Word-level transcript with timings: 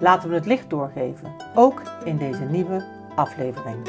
Laten 0.00 0.28
we 0.28 0.34
het 0.34 0.46
licht 0.46 0.70
doorgeven, 0.70 1.34
ook 1.54 1.82
in 2.04 2.16
deze 2.16 2.44
nieuwe 2.44 2.84
aflevering. 3.14 3.88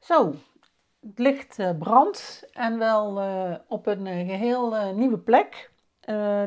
Zo, 0.00 0.34
het 1.06 1.18
licht 1.18 1.58
uh, 1.58 1.70
brandt 1.78 2.48
en 2.52 2.78
wel 2.78 3.22
uh, 3.22 3.54
op 3.68 3.86
een 3.86 4.06
uh, 4.06 4.28
geheel 4.28 4.92
nieuwe 4.94 5.18
plek. 5.18 5.72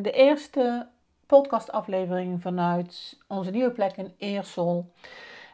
de 0.02 0.12
eerste 0.12 0.88
podcastaflevering 1.26 2.42
vanuit 2.42 3.18
onze 3.28 3.52
nieuwe 3.52 3.72
plek 3.72 3.98
in 3.98 4.14
Eersel. 4.18 4.92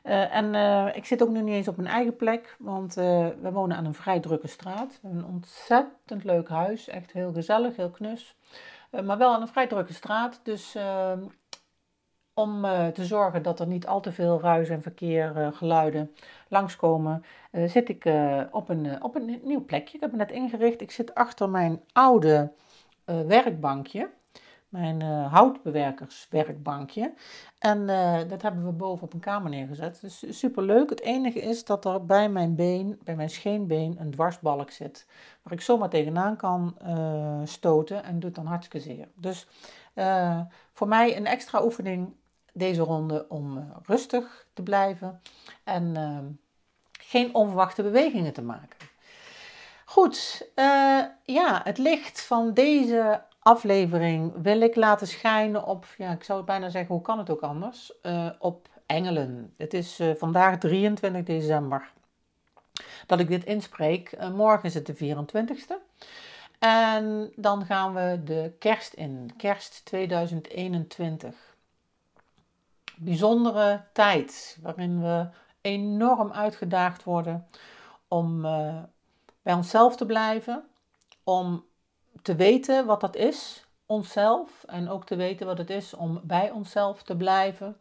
en 0.03 0.55
ik 0.95 1.05
zit 1.05 1.23
ook 1.23 1.29
nu 1.29 1.41
niet 1.41 1.53
eens 1.53 1.67
op 1.67 1.77
mijn 1.77 1.87
eigen 1.87 2.15
plek, 2.15 2.55
want 2.59 2.93
we 2.93 3.49
wonen 3.51 3.77
aan 3.77 3.85
een 3.85 3.93
vrij 3.93 4.19
drukke 4.19 4.47
straat. 4.47 4.99
Een 5.03 5.25
ontzettend 5.25 6.23
leuk 6.23 6.49
huis, 6.49 6.87
echt 6.87 7.11
heel 7.11 7.33
gezellig, 7.33 7.75
heel 7.75 7.89
knus. 7.89 8.35
maar 9.03 9.17
wel 9.17 9.33
aan 9.33 9.41
een 9.41 9.47
vrij 9.47 9.67
drukke 9.67 9.93
straat, 9.93 10.39
dus 10.43 10.75
om 12.33 12.65
uh, 12.65 12.87
te 12.87 13.05
zorgen 13.05 13.43
dat 13.43 13.59
er 13.59 13.67
niet 13.67 13.87
al 13.87 14.01
te 14.01 14.11
veel 14.11 14.41
ruis 14.41 14.69
en 14.69 14.81
verkeer, 14.81 15.33
uh, 15.37 15.47
geluiden 15.51 16.11
langskomen, 16.47 17.23
uh, 17.51 17.69
zit 17.69 17.89
ik 17.89 18.05
op, 18.51 18.69
een, 18.69 19.03
op 19.03 19.15
een 19.15 19.39
nieuw 19.43 19.65
plekje. 19.65 19.95
Ik 19.95 20.01
heb 20.01 20.11
me 20.11 20.17
net 20.17 20.31
ingericht. 20.31 20.81
Ik 20.81 20.91
zit 20.91 21.15
achter 21.15 21.49
mijn 21.49 21.81
oude 21.91 22.51
werkbankje, 23.05 24.09
mijn 24.69 25.01
houtbewerkerswerkbankje. 25.01 27.13
En 27.59 27.85
dat 28.27 28.41
hebben 28.41 28.65
we 28.65 28.71
boven 28.71 29.03
op 29.03 29.13
een 29.13 29.19
kamer 29.19 29.49
neergezet. 29.49 30.01
Dus 30.01 30.39
super 30.39 30.63
leuk. 30.63 30.89
Het 30.89 31.01
enige 31.01 31.39
is 31.39 31.65
dat 31.65 31.85
er 31.85 32.05
bij 32.05 32.29
mijn 32.29 32.55
been, 32.55 32.99
bij 33.03 33.15
mijn 33.15 33.29
scheenbeen, 33.29 33.95
een 33.99 34.11
dwarsbalk 34.11 34.71
zit. 34.71 35.07
Waar 35.41 35.53
ik 35.53 35.61
zomaar 35.61 35.89
tegenaan 35.89 36.35
kan 36.35 36.77
stoten 37.43 38.03
en 38.03 38.19
doet 38.19 38.35
dan 38.35 38.45
hartstikke 38.45 38.89
zeer. 38.89 39.07
Dus 39.15 39.47
voor 40.73 40.87
mij 40.87 41.17
een 41.17 41.25
extra 41.25 41.63
oefening 41.63 42.13
deze 42.53 42.81
ronde 42.81 43.25
om 43.29 43.57
uh, 43.57 43.63
rustig 43.85 44.45
te 44.53 44.63
blijven 44.63 45.21
en 45.63 45.95
uh, 45.97 46.17
geen 46.91 47.35
onverwachte 47.35 47.83
bewegingen 47.83 48.33
te 48.33 48.41
maken. 48.41 48.77
Goed, 49.85 50.47
uh, 50.55 51.03
ja, 51.23 51.61
het 51.63 51.77
licht 51.77 52.21
van 52.21 52.53
deze 52.53 53.21
aflevering 53.39 54.33
wil 54.41 54.61
ik 54.61 54.75
laten 54.75 55.07
schijnen 55.07 55.65
op, 55.65 55.85
ja, 55.97 56.11
ik 56.11 56.23
zou 56.23 56.37
het 56.37 56.47
bijna 56.47 56.69
zeggen, 56.69 56.93
hoe 56.93 57.03
kan 57.03 57.17
het 57.17 57.29
ook 57.29 57.41
anders? 57.41 57.93
Uh, 58.03 58.29
op 58.39 58.67
engelen. 58.85 59.53
Het 59.57 59.73
is 59.73 60.01
vandaag 60.17 60.57
23 60.57 61.23
december 61.23 61.91
dat 63.05 63.19
ik 63.19 63.27
dit 63.27 63.43
inspreek. 63.43 64.17
morgen 64.33 64.63
is 64.63 64.73
het 64.73 64.85
de 64.85 64.95
24ste. 64.95 65.73
En 66.59 67.31
dan 67.35 67.65
gaan 67.65 67.93
we 67.93 68.21
de 68.23 68.53
kerst 68.59 68.93
in, 68.93 69.31
kerst 69.37 69.85
2021 69.85 71.52
bijzondere 72.97 73.83
tijd 73.93 74.57
waarin 74.61 75.01
we 75.01 75.27
enorm 75.61 76.31
uitgedaagd 76.31 77.03
worden 77.03 77.47
om 78.07 78.45
uh, 78.45 78.83
bij 79.41 79.53
onszelf 79.53 79.95
te 79.95 80.05
blijven, 80.05 80.63
om 81.23 81.65
te 82.21 82.35
weten 82.35 82.85
wat 82.85 83.01
dat 83.01 83.15
is, 83.15 83.67
onszelf, 83.85 84.63
en 84.63 84.89
ook 84.89 85.05
te 85.05 85.15
weten 85.15 85.45
wat 85.45 85.57
het 85.57 85.69
is 85.69 85.93
om 85.93 86.21
bij 86.23 86.51
onszelf 86.51 87.03
te 87.03 87.15
blijven. 87.15 87.77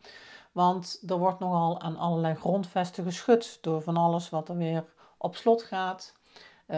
Want 0.52 1.02
er 1.06 1.18
wordt 1.18 1.38
nogal 1.38 1.80
aan 1.80 1.96
allerlei 1.96 2.34
grondvesten 2.34 3.04
geschud 3.04 3.58
door 3.60 3.82
van 3.82 3.96
alles 3.96 4.30
wat 4.30 4.48
er 4.48 4.56
weer 4.56 4.84
op 5.18 5.36
slot 5.36 5.62
gaat. 5.62 6.12
Uh, 6.66 6.76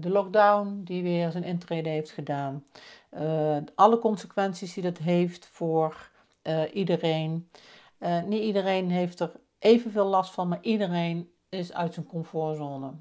de 0.00 0.08
lockdown 0.10 0.80
die 0.84 1.02
weer 1.02 1.30
zijn 1.30 1.44
intrede 1.44 1.88
heeft 1.88 2.10
gedaan. 2.10 2.64
Uh, 3.10 3.56
alle 3.74 3.98
consequenties 3.98 4.74
die 4.74 4.82
dat 4.82 4.98
heeft 4.98 5.46
voor 5.46 6.10
uh, 6.44 6.74
iedereen. 6.74 7.50
Uh, 7.98 8.22
niet 8.22 8.42
iedereen 8.42 8.90
heeft 8.90 9.20
er 9.20 9.32
evenveel 9.58 10.06
last 10.06 10.32
van, 10.32 10.48
maar 10.48 10.62
iedereen 10.62 11.30
is 11.48 11.72
uit 11.72 11.94
zijn 11.94 12.06
comfortzone. 12.06 12.92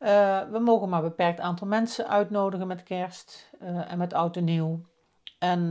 Uh, 0.00 0.42
we 0.50 0.58
mogen 0.58 0.88
maar 0.88 1.02
een 1.02 1.08
beperkt 1.08 1.40
aantal 1.40 1.66
mensen 1.66 2.08
uitnodigen 2.08 2.66
met 2.66 2.82
kerst 2.82 3.50
en 3.60 3.98
met 3.98 4.12
oud 4.12 4.36
en 4.36 4.44
nieuw. 4.44 4.80
En 5.38 5.68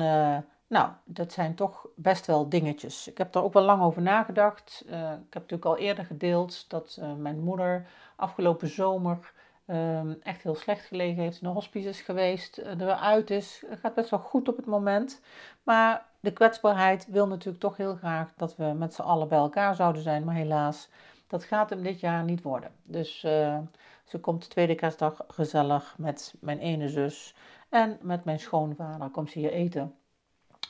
nou, 0.67 0.89
dat 1.03 1.31
zijn 1.31 1.55
toch 1.55 1.87
best 1.95 2.25
wel 2.25 2.49
dingetjes. 2.49 3.07
Ik 3.07 3.17
heb 3.17 3.35
er 3.35 3.43
ook 3.43 3.53
wel 3.53 3.63
lang 3.63 3.81
over 3.81 4.01
nagedacht. 4.01 4.83
ik 4.87 4.93
heb 5.33 5.41
natuurlijk 5.41 5.65
al 5.65 5.77
eerder 5.77 6.05
gedeeld 6.05 6.69
dat 6.69 6.99
mijn 7.17 7.39
moeder 7.39 7.87
afgelopen 8.15 8.67
zomer 8.67 9.33
Ehm, 9.65 10.13
echt 10.23 10.43
heel 10.43 10.55
slecht 10.55 10.85
gelegen 10.85 11.23
heeft, 11.23 11.41
in 11.41 11.47
de 11.47 11.53
hospice 11.53 11.89
is 11.89 12.01
geweest, 12.01 12.59
uh, 12.59 12.67
er 12.67 12.77
weer 12.77 12.95
uit 12.95 13.29
is. 13.29 13.63
Het 13.67 13.79
gaat 13.79 13.93
best 13.93 14.09
wel 14.09 14.19
goed 14.19 14.49
op 14.49 14.55
het 14.57 14.65
moment. 14.65 15.21
Maar 15.63 16.05
de 16.19 16.33
kwetsbaarheid 16.33 17.07
wil 17.07 17.27
natuurlijk 17.27 17.59
toch 17.59 17.77
heel 17.77 17.95
graag 17.95 18.33
dat 18.35 18.55
we 18.55 18.63
met 18.63 18.93
z'n 18.93 19.01
allen 19.01 19.27
bij 19.27 19.37
elkaar 19.37 19.75
zouden 19.75 20.01
zijn. 20.01 20.23
Maar 20.23 20.35
helaas, 20.35 20.89
dat 21.27 21.43
gaat 21.43 21.69
hem 21.69 21.83
dit 21.83 21.99
jaar 21.99 22.23
niet 22.23 22.41
worden. 22.41 22.71
Dus 22.83 23.23
uh, 23.23 23.59
ze 24.03 24.19
komt 24.19 24.41
de 24.41 24.47
tweede 24.47 24.75
kerstdag 24.75 25.23
gezellig 25.27 25.95
met 25.97 26.35
mijn 26.39 26.59
ene 26.59 26.89
zus 26.89 27.35
en 27.69 27.97
met 28.01 28.23
mijn 28.25 28.39
schoonvader. 28.39 29.09
Komt 29.09 29.31
ze 29.31 29.39
hier 29.39 29.51
eten. 29.51 29.95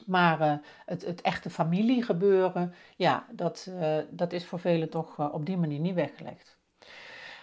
Maar 0.06 0.42
uh, 0.42 0.54
het, 0.86 1.06
het, 1.06 1.22
echte 1.22 1.50
familiegebeuren, 1.50 2.74
ja, 2.96 3.26
dat, 3.32 3.72
dat 4.10 4.34
is 4.34 4.46
voor 4.46 4.60
velen 4.60 4.90
toch 4.90 5.32
op 5.32 5.46
die 5.46 5.58
manier 5.58 5.80
niet 5.80 5.96
weggelegd. 5.96 6.55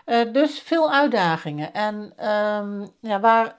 Uh, 0.06 0.32
dus 0.32 0.60
veel 0.60 0.92
uitdagingen. 0.92 1.72
En 1.72 1.94
um, 2.28 2.92
ja, 3.00 3.20
waar 3.20 3.58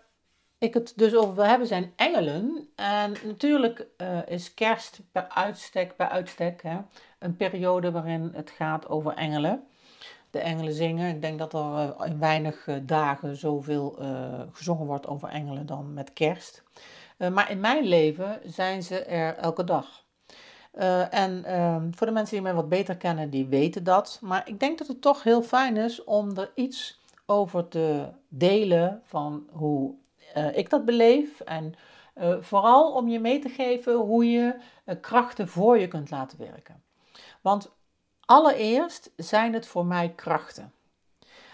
ik 0.58 0.74
het 0.74 0.94
dus 0.96 1.16
over 1.16 1.36
wil 1.36 1.46
hebben 1.46 1.68
zijn 1.68 1.94
engelen. 1.96 2.70
En 2.76 3.16
natuurlijk 3.24 3.88
uh, 3.98 4.28
is 4.28 4.54
kerst 4.54 5.00
bij 5.12 5.30
uitstek, 5.30 5.96
bij 5.98 6.08
uitstek 6.08 6.64
hè, 6.64 6.78
een 7.20 7.36
periode 7.36 7.92
waarin 7.92 8.32
het 8.34 8.50
gaat 8.50 8.88
over 8.90 9.14
engelen. 9.14 9.68
De 10.30 10.40
engelen 10.40 10.74
zingen. 10.74 11.16
Ik 11.16 11.22
denk 11.22 11.40
dat 11.40 11.54
er 11.54 11.60
uh, 11.60 11.90
in 12.06 12.20
weinig 12.20 12.68
dagen 12.82 13.36
zoveel 13.36 13.98
gezongen 14.54 14.86
wordt 14.86 15.08
over 15.08 15.30
engelen 15.30 15.66
dan 15.66 15.94
met 15.94 16.14
kerst. 16.14 16.64
maar 17.18 17.52
in 17.52 17.60
mijn 17.60 17.84
leven 17.84 18.40
zijn 18.44 18.84
ze 18.84 19.04
er 19.04 19.36
elke 19.36 19.64
dag. 19.64 20.03
Uh, 20.80 21.14
en 21.14 21.44
uh, 21.48 21.78
voor 21.92 22.08
de 22.08 22.14
mensen 22.14 22.34
die 22.36 22.44
mij 22.44 22.54
wat 22.54 22.70
beter 22.70 22.98
kennen, 22.98 23.30
die 23.30 23.46
weten 23.46 23.84
dat. 23.84 24.20
Maar 24.22 24.48
ik 24.48 24.60
denk 24.60 24.78
dat 24.78 24.88
het 24.88 25.02
toch 25.02 25.24
heel 25.24 25.42
fijn 25.42 25.78
is 25.78 26.04
om 26.04 26.38
er 26.38 26.52
iets 26.56 27.02
over 27.26 27.68
te 27.68 28.08
delen 28.28 29.02
van 29.04 29.48
hoe 29.52 29.94
uh, 30.38 30.58
ik 30.58 30.70
dat 30.70 30.86
beleef. 30.86 31.40
En 31.40 31.74
uh, 32.16 32.36
vooral 32.40 32.94
om 32.94 33.08
je 33.08 33.20
mee 33.20 33.40
te 33.40 33.50
geven 33.50 33.96
hoe 33.96 34.32
je 34.32 34.56
krachten 35.02 35.48
voor 35.48 35.80
je 35.80 35.88
kunt 35.88 36.10
laten 36.10 36.38
werken. 36.38 36.84
Want 37.42 37.72
allereerst 38.26 39.12
zijn 39.16 39.54
het 39.54 39.68
voor 39.68 39.86
mij 39.86 40.10
krachten. 40.16 40.72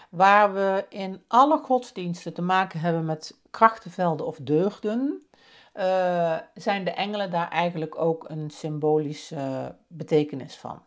Waar 0.08 0.54
we 0.54 0.86
in 0.88 1.22
alle 1.26 1.58
godsdiensten 1.58 2.34
te 2.34 2.42
maken 2.42 2.80
hebben 2.80 3.04
met 3.04 3.38
krachtenvelden 3.50 4.26
of 4.26 4.38
deugden, 4.40 5.26
uh, 5.74 6.36
zijn 6.54 6.84
de 6.84 6.90
engelen 6.90 7.30
daar 7.30 7.50
eigenlijk 7.50 7.98
ook 7.98 8.28
een 8.28 8.50
symbolische 8.50 9.74
betekenis 9.86 10.56
van. 10.56 10.82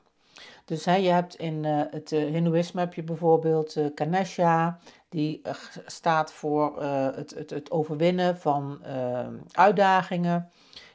Dus 0.66 0.86
hè, 0.86 0.96
je 0.96 1.10
hebt 1.10 1.36
in 1.36 1.64
uh, 1.64 1.82
het 1.90 2.12
uh, 2.12 2.32
Hindoeïsme 2.32 2.80
heb 2.80 2.94
je 2.94 3.04
bijvoorbeeld 3.04 3.78
Ganesha, 3.96 4.80
die 5.10 5.42
staat 5.86 6.32
voor 6.32 6.84
het, 6.84 7.36
het, 7.36 7.50
het, 7.50 7.72
overwinnen 7.72 8.38
van 8.38 8.84
uitdagingen. 9.52 10.52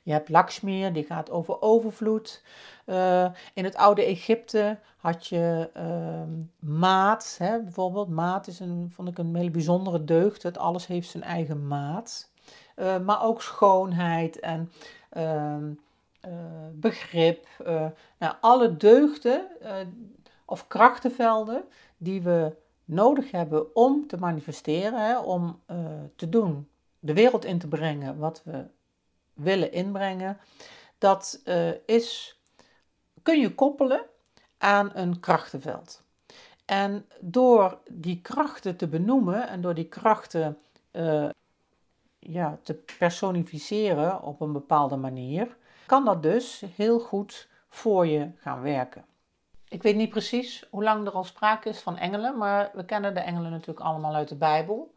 Je 0.08 0.14
hebt 0.14 0.28
Lakshmi, 0.28 0.92
die 0.92 1.04
gaat 1.04 1.30
over 1.30 1.60
overvloed. 1.60 2.42
Uh, 2.86 3.26
in 3.54 3.64
het 3.64 3.76
oude 3.76 4.04
Egypte 4.04 4.78
had 4.96 5.26
je 5.26 5.70
uh, 5.76 6.68
maat, 6.78 7.36
hè, 7.38 7.62
bijvoorbeeld. 7.62 8.08
Maat 8.08 8.46
is 8.46 8.60
een, 8.60 8.90
vond 8.94 9.08
ik 9.08 9.18
een 9.18 9.34
hele 9.34 9.50
bijzondere 9.50 10.04
deugd. 10.04 10.42
Het 10.42 10.58
alles 10.58 10.86
heeft 10.86 11.10
zijn 11.10 11.22
eigen 11.22 11.66
maat. 11.66 12.30
Uh, 12.78 12.98
maar 12.98 13.22
ook 13.22 13.42
schoonheid 13.42 14.40
en 14.40 14.72
ehm, 15.08 15.72
begrip. 16.72 17.46
nou, 18.18 18.34
alle 18.40 18.76
deugden 18.76 19.46
of 20.44 20.66
krachtenvelden 20.66 21.64
die 21.96 22.22
we 22.22 22.56
nodig 22.84 23.30
hebben 23.30 23.76
om 23.76 24.06
te 24.06 24.16
manifesteren, 24.16 25.06
hè, 25.06 25.18
om 25.18 25.60
te 26.16 26.28
doen, 26.28 26.68
de 26.98 27.12
wereld 27.12 27.44
in 27.44 27.58
te 27.58 27.68
brengen 27.68 28.18
wat 28.18 28.42
we 28.44 28.64
willen 29.34 29.72
inbrengen, 29.72 30.38
dat 30.98 31.42
is 31.86 32.38
kun 33.22 33.40
je 33.40 33.54
koppelen 33.54 34.00
aan 34.58 34.90
een 34.94 35.20
krachtenveld. 35.20 36.02
En 36.64 37.06
door 37.20 37.78
die 37.90 38.20
krachten 38.20 38.76
te 38.76 38.88
benoemen 38.88 39.48
en 39.48 39.60
door 39.60 39.74
die 39.74 39.88
krachten 39.88 40.58
ja, 42.18 42.58
te 42.62 42.74
personificeren 42.98 44.22
op 44.22 44.40
een 44.40 44.52
bepaalde 44.52 44.96
manier, 44.96 45.56
kan 45.86 46.04
dat 46.04 46.22
dus 46.22 46.64
heel 46.76 47.00
goed 47.00 47.48
voor 47.68 48.06
je 48.06 48.30
gaan 48.36 48.60
werken. 48.60 49.04
Ik 49.68 49.82
weet 49.82 49.96
niet 49.96 50.10
precies 50.10 50.66
hoe 50.70 50.82
lang 50.82 51.06
er 51.06 51.12
al 51.12 51.24
sprake 51.24 51.68
is 51.68 51.80
van 51.80 51.96
engelen, 51.96 52.38
maar 52.38 52.70
we 52.74 52.84
kennen 52.84 53.14
de 53.14 53.20
engelen 53.20 53.50
natuurlijk 53.50 53.86
allemaal 53.86 54.14
uit 54.14 54.28
de 54.28 54.36
Bijbel. 54.36 54.94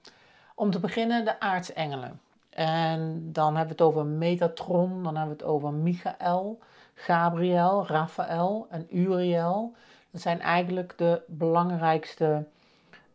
Om 0.56 0.72
te 0.72 0.80
beginnen 0.80 1.26
de 1.26 1.40
aartsengelen. 1.40 2.22
En 2.50 3.30
dan 3.32 3.56
hebben 3.56 3.78
we 3.78 3.84
het 3.84 3.94
over 3.94 4.06
Metatron, 4.06 5.04
dan 5.04 5.16
hebben 5.16 5.38
we 5.38 5.44
het 5.44 5.52
over 5.52 5.74
Michael. 5.74 6.60
Gabriel, 6.94 7.88
Raphaël 7.88 8.68
en 8.70 8.98
Uriel. 8.98 9.76
Dat 10.12 10.22
zijn 10.22 10.42
eigenlijk 10.42 10.98
de 10.98 11.22
belangrijkste 11.28 12.46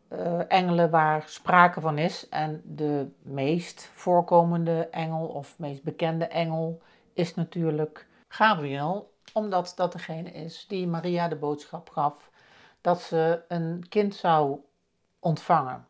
uh, 0.09 0.39
engelen 0.47 0.89
waar 0.89 1.23
sprake 1.25 1.81
van 1.81 1.97
is. 1.97 2.29
En 2.29 2.61
de 2.65 3.11
meest 3.21 3.89
voorkomende 3.93 4.87
engel 4.91 5.27
of 5.27 5.59
meest 5.59 5.83
bekende 5.83 6.27
engel 6.27 6.81
is 7.13 7.35
natuurlijk 7.35 8.07
Gabriel, 8.27 9.13
omdat 9.33 9.73
dat 9.75 9.91
degene 9.91 10.31
is 10.31 10.65
die 10.67 10.87
Maria 10.87 11.27
de 11.27 11.35
boodschap 11.35 11.89
gaf 11.89 12.29
dat 12.81 13.01
ze 13.01 13.43
een 13.47 13.85
kind 13.89 14.15
zou 14.15 14.59
ontvangen. 15.19 15.87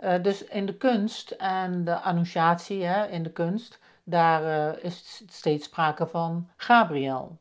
Uh, 0.00 0.22
dus 0.22 0.44
in 0.44 0.66
de 0.66 0.76
kunst 0.76 1.30
en 1.30 1.84
de 1.84 2.00
annunciatie 2.00 2.84
hè, 2.84 3.06
in 3.06 3.22
de 3.22 3.32
kunst 3.32 3.78
daar 4.04 4.42
uh, 4.42 4.84
is 4.84 5.22
steeds 5.28 5.64
sprake 5.64 6.06
van 6.06 6.48
Gabriel. 6.56 7.38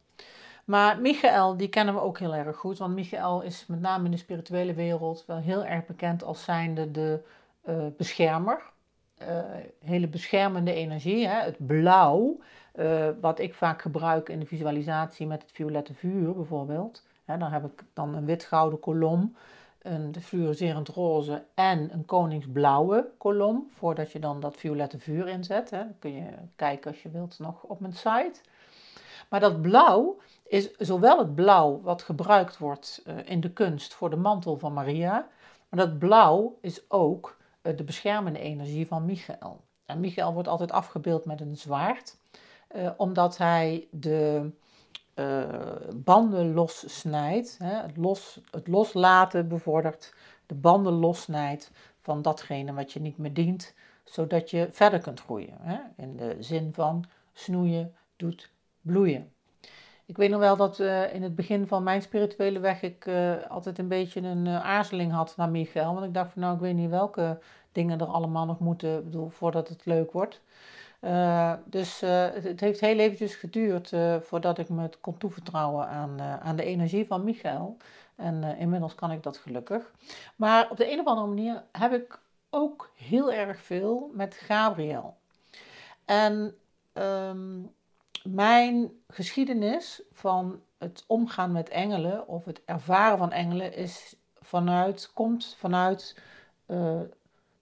Maar 0.70 1.00
Michael, 1.00 1.58
die 1.58 1.68
kennen 1.68 1.94
we 1.94 2.00
ook 2.00 2.20
heel 2.20 2.36
erg 2.36 2.58
goed, 2.58 2.78
want 2.78 2.96
Michael 2.96 3.42
is 3.42 3.66
met 3.68 3.82
name 3.82 4.06
in 4.06 4.12
de 4.12 4.18
spirituele 4.18 4.74
wereld 4.74 5.24
wel 5.28 5.38
heel 5.38 5.66
erg 5.66 5.86
bekend 5.86 6.24
als 6.24 6.44
zijnde 6.44 6.92
de 6.92 7.20
uh, 7.70 7.76
beschermer. 7.98 8.62
Uh, 9.22 9.28
hele 9.84 10.08
beschermende 10.08 10.74
energie, 10.74 11.28
hè? 11.28 11.42
het 11.42 11.66
blauw, 11.68 12.40
wat 13.22 13.40
ik 13.40 13.54
vaak 13.54 13.82
gebruik 13.82 14.30
in 14.30 14.40
de 14.40 14.46
visualisatie 14.46 15.28
met 15.28 15.42
het 15.42 15.52
violette 15.52 15.94
vuur 15.94 16.34
bijvoorbeeld. 16.34 17.04
Hè, 17.26 17.38
dan 17.38 17.52
heb 17.52 17.66
ik 17.66 17.84
dan 17.94 18.16
een 18.16 18.26
wit-gouden 18.26 18.80
kolom 18.80 19.36
een 19.82 20.16
fluoriserend 20.22 20.88
roze 20.88 21.44
en 21.54 21.94
een 21.94 22.06
koningsblauwe 22.06 23.10
kolom, 23.18 23.70
voordat 23.74 24.12
je 24.12 24.20
dan 24.20 24.40
dat 24.40 24.58
violette 24.58 25.00
vuur 25.00 25.28
inzet. 25.28 25.70
Hè. 25.70 25.84
Kun 26.00 26.14
je 26.14 26.26
kijken 26.56 26.92
als 26.92 27.02
je 27.02 27.10
wilt 27.10 27.40
nog 27.40 27.64
op 27.64 27.80
mijn 27.80 27.94
site. 27.94 28.42
Maar 29.30 29.40
dat 29.40 29.62
blauw 29.62 30.18
is 30.48 30.72
zowel 30.78 31.18
het 31.18 31.36
blauw 31.36 31.82
wat 31.82 32.02
gebruikt 32.02 32.58
wordt 32.58 33.04
uh, 33.06 33.16
in 33.26 33.40
de 33.40 33.52
kunst 33.52 33.94
voor 33.94 34.10
de 34.10 34.16
mantel 34.16 34.58
van 34.58 34.74
Maria, 34.74 35.28
maar 35.70 35.80
dat 35.80 36.00
blauw 36.00 36.58
is 36.62 36.90
ook 36.90 37.38
uh, 37.62 37.78
de 37.78 37.84
beschermende 37.84 38.40
energie 38.40 38.88
van 38.88 39.06
Michael. 39.06 39.62
En 39.86 40.00
Michael 40.00 40.34
wordt 40.34 40.48
altijd 40.48 40.72
afgebeeld 40.72 41.26
met 41.26 41.42
een 41.42 41.58
zwaard, 41.58 42.18
uh, 42.76 42.90
omdat 42.98 43.38
hij 43.38 43.88
de 43.92 44.52
banden 45.96 46.54
lossnijdt, 46.54 47.58
het, 47.64 47.98
los, 47.98 48.40
het 48.52 48.68
loslaten 48.68 49.48
bevordert, 49.48 50.14
de 50.46 50.56
banden 50.56 50.94
lossnijdt 50.94 51.72
van 52.02 52.22
datgene 52.22 52.74
wat 52.74 52.92
je 52.92 53.02
niet 53.02 53.18
meer 53.18 53.34
dient, 53.34 53.74
zodat 54.04 54.50
je 54.50 54.68
verder 54.72 55.00
kunt 55.00 55.20
groeien. 55.20 55.58
In 55.98 56.16
de 56.18 56.36
zin 56.40 56.74
van 56.74 57.06
snoeien 57.34 57.96
doet 58.16 58.52
bloeien. 58.90 59.32
Ik 60.06 60.18
weet 60.18 60.30
nog 60.30 60.40
wel 60.40 60.56
dat 60.56 60.80
uh, 60.80 61.14
in 61.14 61.24
het 61.24 61.36
begin 61.36 61.68
van 61.68 61.84
mijn 61.84 62.02
spirituele 62.02 62.60
weg 62.60 62.82
ik 62.82 63.06
uh, 63.06 63.34
altijd 63.48 63.78
een 63.78 63.88
beetje 63.88 64.22
een 64.22 64.48
aarzeling 64.48 65.12
had 65.12 65.34
naar 65.38 65.50
Michael. 65.50 65.94
Want 65.94 66.06
ik 66.06 66.14
dacht 66.14 66.32
van 66.32 66.42
nou, 66.42 66.54
ik 66.54 66.62
weet 66.62 66.76
niet 66.76 66.90
welke 66.90 67.40
dingen 67.72 68.00
er 68.00 68.08
allemaal 68.08 68.46
nog 68.46 68.60
moeten, 68.60 69.04
bedoel, 69.04 69.30
voordat 69.30 69.68
het 69.68 69.86
leuk 69.86 70.12
wordt. 70.12 70.42
Dus 71.66 72.00
het, 72.00 72.44
het, 72.44 72.60
heeft 72.60 72.80
heel 72.80 72.98
eventjes 72.98 73.36
geduurd 73.36 73.94
voordat 74.22 74.58
ik 74.58 74.70
me 74.70 74.90
kon 75.02 75.18
toevertrouwen 75.18 75.88
aan, 75.88 76.22
aan 76.22 76.56
de 76.56 76.64
energie 76.64 77.08
van 77.08 77.24
Michael. 77.24 77.78
En 78.16 78.44
inmiddels 78.44 78.96
kan 78.96 79.12
ik 79.12 79.24
dat 79.24 79.38
gelukkig. 79.38 79.92
Maar 80.36 80.70
op 80.70 80.78
de 80.78 80.92
een 80.92 81.00
of 81.00 81.06
andere 81.06 81.28
manier 81.28 81.64
heb 81.72 81.94
ik 81.94 82.20
ook 82.50 82.92
heel 82.96 83.34
erg 83.34 83.62
veel 83.62 84.12
met 84.14 84.36
Gabriel. 84.36 85.18
En 86.06 86.56
um, 86.94 87.74
mijn 88.24 88.92
geschiedenis 89.08 90.02
van 90.12 90.62
het 90.78 91.04
omgaan 91.08 91.52
met 91.52 91.70
engelen 91.70 92.28
of 92.28 92.46
het 92.46 92.62
ervaren 92.66 93.18
van 93.18 93.32
engelen 93.32 93.74
is 93.74 94.16
vanuit, 94.42 95.12
komt 95.14 95.56
vanuit 95.60 96.22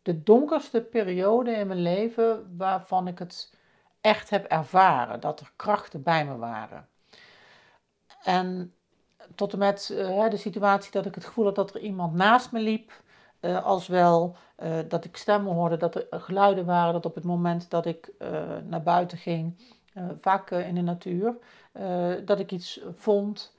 de 0.01 0.23
donkerste 0.23 0.81
periode 0.81 1.51
in 1.51 1.67
mijn 1.67 1.81
leven 1.81 2.57
waarvan 2.57 3.07
ik 3.07 3.19
het 3.19 3.53
echt 4.01 4.29
heb 4.29 4.45
ervaren, 4.45 5.19
dat 5.19 5.39
er 5.39 5.51
krachten 5.55 6.03
bij 6.03 6.25
me 6.25 6.37
waren. 6.37 6.87
En 8.23 8.73
tot 9.35 9.53
en 9.53 9.59
met 9.59 9.89
uh, 9.91 10.29
de 10.29 10.37
situatie 10.37 10.91
dat 10.91 11.05
ik 11.05 11.15
het 11.15 11.25
gevoel 11.25 11.45
had 11.45 11.55
dat 11.55 11.75
er 11.75 11.81
iemand 11.81 12.13
naast 12.13 12.51
me 12.51 12.59
liep, 12.59 13.01
uh, 13.41 13.65
als 13.65 13.87
wel 13.87 14.35
dat 14.87 15.05
ik 15.05 15.17
stemmen 15.17 15.53
hoorde, 15.53 15.77
dat 15.77 15.95
er 15.95 16.07
geluiden 16.09 16.65
waren, 16.65 16.93
dat 16.93 17.05
op 17.05 17.15
het 17.15 17.23
moment 17.23 17.69
dat 17.69 17.85
ik 17.85 18.11
naar 18.63 18.83
buiten 18.83 19.17
ging, 19.17 19.59
vaak 20.21 20.51
in 20.51 20.75
de 20.75 20.81
natuur, 20.81 21.37
dat 22.25 22.39
ik 22.39 22.51
iets 22.51 22.81
vond 22.95 23.55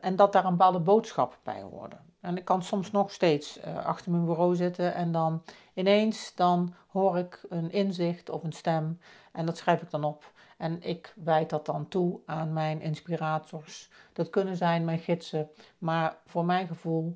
en 0.00 0.16
dat 0.16 0.32
daar 0.32 0.44
een 0.44 0.50
bepaalde 0.50 0.80
boodschap 0.80 1.38
bij 1.42 1.62
hoorde. 1.62 1.96
En 2.20 2.36
ik 2.36 2.44
kan 2.44 2.62
soms 2.62 2.90
nog 2.90 3.10
steeds 3.10 3.62
achter 3.62 4.10
mijn 4.10 4.24
bureau 4.24 4.56
zitten 4.56 4.94
en 4.94 5.12
dan 5.12 5.42
ineens 5.74 6.34
dan 6.34 6.74
hoor 6.88 7.18
ik 7.18 7.44
een 7.48 7.70
inzicht 7.70 8.30
of 8.30 8.44
een 8.44 8.52
stem 8.52 9.00
en 9.32 9.46
dat 9.46 9.56
schrijf 9.56 9.82
ik 9.82 9.90
dan 9.90 10.04
op. 10.04 10.32
En 10.56 10.82
ik 10.82 11.14
wijd 11.16 11.50
dat 11.50 11.66
dan 11.66 11.88
toe 11.88 12.20
aan 12.26 12.52
mijn 12.52 12.80
inspirators. 12.80 13.90
Dat 14.12 14.30
kunnen 14.30 14.56
zijn 14.56 14.84
mijn 14.84 14.98
gidsen, 14.98 15.50
maar 15.78 16.16
voor 16.26 16.44
mijn 16.44 16.66
gevoel 16.66 17.14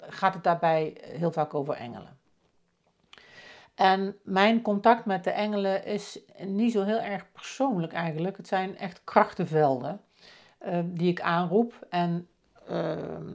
gaat 0.00 0.34
het 0.34 0.44
daarbij 0.44 0.96
heel 1.00 1.32
vaak 1.32 1.54
over 1.54 1.74
engelen. 1.74 2.17
En 3.78 4.16
mijn 4.22 4.62
contact 4.62 5.04
met 5.04 5.24
de 5.24 5.30
engelen 5.30 5.84
is 5.84 6.18
niet 6.46 6.72
zo 6.72 6.82
heel 6.82 7.00
erg 7.00 7.32
persoonlijk 7.32 7.92
eigenlijk. 7.92 8.36
Het 8.36 8.48
zijn 8.48 8.76
echt 8.76 9.00
krachtenvelden 9.04 10.00
uh, 10.66 10.78
die 10.84 11.10
ik 11.10 11.20
aanroep 11.20 11.86
en 11.90 12.28
ehm, 12.68 13.32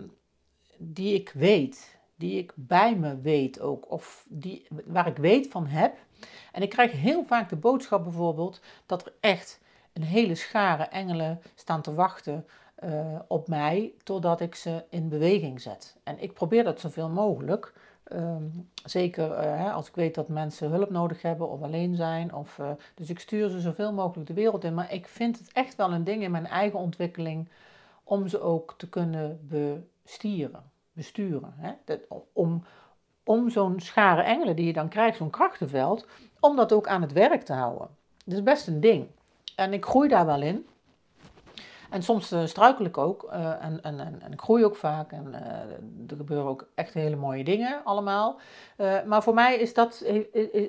die 0.77 1.13
ik 1.13 1.31
weet, 1.33 1.99
die 2.15 2.37
ik 2.37 2.51
bij 2.55 2.95
me 2.95 3.21
weet 3.21 3.59
ook, 3.59 3.91
of 3.91 4.25
die, 4.29 4.67
waar 4.85 5.07
ik 5.07 5.17
weet 5.17 5.47
van 5.47 5.67
heb. 5.67 5.97
En 6.51 6.61
ik 6.61 6.69
krijg 6.69 6.91
heel 6.91 7.23
vaak 7.23 7.49
de 7.49 7.55
boodschap 7.55 8.03
bijvoorbeeld 8.03 8.61
dat 8.85 9.05
er 9.05 9.13
echt 9.19 9.59
een 9.93 10.03
hele 10.03 10.35
schare 10.35 10.83
engelen 10.83 11.41
staan 11.55 11.81
te 11.81 11.93
wachten 11.93 12.45
uh, 12.83 13.19
op 13.27 13.47
mij 13.47 13.93
totdat 14.03 14.41
ik 14.41 14.55
ze 14.55 14.83
in 14.89 15.09
beweging 15.09 15.61
zet. 15.61 15.95
En 16.03 16.19
ik 16.19 16.33
probeer 16.33 16.63
dat 16.63 16.79
zoveel 16.79 17.09
mogelijk. 17.09 17.73
Um, 18.11 18.69
zeker 18.85 19.43
uh, 19.43 19.75
als 19.75 19.87
ik 19.87 19.95
weet 19.95 20.15
dat 20.15 20.27
mensen 20.27 20.69
hulp 20.69 20.89
nodig 20.89 21.21
hebben 21.21 21.49
of 21.49 21.61
alleen 21.61 21.95
zijn. 21.95 22.33
Of, 22.33 22.57
uh, 22.57 22.71
dus 22.95 23.09
ik 23.09 23.19
stuur 23.19 23.49
ze 23.49 23.59
zoveel 23.59 23.93
mogelijk 23.93 24.27
de 24.27 24.33
wereld 24.33 24.63
in. 24.63 24.73
Maar 24.73 24.93
ik 24.93 25.07
vind 25.07 25.39
het 25.39 25.51
echt 25.51 25.75
wel 25.75 25.93
een 25.93 26.03
ding 26.03 26.23
in 26.23 26.31
mijn 26.31 26.47
eigen 26.47 26.79
ontwikkeling 26.79 27.49
om 28.03 28.27
ze 28.27 28.41
ook 28.41 28.73
te 28.77 28.89
kunnen 28.89 29.47
bestieren 29.47 30.71
besturen. 30.93 31.53
Hè? 31.57 31.71
Dat, 31.85 31.99
om 32.33 32.63
om 33.23 33.49
zo'n 33.49 33.79
schare 33.79 34.21
engelen 34.21 34.55
die 34.55 34.65
je 34.65 34.73
dan 34.73 34.89
krijgt, 34.89 35.17
zo'n 35.17 35.29
krachtenveld, 35.29 36.07
om 36.39 36.55
dat 36.55 36.73
ook 36.73 36.87
aan 36.87 37.01
het 37.01 37.11
werk 37.11 37.43
te 37.43 37.53
houden. 37.53 37.87
Dat 38.25 38.33
is 38.33 38.43
best 38.43 38.67
een 38.67 38.79
ding. 38.79 39.07
En 39.55 39.73
ik 39.73 39.85
groei 39.85 40.07
daar 40.07 40.25
wel 40.25 40.41
in. 40.41 40.67
En 41.93 42.03
soms 42.03 42.31
uh, 42.31 42.45
struikel 42.45 42.85
ik 42.85 42.97
ook. 42.97 43.23
Uh, 43.23 43.63
en, 43.63 43.81
en, 43.83 43.99
en, 43.99 44.21
en, 44.21 44.31
ik 44.31 44.41
groei 44.41 44.65
ook 44.65 44.75
vaak. 44.75 45.11
En 45.11 45.27
uh, 45.27 45.39
er 46.09 46.15
gebeuren 46.15 46.47
ook 46.47 46.67
echt 46.75 46.93
hele 46.93 47.15
mooie 47.15 47.43
dingen 47.43 47.81
allemaal. 47.83 48.39
maar 49.05 49.23
voor 49.23 49.33
mij 49.33 49.55
is 49.57 49.73
dat, 49.73 50.03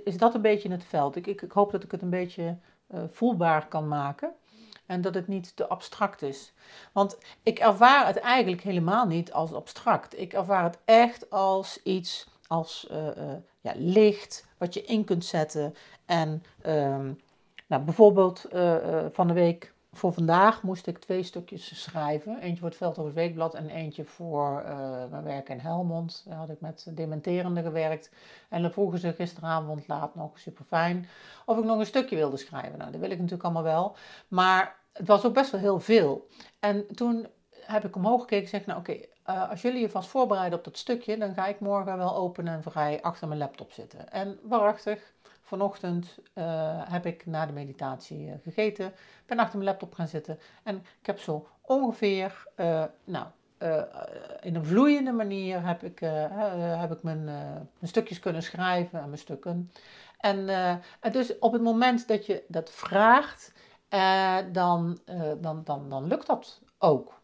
is, 0.05 0.17
dat 0.17 0.35
een 0.35 0.41
beetje 0.41 0.71
het 0.71 0.85
veld. 0.85 1.17
Ik, 1.17 1.27
ik, 1.27 1.43
ik 1.43 1.53
hoop 1.53 1.73
dat 1.73 1.83
ik 1.83 1.91
het 1.91 2.03
een 2.03 2.11
beetje 2.11 2.57
voelbaar 3.11 3.69
kan 3.69 3.89
maken. 3.89 4.33
En 4.87 5.01
dat 5.01 5.15
het 5.15 5.29
niet 5.29 5.57
te 5.57 5.67
abstract 5.67 6.23
is. 6.23 6.53
Want 6.93 7.19
ik 7.43 7.59
ervaar 7.59 8.07
het 8.07 8.19
eigenlijk 8.19 8.63
helemaal 8.63 9.07
niet 9.07 9.33
als 9.33 9.53
abstract. 9.53 10.21
Ik 10.21 10.33
ervaar 10.33 10.65
het 10.65 10.79
echt 10.85 11.31
als 11.31 11.83
iets, 11.83 12.29
als 12.47 12.87
ja, 13.61 13.73
licht, 13.77 14.47
wat 14.59 14.75
je 14.75 14.83
in 14.85 15.05
kunt 15.05 15.25
zetten. 15.25 15.75
En 16.07 16.43
ehm, 16.63 17.13
nou, 17.67 17.83
bijvoorbeeld 17.83 18.47
van 19.11 19.27
de 19.27 19.33
week 19.33 19.74
voor 19.95 20.13
vandaag 20.13 20.63
moest 20.63 20.87
ik 20.87 20.99
twee 20.99 21.23
stukjes 21.23 21.83
schrijven. 21.83 22.39
Eentje 22.39 22.59
voor 22.59 22.69
het 22.69 22.77
Veldhoven 22.77 23.15
Weekblad 23.15 23.55
en 23.55 23.69
eentje 23.69 24.05
voor 24.05 24.63
uh, 24.67 25.05
mijn 25.11 25.23
werk 25.23 25.49
in 25.49 25.59
Helmond. 25.59 26.25
Daar 26.29 26.37
had 26.37 26.51
ik 26.51 26.61
met 26.61 26.87
dementerende 26.91 27.63
gewerkt. 27.63 28.11
En 28.49 28.63
dan 28.63 28.71
vroegen 28.71 28.99
ze 28.99 29.13
gisteravond 29.13 29.89
laat 29.89 30.15
nog, 30.15 30.39
super 30.39 30.65
fijn, 30.65 31.09
of 31.45 31.59
ik 31.59 31.65
nog 31.65 31.79
een 31.79 31.87
stukje 31.87 32.17
wilde 32.17 32.37
schrijven. 32.37 32.79
Nou, 32.79 32.91
dat 32.91 33.01
wil 33.01 33.11
ik 33.11 33.17
natuurlijk 33.17 33.45
allemaal 33.45 33.63
wel. 33.63 33.97
Maar 34.29 34.77
het 34.93 35.07
was 35.07 35.25
ook 35.27 35.35
best 35.35 35.51
wel 35.51 35.61
heel 35.61 35.81
veel. 35.81 36.29
En 36.61 36.87
toen 36.95 37.27
heb 37.51 37.85
ik 37.85 37.97
omhoog 37.97 38.21
gekeken 38.21 38.45
en 38.45 38.51
zeg, 38.51 38.67
nou 38.67 38.79
oké, 38.79 38.97
eh, 39.23 39.51
als 39.51 39.63
jullie 39.63 39.81
je 39.81 39.91
vast 39.91 40.09
voorbereiden 40.09 40.59
op 40.59 40.65
dat 40.65 40.79
stukje, 40.79 41.19
dan 41.19 41.35
ga 41.35 41.47
ik 41.47 41.61
morgen 41.61 41.97
wel 41.97 42.17
open 42.17 42.49
en 42.49 42.63
vrij 42.63 43.03
achter 43.03 43.29
mijn 43.29 43.41
laptop 43.41 43.73
zitten. 43.73 44.11
En 44.11 44.39
waarachtig, 44.43 45.13
Vanochtend 45.47 46.19
uh, 46.35 46.45
heb 46.91 47.07
ik 47.07 47.27
na 47.27 47.47
de 47.47 47.53
meditatie 47.53 48.27
uh, 48.27 48.33
gegeten, 48.43 48.93
ben 49.27 49.39
achter 49.39 49.59
mijn 49.59 49.71
laptop 49.71 49.95
gaan 49.95 50.09
zitten 50.09 50.39
en 50.63 50.77
ik 50.77 51.07
heb 51.07 51.19
zo 51.19 51.49
ongeveer, 51.61 52.47
uh, 52.57 52.85
nou, 53.05 53.27
in 54.41 54.55
een 54.55 54.65
vloeiende 54.65 55.13
manier 55.13 55.67
heb 55.67 55.83
ik, 55.83 55.99
heb 56.79 56.93
ik 56.93 57.03
mijn, 57.03 57.25
mijn, 57.25 57.69
stukjes 57.83 58.19
kunnen 58.19 58.43
schrijven 58.43 59.01
en 59.01 59.07
mijn 59.07 59.19
stukken. 59.19 59.71
En, 60.19 60.49
en 61.01 61.13
dus 61.13 61.39
op 61.39 61.53
het 61.53 61.63
moment 61.63 62.09
dat 62.09 62.27
je 62.27 62.45
dat 62.49 62.71
vraagt, 62.71 63.53
dan, 64.53 64.99
dan, 65.41 65.65
dan, 65.65 65.89
dan 65.89 66.07
lukt 66.07 66.27
dat 66.27 66.61
ook. 66.79 67.21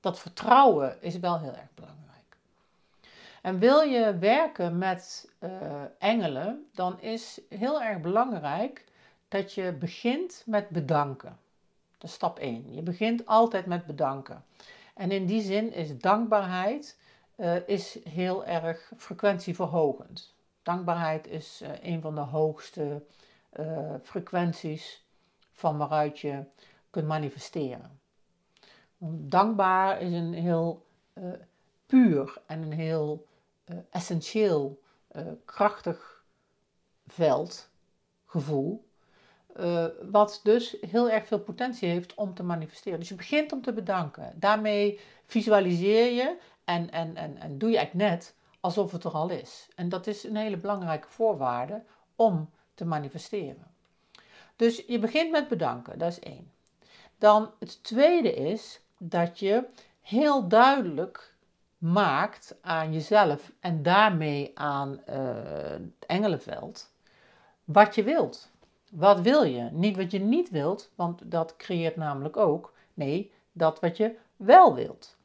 Dat 0.00 0.18
vertrouwen 0.18 1.02
is 1.02 1.18
wel 1.18 1.38
heel 1.38 1.54
erg 1.54 1.74
belangrijk. 1.74 2.01
En 3.42 3.58
wil 3.58 3.80
je 3.80 4.18
werken 4.18 4.78
met 4.78 5.32
uh, 5.40 5.50
engelen, 5.98 6.66
dan 6.74 7.00
is 7.00 7.40
heel 7.48 7.82
erg 7.82 8.00
belangrijk 8.00 8.84
dat 9.28 9.52
je 9.52 9.72
begint 9.72 10.42
met 10.46 10.68
bedanken. 10.68 11.38
Dat 11.98 12.10
is 12.10 12.16
stap 12.16 12.38
1. 12.38 12.74
Je 12.74 12.82
begint 12.82 13.26
altijd 13.26 13.66
met 13.66 13.86
bedanken. 13.86 14.44
En 14.94 15.10
in 15.10 15.26
die 15.26 15.42
zin 15.42 15.72
is 15.72 15.98
dankbaarheid 15.98 16.98
uh, 17.36 17.68
is 17.68 17.98
heel 18.08 18.44
erg 18.44 18.92
frequentieverhogend. 18.96 20.34
Dankbaarheid 20.62 21.26
is 21.26 21.60
uh, 21.62 21.68
een 21.82 22.00
van 22.00 22.14
de 22.14 22.20
hoogste 22.20 23.02
frequenties 24.02 25.04
van 25.52 25.78
waaruit 25.78 26.18
je 26.18 26.44
kunt 26.90 27.06
manifesteren. 27.06 28.00
Dankbaar 29.28 30.00
is 30.00 30.12
een 30.12 30.32
heel 30.32 30.86
puur 31.86 32.42
en 32.46 32.62
een 32.62 32.72
heel 32.72 33.26
uh, 33.64 33.76
essentieel, 33.90 34.82
uh, 35.12 35.26
krachtig 35.44 36.24
veld, 37.06 37.68
gevoel. 38.26 38.90
Uh, 39.56 39.86
wat 40.10 40.40
dus 40.42 40.76
heel 40.80 41.10
erg 41.10 41.26
veel 41.26 41.40
potentie 41.40 41.88
heeft 41.88 42.14
om 42.14 42.34
te 42.34 42.42
manifesteren. 42.42 42.98
Dus 42.98 43.08
je 43.08 43.14
begint 43.14 43.52
om 43.52 43.62
te 43.62 43.72
bedanken. 43.72 44.32
Daarmee 44.34 45.00
visualiseer 45.26 46.12
je 46.12 46.38
en, 46.64 46.90
en, 46.90 47.16
en, 47.16 47.38
en 47.38 47.58
doe 47.58 47.70
je 47.70 47.76
eigenlijk 47.76 48.10
net 48.10 48.34
alsof 48.60 48.92
het 48.92 49.04
er 49.04 49.10
al 49.10 49.30
is. 49.30 49.68
En 49.74 49.88
dat 49.88 50.06
is 50.06 50.24
een 50.24 50.36
hele 50.36 50.56
belangrijke 50.56 51.08
voorwaarde 51.08 51.82
om 52.16 52.50
te 52.74 52.84
manifesteren. 52.84 53.66
Dus 54.56 54.82
je 54.86 54.98
begint 54.98 55.30
met 55.30 55.48
bedanken, 55.48 55.98
dat 55.98 56.10
is 56.10 56.18
één. 56.18 56.52
Dan 57.18 57.50
het 57.58 57.84
tweede 57.84 58.34
is 58.34 58.80
dat 58.98 59.38
je 59.38 59.64
heel 60.00 60.48
duidelijk 60.48 61.31
maakt 61.82 62.56
aan 62.60 62.92
jezelf 62.92 63.52
en 63.60 63.82
daarmee 63.82 64.50
aan 64.54 65.00
uh, 65.08 65.16
het 65.70 66.06
engelenveld 66.06 66.90
wat 67.64 67.94
je 67.94 68.02
wilt. 68.02 68.50
Wat 68.90 69.20
wil 69.20 69.42
je? 69.42 69.68
Niet 69.72 69.96
wat 69.96 70.10
je 70.10 70.18
niet 70.18 70.50
wilt, 70.50 70.90
want 70.94 71.30
dat 71.30 71.56
creëert 71.56 71.96
namelijk 71.96 72.36
ook. 72.36 72.72
Nee, 72.94 73.32
dat 73.52 73.80
wat 73.80 73.96
je 73.96 74.16
wel 74.36 74.74
wilt. 74.74 75.16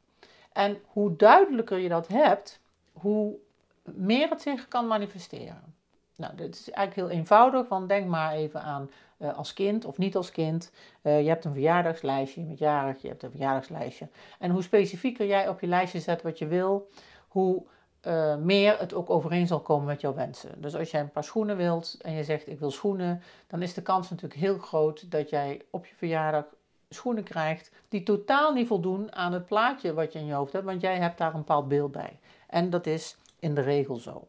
En 0.52 0.80
hoe 0.86 1.16
duidelijker 1.16 1.78
je 1.78 1.88
dat 1.88 2.08
hebt, 2.08 2.60
hoe 2.92 3.34
meer 3.82 4.28
het 4.28 4.42
zich 4.42 4.68
kan 4.68 4.86
manifesteren. 4.86 5.74
Nou, 6.16 6.36
dit 6.36 6.54
is 6.54 6.70
eigenlijk 6.70 7.08
heel 7.08 7.18
eenvoudig, 7.18 7.68
want 7.68 7.88
denk 7.88 8.06
maar 8.06 8.32
even 8.32 8.62
aan 8.62 8.90
uh, 9.18 9.36
als 9.36 9.52
kind 9.52 9.84
of 9.84 9.98
niet 9.98 10.16
als 10.16 10.30
kind. 10.30 10.70
Uh, 11.02 11.22
je 11.22 11.28
hebt 11.28 11.44
een 11.44 11.52
verjaardagslijstje, 11.52 12.40
je 12.40 12.46
bent 12.46 12.58
jarig, 12.58 13.02
je 13.02 13.08
hebt 13.08 13.22
een 13.22 13.30
verjaardagslijstje. 13.30 14.08
En 14.38 14.50
hoe 14.50 14.62
specifieker 14.62 15.26
jij 15.26 15.48
op 15.48 15.60
je 15.60 15.66
lijstje 15.66 16.00
zet 16.00 16.22
wat 16.22 16.38
je 16.38 16.46
wil, 16.46 16.90
hoe 17.28 17.62
uh, 18.06 18.36
meer 18.36 18.78
het 18.78 18.94
ook 18.94 19.10
overeen 19.10 19.46
zal 19.46 19.60
komen 19.60 19.86
met 19.86 20.00
jouw 20.00 20.14
wensen. 20.14 20.60
Dus 20.60 20.74
als 20.74 20.90
jij 20.90 21.00
een 21.00 21.10
paar 21.10 21.24
schoenen 21.24 21.56
wilt 21.56 21.96
en 22.00 22.12
je 22.12 22.24
zegt 22.24 22.48
ik 22.48 22.58
wil 22.58 22.70
schoenen, 22.70 23.22
dan 23.46 23.62
is 23.62 23.74
de 23.74 23.82
kans 23.82 24.10
natuurlijk 24.10 24.40
heel 24.40 24.58
groot 24.58 25.10
dat 25.10 25.30
jij 25.30 25.62
op 25.70 25.86
je 25.86 25.94
verjaardag 25.94 26.44
schoenen 26.88 27.24
krijgt 27.24 27.70
die 27.88 28.02
totaal 28.02 28.52
niet 28.52 28.66
voldoen 28.66 29.14
aan 29.14 29.32
het 29.32 29.46
plaatje 29.46 29.94
wat 29.94 30.12
je 30.12 30.18
in 30.18 30.26
je 30.26 30.32
hoofd 30.32 30.52
hebt, 30.52 30.64
want 30.64 30.80
jij 30.80 30.96
hebt 30.96 31.18
daar 31.18 31.32
een 31.32 31.38
bepaald 31.38 31.68
beeld 31.68 31.92
bij. 31.92 32.18
En 32.46 32.70
dat 32.70 32.86
is 32.86 33.16
in 33.38 33.54
de 33.54 33.60
regel 33.60 33.96
zo. 33.96 34.28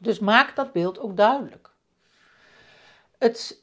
Dus 0.00 0.18
maak 0.18 0.56
dat 0.56 0.72
beeld 0.72 0.98
ook 0.98 1.16
duidelijk. 1.16 1.70
Het 3.18 3.61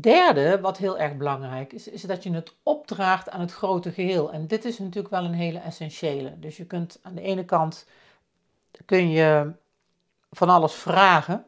derde, 0.00 0.60
wat 0.60 0.78
heel 0.78 0.98
erg 0.98 1.16
belangrijk 1.16 1.72
is, 1.72 1.88
is 1.88 2.02
dat 2.02 2.22
je 2.22 2.32
het 2.32 2.54
opdraagt 2.62 3.30
aan 3.30 3.40
het 3.40 3.52
grote 3.52 3.92
geheel. 3.92 4.32
En 4.32 4.46
dit 4.46 4.64
is 4.64 4.78
natuurlijk 4.78 5.14
wel 5.14 5.24
een 5.24 5.34
hele 5.34 5.58
essentiële. 5.58 6.38
Dus 6.38 6.56
je 6.56 6.64
kunt 6.64 6.98
aan 7.02 7.14
de 7.14 7.20
ene 7.20 7.44
kant 7.44 7.86
kun 8.84 9.10
je 9.10 9.52
van 10.30 10.48
alles 10.48 10.74
vragen. 10.74 11.44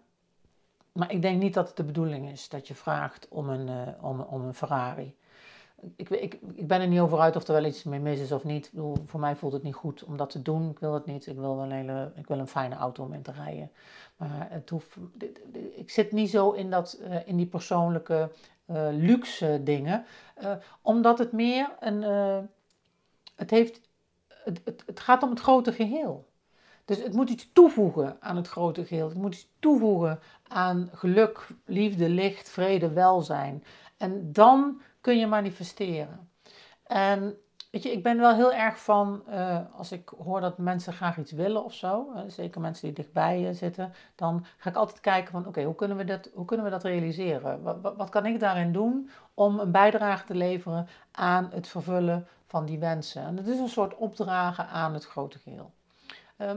Maar 0.92 1.12
ik 1.12 1.22
denk 1.22 1.40
niet 1.40 1.54
dat 1.54 1.68
het 1.68 1.76
de 1.76 1.84
bedoeling 1.84 2.30
is 2.30 2.48
dat 2.48 2.68
je 2.68 2.74
vraagt 2.74 3.26
om 3.28 3.48
een, 3.48 3.68
uh, 3.68 4.04
om, 4.04 4.20
om 4.20 4.44
een 4.44 4.54
Ferrari 4.54 5.16
ik, 5.96 6.10
ik, 6.10 6.38
ik 6.54 6.66
ben 6.66 6.80
er 6.80 6.88
niet 6.88 7.00
over 7.00 7.18
uit 7.18 7.36
of 7.36 7.46
er 7.46 7.54
wel 7.54 7.64
iets 7.64 7.82
mee 7.82 8.00
mis 8.00 8.20
is 8.20 8.32
of 8.32 8.44
niet. 8.44 8.70
Bedoel, 8.72 8.96
voor 9.06 9.20
mij 9.20 9.36
voelt 9.36 9.52
het 9.52 9.62
niet 9.62 9.74
goed 9.74 10.04
om 10.04 10.16
dat 10.16 10.30
te 10.30 10.42
doen. 10.42 10.70
Ik 10.70 10.78
wil 10.78 10.94
het 10.94 11.06
niet. 11.06 11.26
Ik 11.26 11.36
wil, 11.36 11.58
een 11.58 11.70
hele, 11.70 12.12
ik 12.14 12.26
wil 12.26 12.38
een 12.38 12.48
fijne 12.48 12.74
auto 12.74 13.04
om 13.04 13.12
in 13.12 13.22
te 13.22 13.32
rijden. 13.32 13.70
Maar 14.16 14.46
het 14.50 14.70
hoeft, 14.70 14.96
ik 15.74 15.90
zit 15.90 16.12
niet 16.12 16.30
zo 16.30 16.50
in, 16.50 16.70
dat, 16.70 16.98
uh, 17.00 17.28
in 17.28 17.36
die 17.36 17.46
persoonlijke 17.46 18.30
uh, 18.66 18.88
luxe 18.90 19.60
dingen. 19.64 20.04
Uh, 20.42 20.52
omdat 20.82 21.18
het 21.18 21.32
meer 21.32 21.70
een. 21.80 22.02
het, 23.34 23.50
heeft, 23.50 23.80
het, 24.28 24.82
het 24.86 25.00
gaat 25.00 25.22
om 25.22 25.30
het 25.30 25.40
grote 25.40 25.72
geheel. 25.72 26.26
Dus 26.84 27.02
het 27.02 27.12
moet 27.12 27.30
iets 27.30 27.50
toevoegen 27.52 28.16
aan 28.20 28.36
het 28.36 28.48
grote 28.48 28.84
geheel. 28.84 29.08
Het 29.08 29.18
moet 29.18 29.34
iets 29.34 29.48
toevoegen 29.58 30.18
aan 30.48 30.90
geluk, 30.92 31.48
liefde, 31.64 32.08
licht, 32.08 32.48
vrede, 32.48 32.92
welzijn. 32.92 33.64
En 33.96 34.32
dan 34.32 34.80
kun 35.06 35.18
je 35.18 35.26
manifesteren. 35.26 36.30
En 36.86 37.36
weet 37.70 37.82
je, 37.82 37.92
ik 37.92 38.02
ben 38.02 38.18
wel 38.18 38.34
heel 38.34 38.52
erg 38.52 38.82
van, 38.82 39.22
uh, 39.28 39.58
als 39.76 39.92
ik 39.92 40.08
hoor 40.08 40.40
dat 40.40 40.58
mensen 40.58 40.92
graag 40.92 41.18
iets 41.18 41.32
willen 41.32 41.64
of 41.64 41.74
zo, 41.74 42.12
uh, 42.14 42.20
zeker 42.26 42.60
mensen 42.60 42.86
die 42.86 42.96
dichtbij 42.96 43.42
uh, 43.42 43.50
zitten, 43.50 43.92
dan 44.14 44.44
ga 44.56 44.70
ik 44.70 44.76
altijd 44.76 45.00
kijken 45.00 45.32
van, 45.32 45.46
oké, 45.46 45.62
hoe 45.62 45.74
kunnen 45.74 45.96
we 45.96 46.04
dat, 46.04 46.30
hoe 46.34 46.44
kunnen 46.44 46.66
we 46.66 46.72
dat 46.72 46.82
realiseren? 46.82 47.62
Wat, 47.62 47.80
wat, 47.80 47.96
wat, 47.96 48.08
kan 48.08 48.26
ik 48.26 48.40
daarin 48.40 48.72
doen 48.72 49.10
om 49.34 49.58
een 49.58 49.70
bijdrage 49.70 50.26
te 50.26 50.34
leveren 50.34 50.88
aan 51.12 51.48
het 51.52 51.68
vervullen 51.68 52.26
van 52.46 52.64
die 52.64 52.78
wensen? 52.78 53.22
En 53.22 53.36
dat 53.36 53.46
is 53.46 53.58
een 53.58 53.68
soort 53.68 53.96
opdragen 53.96 54.68
aan 54.68 54.94
het 54.94 55.06
grote 55.06 55.38
geheel. 55.38 55.72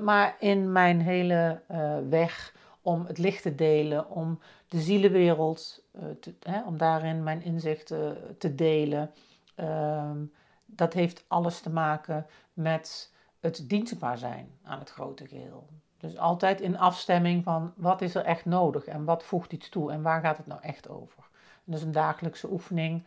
maar 0.04 0.36
in 0.40 0.72
mijn 0.72 1.02
hele 1.02 1.62
weg 2.10 2.54
om 2.82 3.06
het 3.06 3.18
licht 3.18 3.42
te 3.42 3.56
delen, 3.56 4.10
om 4.10 4.40
de 4.70 4.80
zielenwereld, 4.80 5.84
uh, 5.92 6.04
te, 6.20 6.34
hè, 6.40 6.64
om 6.64 6.78
daarin 6.78 7.24
mijn 7.24 7.44
inzichten 7.44 8.36
te 8.38 8.56
delen. 8.56 9.12
Ehm, 9.56 10.26
dat 10.66 10.94
heeft 10.94 11.24
alles 11.28 11.60
te 11.60 11.70
maken 11.70 12.26
met 12.54 13.14
het 13.40 13.70
dienstbaar 13.70 14.18
zijn 14.18 14.50
aan 14.64 14.80
het 14.80 14.90
grote 14.90 15.28
geheel. 15.28 15.68
Dus 15.98 16.18
altijd 16.18 16.62
in 16.62 16.78
afstemming 16.78 17.44
van 17.44 17.74
wat 17.76 18.02
is 18.02 18.16
er 18.16 18.24
echt 18.24 18.46
nodig 18.46 18.86
en 18.86 19.04
wat 19.04 19.24
voegt 19.24 19.54
iets 19.54 19.70
toe 19.70 19.92
en 19.92 20.02
waar 20.02 20.22
gaat 20.22 20.38
het 20.38 20.48
nou 20.48 20.62
echt 20.62 20.90
over. 20.90 21.24
En 21.54 21.72
dat 21.72 21.76
is 21.76 21.86
een 21.86 21.92
dagelijkse 21.92 22.52
oefening 22.52 23.04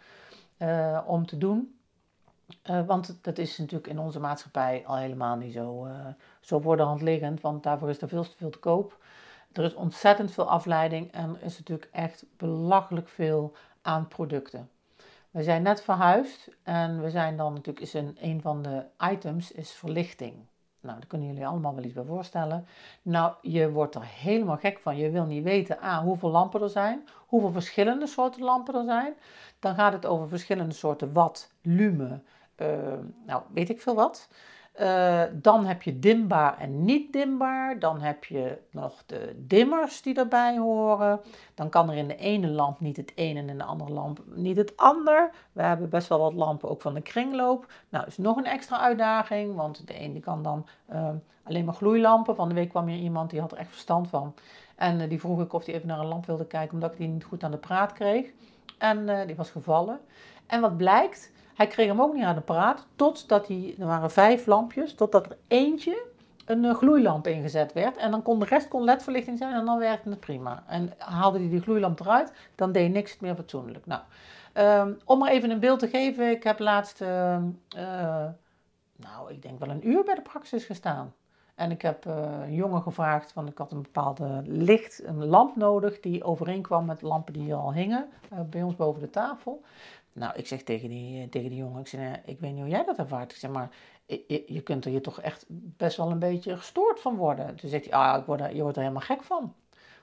uh, 0.58 1.00
om 1.06 1.26
te 1.26 1.38
doen. 1.38 1.76
Want 2.86 3.18
dat 3.20 3.38
is 3.38 3.58
natuurlijk 3.58 3.86
in 3.86 3.98
onze 3.98 4.20
maatschappij 4.20 4.82
al 4.86 4.96
helemaal 4.96 5.36
niet 5.36 5.52
zo, 5.52 5.86
uh, 5.86 6.06
zo 6.40 6.60
voor 6.60 6.76
de 6.76 6.82
hand 6.82 7.02
liggend, 7.02 7.40
want 7.40 7.62
daarvoor 7.62 7.88
is 7.88 8.02
er 8.02 8.08
veel 8.08 8.22
te 8.22 8.36
veel 8.36 8.50
te 8.50 8.58
koop. 8.58 9.01
Er 9.52 9.64
is 9.64 9.74
ontzettend 9.74 10.30
veel 10.30 10.50
afleiding 10.50 11.12
en 11.12 11.36
er 11.36 11.42
is 11.42 11.58
natuurlijk 11.58 11.88
echt 11.92 12.24
belachelijk 12.36 13.08
veel 13.08 13.52
aan 13.82 14.08
producten. 14.08 14.70
We 15.30 15.42
zijn 15.42 15.62
net 15.62 15.82
verhuisd 15.82 16.48
en 16.62 17.02
we 17.02 17.10
zijn 17.10 17.36
dan 17.36 17.52
natuurlijk, 17.52 17.80
is 17.80 17.94
een, 17.94 18.16
een 18.20 18.40
van 18.40 18.62
de 18.62 18.84
items 19.10 19.52
is 19.52 19.70
verlichting. 19.70 20.34
Nou, 20.80 20.98
daar 20.98 21.06
kunnen 21.06 21.28
jullie 21.28 21.46
allemaal 21.46 21.74
wel 21.74 21.84
iets 21.84 21.94
bij 21.94 22.04
voorstellen. 22.04 22.66
Nou, 23.02 23.34
je 23.42 23.70
wordt 23.70 23.94
er 23.94 24.04
helemaal 24.04 24.56
gek 24.56 24.78
van. 24.78 24.96
Je 24.96 25.10
wil 25.10 25.24
niet 25.24 25.42
weten, 25.42 25.82
A, 25.82 26.02
hoeveel 26.02 26.30
lampen 26.30 26.62
er 26.62 26.68
zijn, 26.68 27.08
hoeveel 27.26 27.52
verschillende 27.52 28.06
soorten 28.06 28.42
lampen 28.42 28.74
er 28.74 28.84
zijn. 28.84 29.14
Dan 29.58 29.74
gaat 29.74 29.92
het 29.92 30.06
over 30.06 30.28
verschillende 30.28 30.74
soorten 30.74 31.12
watt, 31.12 31.54
lume, 31.62 32.20
uh, 32.56 32.68
nou, 33.26 33.42
weet 33.52 33.68
ik 33.68 33.80
veel 33.80 33.94
wat. 33.94 34.28
Uh, 34.80 35.22
dan 35.32 35.64
heb 35.64 35.82
je 35.82 35.98
dimbaar 35.98 36.58
en 36.58 36.84
niet 36.84 37.12
dimbaar. 37.12 37.78
Dan 37.78 38.00
heb 38.00 38.24
je 38.24 38.58
nog 38.70 39.02
de 39.06 39.42
dimmers 39.46 40.02
die 40.02 40.14
erbij 40.14 40.58
horen. 40.58 41.20
Dan 41.54 41.68
kan 41.68 41.90
er 41.90 41.96
in 41.96 42.08
de 42.08 42.16
ene 42.16 42.48
lamp 42.48 42.80
niet 42.80 42.96
het 42.96 43.12
een 43.14 43.36
en 43.36 43.48
in 43.48 43.58
de 43.58 43.64
andere 43.64 43.92
lamp 43.92 44.22
niet 44.26 44.56
het 44.56 44.76
ander. 44.76 45.30
We 45.52 45.62
hebben 45.62 45.88
best 45.88 46.08
wel 46.08 46.18
wat 46.18 46.34
lampen 46.34 46.70
ook 46.70 46.82
van 46.82 46.94
de 46.94 47.00
kringloop. 47.00 47.72
Nou, 47.88 48.06
is 48.06 48.16
nog 48.16 48.36
een 48.36 48.44
extra 48.44 48.78
uitdaging, 48.80 49.54
want 49.54 49.86
de 49.86 49.94
ene 49.94 50.20
kan 50.20 50.42
dan 50.42 50.66
uh, 50.92 51.08
alleen 51.42 51.64
maar 51.64 51.74
gloeilampen. 51.74 52.36
Van 52.36 52.48
de 52.48 52.54
week 52.54 52.68
kwam 52.68 52.86
hier 52.86 52.98
iemand 52.98 53.30
die 53.30 53.40
had 53.40 53.52
er 53.52 53.58
echt 53.58 53.70
verstand 53.70 54.08
van. 54.08 54.34
En 54.76 55.00
uh, 55.00 55.08
die 55.08 55.20
vroeg 55.20 55.40
ik 55.40 55.52
of 55.52 55.64
hij 55.64 55.74
even 55.74 55.88
naar 55.88 55.98
een 55.98 56.06
lamp 56.06 56.26
wilde 56.26 56.46
kijken, 56.46 56.74
omdat 56.74 56.92
ik 56.92 56.98
die 56.98 57.08
niet 57.08 57.24
goed 57.24 57.44
aan 57.44 57.50
de 57.50 57.56
praat 57.56 57.92
kreeg. 57.92 58.30
En 58.78 59.26
die 59.26 59.36
was 59.36 59.50
gevallen. 59.50 60.00
En 60.46 60.60
wat 60.60 60.76
blijkt? 60.76 61.32
Hij 61.62 61.70
kreeg 61.70 61.86
hem 61.86 62.00
ook 62.00 62.14
niet 62.14 62.24
aan 62.24 62.34
de 62.34 62.40
praat, 62.40 62.86
totdat 62.96 63.48
hij, 63.48 63.74
er 63.78 63.86
waren 63.86 64.10
vijf 64.10 64.46
lampjes, 64.46 64.94
totdat 64.94 65.26
er 65.26 65.36
eentje 65.48 66.02
een 66.44 66.64
uh, 66.64 66.74
gloeilamp 66.74 67.26
ingezet 67.26 67.72
werd. 67.72 67.96
En 67.96 68.10
dan 68.10 68.22
kon 68.22 68.38
de 68.38 68.44
rest 68.44 68.68
kon 68.68 68.84
ledverlichting 68.84 69.38
zijn 69.38 69.54
en 69.54 69.64
dan 69.64 69.78
werkte 69.78 70.08
het 70.08 70.20
prima. 70.20 70.62
En 70.66 70.92
haalde 70.98 71.38
hij 71.38 71.48
die 71.48 71.60
gloeilamp 71.60 72.00
eruit, 72.00 72.32
dan 72.54 72.72
deed 72.72 72.92
niks 72.92 73.18
meer 73.18 73.34
fatsoenlijk. 73.34 73.86
Nou, 73.86 74.00
um, 74.88 74.98
om 75.04 75.18
maar 75.18 75.30
even 75.30 75.50
een 75.50 75.60
beeld 75.60 75.78
te 75.78 75.88
geven, 75.88 76.30
ik 76.30 76.42
heb 76.42 76.58
laatst, 76.58 77.00
uh, 77.00 77.08
uh, 77.76 78.26
nou, 78.96 79.28
ik 79.28 79.42
denk 79.42 79.58
wel 79.58 79.70
een 79.70 79.88
uur 79.88 80.04
bij 80.04 80.14
de 80.14 80.22
praxis 80.22 80.64
gestaan. 80.64 81.14
En 81.54 81.70
ik 81.70 81.82
heb 81.82 82.04
een 82.04 82.54
jongen 82.54 82.82
gevraagd, 82.82 83.32
want 83.32 83.48
ik 83.48 83.58
had 83.58 83.72
een 83.72 83.82
bepaalde 83.82 84.42
licht, 84.44 85.02
een 85.04 85.26
lamp 85.26 85.56
nodig 85.56 86.00
die 86.00 86.24
overeenkwam 86.24 86.84
met 86.84 87.02
lampen 87.02 87.32
die 87.32 87.42
hier 87.42 87.54
al 87.54 87.72
hingen 87.72 88.08
bij 88.50 88.62
ons 88.62 88.76
boven 88.76 89.00
de 89.00 89.10
tafel. 89.10 89.62
Nou, 90.12 90.32
ik 90.36 90.46
zeg 90.46 90.62
tegen 90.62 90.88
die, 90.88 91.28
tegen 91.28 91.48
die 91.48 91.58
jongen, 91.58 91.80
ik, 91.80 91.86
zeg, 91.86 92.18
ik 92.24 92.40
weet 92.40 92.52
niet 92.52 92.60
hoe 92.60 92.70
jij 92.70 92.84
dat 92.84 92.98
ervaart. 92.98 93.32
Ik 93.32 93.38
zeg, 93.38 93.50
maar 93.50 93.70
je, 94.46 94.60
kunt 94.64 94.84
er 94.84 94.90
je 94.90 95.00
toch 95.00 95.20
echt 95.20 95.44
best 95.48 95.96
wel 95.96 96.10
een 96.10 96.18
beetje 96.18 96.56
gestoord 96.56 97.00
van 97.00 97.16
worden. 97.16 97.56
Toen 97.56 97.70
zegt 97.70 97.84
hij, 97.84 97.94
ah, 97.94 98.18
ik 98.18 98.26
word 98.26 98.40
er, 98.40 98.54
je 98.54 98.62
wordt 98.62 98.76
er 98.76 98.82
helemaal 98.82 99.06
gek 99.06 99.22
van. 99.22 99.54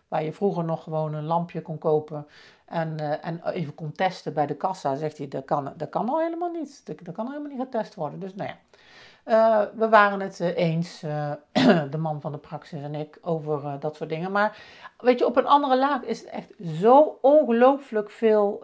Waar 0.08 0.24
je 0.24 0.34
vroeger 0.34 0.64
nog 0.64 0.84
gewoon 0.84 1.14
een 1.14 1.26
lampje 1.26 1.62
kon 1.62 1.78
kopen 1.78 2.28
en, 2.66 3.02
uh, 3.02 3.26
en 3.26 3.50
even 3.50 3.76
kon 3.76 3.92
testen 3.92 4.34
bij 4.34 4.46
de 4.46 4.56
kassa, 4.56 4.96
zegt 4.96 5.18
hij, 5.18 5.28
dat 5.28 5.46
kan, 5.46 5.74
dat 5.78 5.90
kan 5.90 6.10
al 6.10 6.20
helemaal 6.20 6.52
niet. 6.52 6.86
Dat, 6.86 7.16
kan 7.16 7.26
al 7.26 7.32
helemaal 7.32 7.52
niet 7.52 7.62
getest 7.62 7.96
worden. 7.96 8.20
Dus 8.20 8.36
nou 8.36 8.50
ja, 8.50 9.72
we 9.76 9.90
waren 9.90 10.20
het 10.20 10.40
eens, 10.40 11.00
de 11.92 11.98
man 11.98 12.22
van 12.22 12.32
de 12.32 12.38
praxis 12.38 12.82
en 12.82 12.96
ik, 12.96 13.18
over 13.22 13.80
dat 13.80 13.96
soort 13.96 14.10
dingen. 14.10 14.32
Maar 14.32 14.62
weet 14.98 15.20
je, 15.20 15.26
op 15.26 15.36
een 15.36 15.48
andere 15.48 15.78
laag 15.78 16.04
is 16.04 16.20
het 16.20 16.30
echt 16.30 16.54
zo 16.62 17.18
ongelooflijk 17.22 18.10
veel 18.10 18.62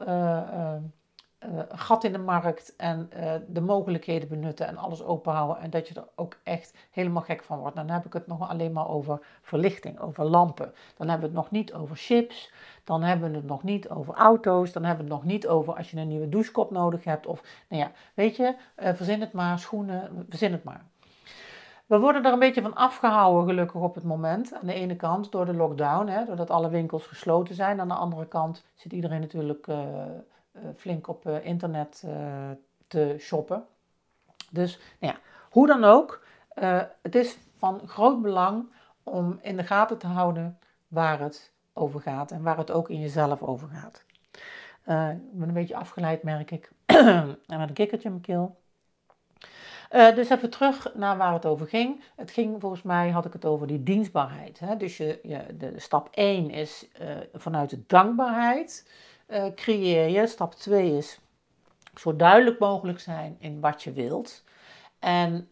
uh, 1.53 1.59
gat 1.69 2.03
in 2.03 2.11
de 2.11 2.17
markt 2.17 2.75
en 2.75 3.09
uh, 3.17 3.33
de 3.47 3.61
mogelijkheden 3.61 4.27
benutten 4.27 4.67
en 4.67 4.77
alles 4.77 5.03
openhouden. 5.03 5.59
En 5.59 5.69
dat 5.69 5.87
je 5.87 5.93
er 5.93 6.07
ook 6.15 6.37
echt 6.43 6.77
helemaal 6.91 7.21
gek 7.21 7.43
van 7.43 7.59
wordt. 7.59 7.75
Dan 7.75 7.89
heb 7.89 8.05
ik 8.05 8.13
het 8.13 8.27
nog 8.27 8.49
alleen 8.49 8.71
maar 8.71 8.89
over 8.89 9.19
verlichting, 9.41 9.99
over 9.99 10.23
lampen. 10.23 10.73
Dan 10.97 11.09
hebben 11.09 11.29
we 11.29 11.35
het 11.35 11.43
nog 11.43 11.51
niet 11.51 11.73
over 11.73 11.95
chips. 11.95 12.51
Dan 12.83 13.01
hebben 13.01 13.29
we 13.29 13.35
het 13.35 13.45
nog 13.45 13.63
niet 13.63 13.89
over 13.89 14.13
auto's. 14.13 14.71
Dan 14.71 14.83
hebben 14.83 15.05
we 15.05 15.11
het 15.11 15.21
nog 15.21 15.31
niet 15.31 15.47
over 15.47 15.75
als 15.75 15.91
je 15.91 15.97
een 15.97 16.07
nieuwe 16.07 16.29
douchekop 16.29 16.71
nodig 16.71 17.03
hebt. 17.03 17.25
Of, 17.25 17.41
nou 17.69 17.81
ja, 17.81 17.91
weet 18.13 18.35
je, 18.35 18.55
uh, 18.79 18.93
verzin 18.93 19.21
het 19.21 19.31
maar, 19.31 19.59
schoenen, 19.59 20.25
verzin 20.29 20.51
het 20.51 20.63
maar. 20.63 20.85
We 21.85 21.99
worden 21.99 22.25
er 22.25 22.33
een 22.33 22.39
beetje 22.39 22.61
van 22.61 22.75
afgehouden, 22.75 23.47
gelukkig 23.47 23.81
op 23.81 23.95
het 23.95 24.03
moment. 24.03 24.53
Aan 24.53 24.67
de 24.67 24.73
ene 24.73 24.95
kant 24.95 25.31
door 25.31 25.45
de 25.45 25.53
lockdown, 25.53 26.07
hè, 26.07 26.25
doordat 26.25 26.49
alle 26.49 26.69
winkels 26.69 27.07
gesloten 27.07 27.55
zijn. 27.55 27.79
Aan 27.79 27.87
de 27.87 27.93
andere 27.93 28.27
kant 28.27 28.65
zit 28.75 28.93
iedereen 28.93 29.19
natuurlijk 29.19 29.67
eh, 29.67 29.77
flink 30.75 31.07
op 31.07 31.25
eh, 31.25 31.45
internet 31.45 32.03
eh, 32.05 32.49
te 32.87 33.15
shoppen. 33.19 33.65
Dus 34.49 34.79
nou 34.99 35.13
ja, 35.13 35.19
hoe 35.49 35.67
dan 35.67 35.83
ook, 35.83 36.23
het 37.01 37.15
is 37.15 37.37
van 37.57 37.81
groot 37.87 38.21
belang 38.21 38.71
om 39.03 39.39
in 39.41 39.57
de 39.57 39.63
gaten 39.63 39.97
te 39.97 40.07
houden 40.07 40.59
waar 40.87 41.19
het 41.19 41.51
over 41.73 42.01
gaat 42.01 42.31
en 42.31 42.43
waar 42.43 42.57
het 42.57 42.71
ook 42.71 42.89
in 42.89 42.99
jezelf 42.99 43.41
over 43.41 43.67
gaat. 43.67 44.03
Ik 45.21 45.39
ben 45.39 45.47
een 45.47 45.53
beetje 45.53 45.75
afgeleid, 45.75 46.23
merk 46.23 46.51
ik. 46.51 46.71
en 46.85 47.37
met 47.47 47.67
een 47.67 47.73
kikkertje 47.73 48.09
in 48.09 48.13
mijn 48.13 48.21
keel. 48.21 48.55
Dus 50.15 50.29
even 50.29 50.49
terug 50.49 50.95
naar 50.95 51.17
waar 51.17 51.33
het 51.33 51.45
over 51.45 51.67
ging. 51.67 52.03
Het 52.15 52.31
ging 52.31 52.61
volgens 52.61 52.81
mij, 52.81 53.09
had 53.09 53.25
ik 53.25 53.33
het 53.33 53.45
over 53.45 53.67
die 53.67 53.83
dienstbaarheid. 53.83 54.59
Hè? 54.59 54.77
Dus 54.77 54.97
je, 54.97 55.19
je, 55.23 55.57
de 55.57 55.79
stap 55.79 56.09
1 56.11 56.49
is 56.49 56.87
vanuit 57.33 57.69
de 57.69 57.83
dankbaarheid 57.87 58.85
uh, 59.27 59.45
creëer 59.55 60.09
je. 60.09 60.27
Stap 60.27 60.53
2 60.53 60.97
is 60.97 61.19
zo 61.95 62.15
duidelijk 62.15 62.59
mogelijk 62.59 62.99
zijn 62.99 63.35
in 63.39 63.59
wat 63.59 63.83
je 63.83 63.91
wilt. 63.91 64.43
En 64.99 65.49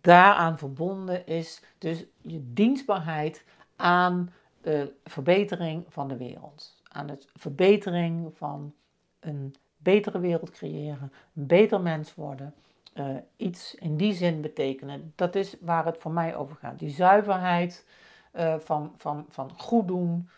daaraan 0.00 0.58
verbonden 0.58 1.26
is 1.26 1.62
dus 1.78 2.04
je 2.20 2.52
dienstbaarheid 2.52 3.44
aan 3.76 4.32
de 4.60 4.92
verbetering 5.04 5.84
van 5.88 6.08
de 6.08 6.16
wereld. 6.16 6.82
Aan 6.88 7.08
het 7.08 7.28
verbetering 7.34 8.36
van 8.36 8.74
een 9.20 9.54
betere 9.76 10.18
wereld 10.18 10.50
creëren, 10.50 11.12
een 11.34 11.46
beter 11.46 11.80
mens 11.80 12.14
worden. 12.14 12.54
Uh, 12.94 13.16
iets 13.36 13.74
in 13.74 13.96
die 13.96 14.12
zin 14.12 14.40
betekenen. 14.40 15.12
Dat 15.16 15.34
is 15.34 15.56
waar 15.60 15.84
het 15.84 15.98
voor 15.98 16.12
mij 16.12 16.36
over 16.36 16.56
gaat. 16.56 16.78
Die 16.78 16.90
zuiverheid 16.90 17.86
uh, 18.32 18.54
van, 18.58 18.94
van, 18.96 19.26
van 19.28 19.50
goed 19.56 19.88
doen, 19.88 20.28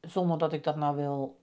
zonder 0.00 0.38
dat 0.38 0.52
ik 0.52 0.64
dat 0.64 0.76
nou 0.76 0.96
wil 0.96 1.39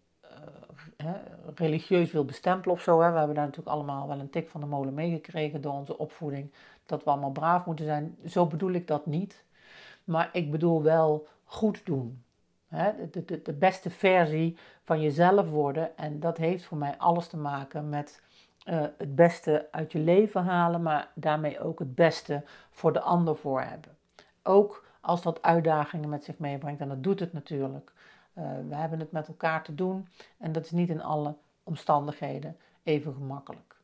hè, 0.97 1.13
religieus 1.55 2.11
wil 2.11 2.25
bestempelen 2.25 2.75
of 2.75 2.81
zo. 2.81 3.01
Hè. 3.01 3.11
We 3.11 3.17
hebben 3.17 3.35
daar 3.35 3.45
natuurlijk 3.45 3.75
allemaal 3.75 4.07
wel 4.07 4.19
een 4.19 4.29
tik 4.29 4.49
van 4.49 4.61
de 4.61 4.67
molen 4.67 4.93
meegekregen 4.93 5.61
door 5.61 5.73
onze 5.73 5.97
opvoeding. 5.97 6.51
Dat 6.85 7.03
we 7.03 7.09
allemaal 7.09 7.31
braaf 7.31 7.65
moeten 7.65 7.85
zijn. 7.85 8.17
Zo 8.25 8.45
bedoel 8.45 8.71
ik 8.71 8.87
dat 8.87 9.05
niet. 9.05 9.43
Maar 10.03 10.29
ik 10.31 10.51
bedoel 10.51 10.83
wel 10.83 11.27
goed 11.43 11.85
doen. 11.85 12.23
Hè. 12.67 13.09
De, 13.11 13.25
de, 13.25 13.41
de 13.41 13.53
beste 13.53 13.89
versie 13.89 14.57
van 14.83 15.01
jezelf 15.01 15.49
worden. 15.49 15.97
En 15.97 16.19
dat 16.19 16.37
heeft 16.37 16.65
voor 16.65 16.77
mij 16.77 16.97
alles 16.97 17.27
te 17.27 17.37
maken 17.37 17.89
met 17.89 18.21
uh, 18.65 18.81
het 18.97 19.15
beste 19.15 19.67
uit 19.71 19.91
je 19.91 19.99
leven 19.99 20.43
halen. 20.43 20.81
Maar 20.81 21.11
daarmee 21.15 21.59
ook 21.59 21.79
het 21.79 21.95
beste 21.95 22.43
voor 22.69 22.93
de 22.93 23.01
ander 23.01 23.35
voor 23.35 23.61
hebben. 23.61 23.97
Ook 24.43 24.85
als 25.01 25.21
dat 25.21 25.41
uitdagingen 25.41 26.09
met 26.09 26.23
zich 26.23 26.37
meebrengt. 26.37 26.81
En 26.81 26.87
dat 26.87 27.03
doet 27.03 27.19
het 27.19 27.33
natuurlijk. 27.33 27.91
Uh, 28.37 28.43
we 28.69 28.75
hebben 28.75 28.99
het 28.99 29.11
met 29.11 29.27
elkaar 29.27 29.63
te 29.63 29.75
doen 29.75 30.07
en 30.37 30.51
dat 30.51 30.65
is 30.65 30.71
niet 30.71 30.89
in 30.89 31.01
alle 31.01 31.35
omstandigheden 31.63 32.57
even 32.83 33.13
gemakkelijk. 33.13 33.75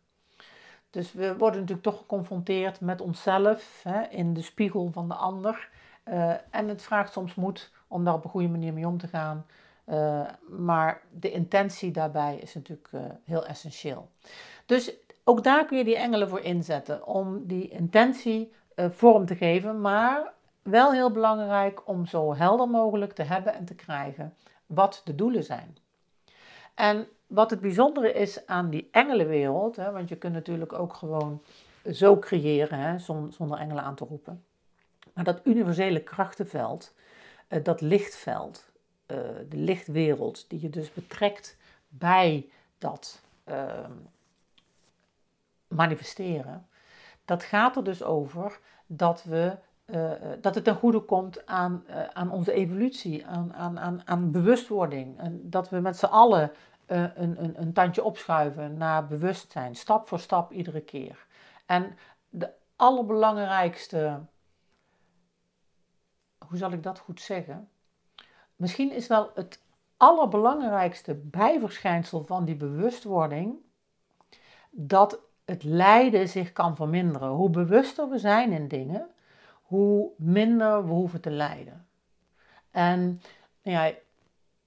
Dus 0.89 1.13
we 1.13 1.37
worden 1.37 1.59
natuurlijk 1.59 1.87
toch 1.87 1.97
geconfronteerd 1.97 2.79
met 2.79 3.01
onszelf 3.01 3.81
hè, 3.83 4.01
in 4.01 4.33
de 4.33 4.41
spiegel 4.41 4.91
van 4.91 5.07
de 5.07 5.13
ander. 5.13 5.69
Uh, 6.05 6.33
en 6.49 6.67
het 6.67 6.81
vraagt 6.81 7.13
soms 7.13 7.35
moed 7.35 7.71
om 7.87 8.03
daar 8.03 8.13
op 8.13 8.23
een 8.23 8.29
goede 8.29 8.47
manier 8.47 8.73
mee 8.73 8.87
om 8.87 8.97
te 8.97 9.07
gaan. 9.07 9.45
Uh, 9.85 10.21
maar 10.49 11.01
de 11.11 11.31
intentie 11.31 11.91
daarbij 11.91 12.37
is 12.37 12.53
natuurlijk 12.53 12.89
heel 13.23 13.45
essentieel. 13.45 14.09
Dus 14.65 14.93
ook 15.23 15.43
daar 15.43 15.65
kun 15.65 15.77
je 15.77 15.83
die 15.83 15.97
engelen 15.97 16.29
voor 16.29 16.39
inzetten 16.39 17.07
om 17.07 17.47
die 17.47 17.69
intentie 17.69 18.53
vorm 18.75 19.25
te 19.25 19.35
geven. 19.35 19.81
Maar 19.81 20.33
wel 20.63 20.91
heel 20.91 21.11
belangrijk 21.11 21.87
om 21.87 22.05
zo 22.05 22.35
helder 22.35 22.69
mogelijk 22.69 23.13
te 23.13 23.23
hebben 23.23 23.53
en 23.53 23.65
te 23.65 23.75
krijgen 23.75 24.33
wat 24.65 25.01
de 25.03 25.15
doelen 25.15 25.43
zijn. 25.43 25.77
En 26.73 27.07
wat 27.27 27.49
het 27.49 27.59
bijzondere 27.59 28.13
is 28.13 28.45
aan 28.47 28.69
die 28.69 28.87
engelenwereld, 28.91 29.75
hè, 29.75 29.91
want 29.91 30.09
je 30.09 30.15
kunt 30.15 30.33
natuurlijk 30.33 30.73
ook 30.73 30.93
gewoon 30.93 31.41
zo 31.91 32.19
creëren 32.19 32.79
hè, 32.79 32.99
zonder 33.29 33.57
engelen 33.57 33.83
aan 33.83 33.95
te 33.95 34.05
roepen. 34.05 34.43
Maar 35.13 35.23
dat 35.23 35.41
universele 35.43 36.03
krachtenveld, 36.03 36.93
eh, 37.47 37.63
dat 37.63 37.81
lichtveld, 37.81 38.71
eh, 39.05 39.17
de 39.49 39.57
lichtwereld, 39.57 40.49
die 40.49 40.61
je 40.61 40.69
dus 40.69 40.93
betrekt 40.93 41.57
bij 41.87 42.49
dat 42.77 43.21
ehm, 43.43 43.91
manifesteren, 45.67 46.67
dat 47.25 47.43
gaat 47.43 47.75
er 47.75 47.83
dus 47.83 48.03
over 48.03 48.59
dat 48.87 49.23
we 49.23 49.57
uh, 49.85 50.11
dat 50.41 50.55
het 50.55 50.63
ten 50.63 50.75
goede 50.75 50.99
komt 50.99 51.45
aan, 51.45 51.83
uh, 51.89 52.03
aan 52.03 52.31
onze 52.31 52.51
evolutie, 52.51 53.25
aan, 53.25 53.53
aan, 53.53 53.79
aan, 53.79 54.01
aan 54.05 54.31
bewustwording. 54.31 55.19
En 55.19 55.49
dat 55.49 55.69
we 55.69 55.79
met 55.79 55.97
z'n 55.97 56.05
allen 56.05 56.51
een, 56.85 57.43
een, 57.43 57.61
een 57.61 57.73
tandje 57.73 58.03
opschuiven 58.03 58.77
naar 58.77 59.07
bewustzijn, 59.07 59.75
stap 59.75 60.07
voor 60.07 60.19
stap 60.19 60.51
iedere 60.51 60.81
keer. 60.81 61.25
En 61.65 61.97
de 62.29 62.49
allerbelangrijkste, 62.75 64.19
hoe 66.47 66.57
zal 66.57 66.71
ik 66.71 66.83
dat 66.83 66.99
goed 66.99 67.21
zeggen? 67.21 67.69
Misschien 68.55 68.91
is 68.91 69.07
wel 69.07 69.31
het 69.35 69.61
allerbelangrijkste 69.97 71.15
bijverschijnsel 71.15 72.23
van 72.23 72.45
die 72.45 72.55
bewustwording 72.55 73.55
dat 74.69 75.19
het 75.45 75.63
lijden 75.63 76.29
zich 76.29 76.51
kan 76.51 76.75
verminderen. 76.75 77.29
Hoe 77.29 77.49
bewuster 77.49 78.09
we 78.09 78.17
zijn 78.17 78.51
in 78.51 78.67
dingen, 78.67 79.12
hoe 79.73 80.11
minder 80.17 80.85
we 80.85 80.91
hoeven 80.91 81.21
te 81.21 81.29
lijden. 81.29 81.87
En 82.71 83.21
nou 83.63 83.77
ja, 83.77 83.93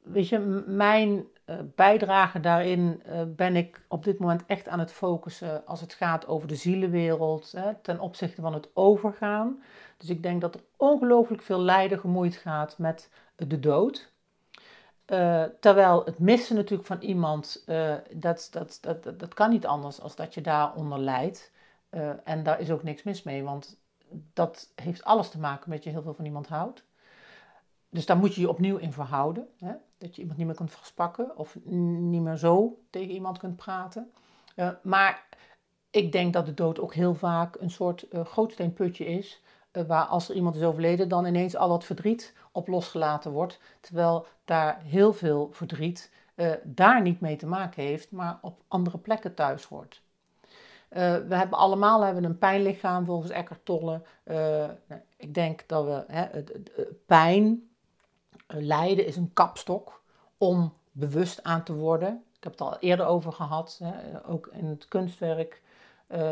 weet 0.02 0.28
je, 0.28 0.38
mijn 0.66 1.26
uh, 1.46 1.56
bijdrage 1.74 2.40
daarin 2.40 3.02
uh, 3.06 3.22
ben 3.26 3.56
ik 3.56 3.84
op 3.88 4.04
dit 4.04 4.18
moment 4.18 4.46
echt 4.46 4.68
aan 4.68 4.78
het 4.78 4.92
focussen 4.92 5.66
als 5.66 5.80
het 5.80 5.94
gaat 5.94 6.26
over 6.26 6.48
de 6.48 6.54
zielenwereld 6.54 7.52
hè, 7.52 7.74
ten 7.74 8.00
opzichte 8.00 8.40
van 8.40 8.54
het 8.54 8.68
overgaan. 8.74 9.62
Dus 9.96 10.08
ik 10.08 10.22
denk 10.22 10.40
dat 10.40 10.54
er 10.54 10.64
ongelooflijk 10.76 11.42
veel 11.42 11.60
lijden 11.60 11.98
gemoeid 11.98 12.36
gaat 12.36 12.78
met 12.78 13.10
de 13.36 13.60
dood. 13.60 14.12
Terwijl 15.60 16.04
het 16.04 16.18
missen 16.18 16.56
natuurlijk 16.56 16.88
van 16.88 17.00
iemand, 17.00 17.64
dat, 18.12 18.48
dat, 18.52 18.78
dat, 18.80 19.18
dat 19.18 19.34
kan 19.34 19.50
niet 19.50 19.66
anders 19.66 20.00
als 20.00 20.16
dat 20.16 20.34
je 20.34 20.40
daaronder 20.40 20.98
lijdt. 20.98 21.52
en 22.24 22.42
daar 22.42 22.60
is 22.60 22.70
ook 22.70 22.82
niks 22.82 23.02
mis 23.02 23.22
mee, 23.22 23.42
want 23.42 23.78
dat 24.32 24.72
heeft 24.74 25.04
alles 25.04 25.30
te 25.30 25.38
maken 25.38 25.70
met 25.70 25.84
je 25.84 25.90
heel 25.90 26.02
veel 26.02 26.14
van 26.14 26.24
iemand 26.24 26.48
houdt. 26.48 26.84
Dus 27.90 28.06
daar 28.06 28.16
moet 28.16 28.34
je 28.34 28.40
je 28.40 28.48
opnieuw 28.48 28.76
in 28.76 28.92
verhouden. 28.92 29.48
Hè? 29.58 29.72
Dat 29.98 30.14
je 30.14 30.20
iemand 30.20 30.38
niet 30.38 30.46
meer 30.46 30.56
kunt 30.56 30.72
vastpakken 30.72 31.36
of 31.36 31.58
niet 31.64 32.22
meer 32.22 32.36
zo 32.36 32.78
tegen 32.90 33.14
iemand 33.14 33.38
kunt 33.38 33.56
praten. 33.56 34.12
Uh, 34.56 34.70
maar 34.82 35.26
ik 35.90 36.12
denk 36.12 36.32
dat 36.32 36.46
de 36.46 36.54
dood 36.54 36.80
ook 36.80 36.94
heel 36.94 37.14
vaak 37.14 37.56
een 37.60 37.70
soort 37.70 38.06
uh, 38.12 38.24
grootsteenputje 38.24 39.04
is. 39.04 39.42
Uh, 39.72 39.82
waar 39.82 40.04
als 40.04 40.28
er 40.28 40.34
iemand 40.34 40.56
is 40.56 40.62
overleden, 40.62 41.08
dan 41.08 41.26
ineens 41.26 41.56
al 41.56 41.68
wat 41.68 41.84
verdriet 41.84 42.34
op 42.52 42.68
losgelaten 42.68 43.32
wordt. 43.32 43.60
Terwijl 43.80 44.26
daar 44.44 44.80
heel 44.82 45.12
veel 45.12 45.48
verdriet 45.52 46.14
daar 46.62 47.02
niet 47.02 47.20
mee 47.20 47.36
te 47.36 47.46
maken 47.46 47.82
heeft, 47.82 48.10
maar 48.10 48.38
op 48.42 48.62
andere 48.68 48.98
plekken 48.98 49.34
thuis 49.34 49.64
hoort. 49.64 50.02
Uh, 50.96 51.16
we 51.28 51.35
hebben 51.35 51.59
allemaal 51.59 52.02
hebben 52.02 52.24
een 52.24 52.38
pijnlichaam 52.38 53.04
volgens 53.04 53.30
Eckhart 53.30 53.64
Tolle. 53.64 54.02
Uh, 54.24 54.64
ik 55.16 55.35
denk 55.35 55.62
dat 55.66 55.85
we 55.85 56.04
hè, 56.06 56.24
het, 56.30 56.52
het, 56.52 57.06
pijn, 57.06 57.68
lijden 58.46 59.06
is 59.06 59.16
een 59.16 59.32
kapstok 59.32 60.02
om 60.38 60.72
bewust 60.92 61.42
aan 61.42 61.62
te 61.62 61.74
worden. 61.74 62.24
Ik 62.37 62.42
heb 62.42 62.52
het 62.52 62.61
al 62.61 62.78
eerder 62.78 63.06
over 63.06 63.32
gehad, 63.32 63.80
hè, 63.85 64.26
ook 64.28 64.48
in 64.52 64.64
het 64.64 64.88
kunstwerk 64.88 65.62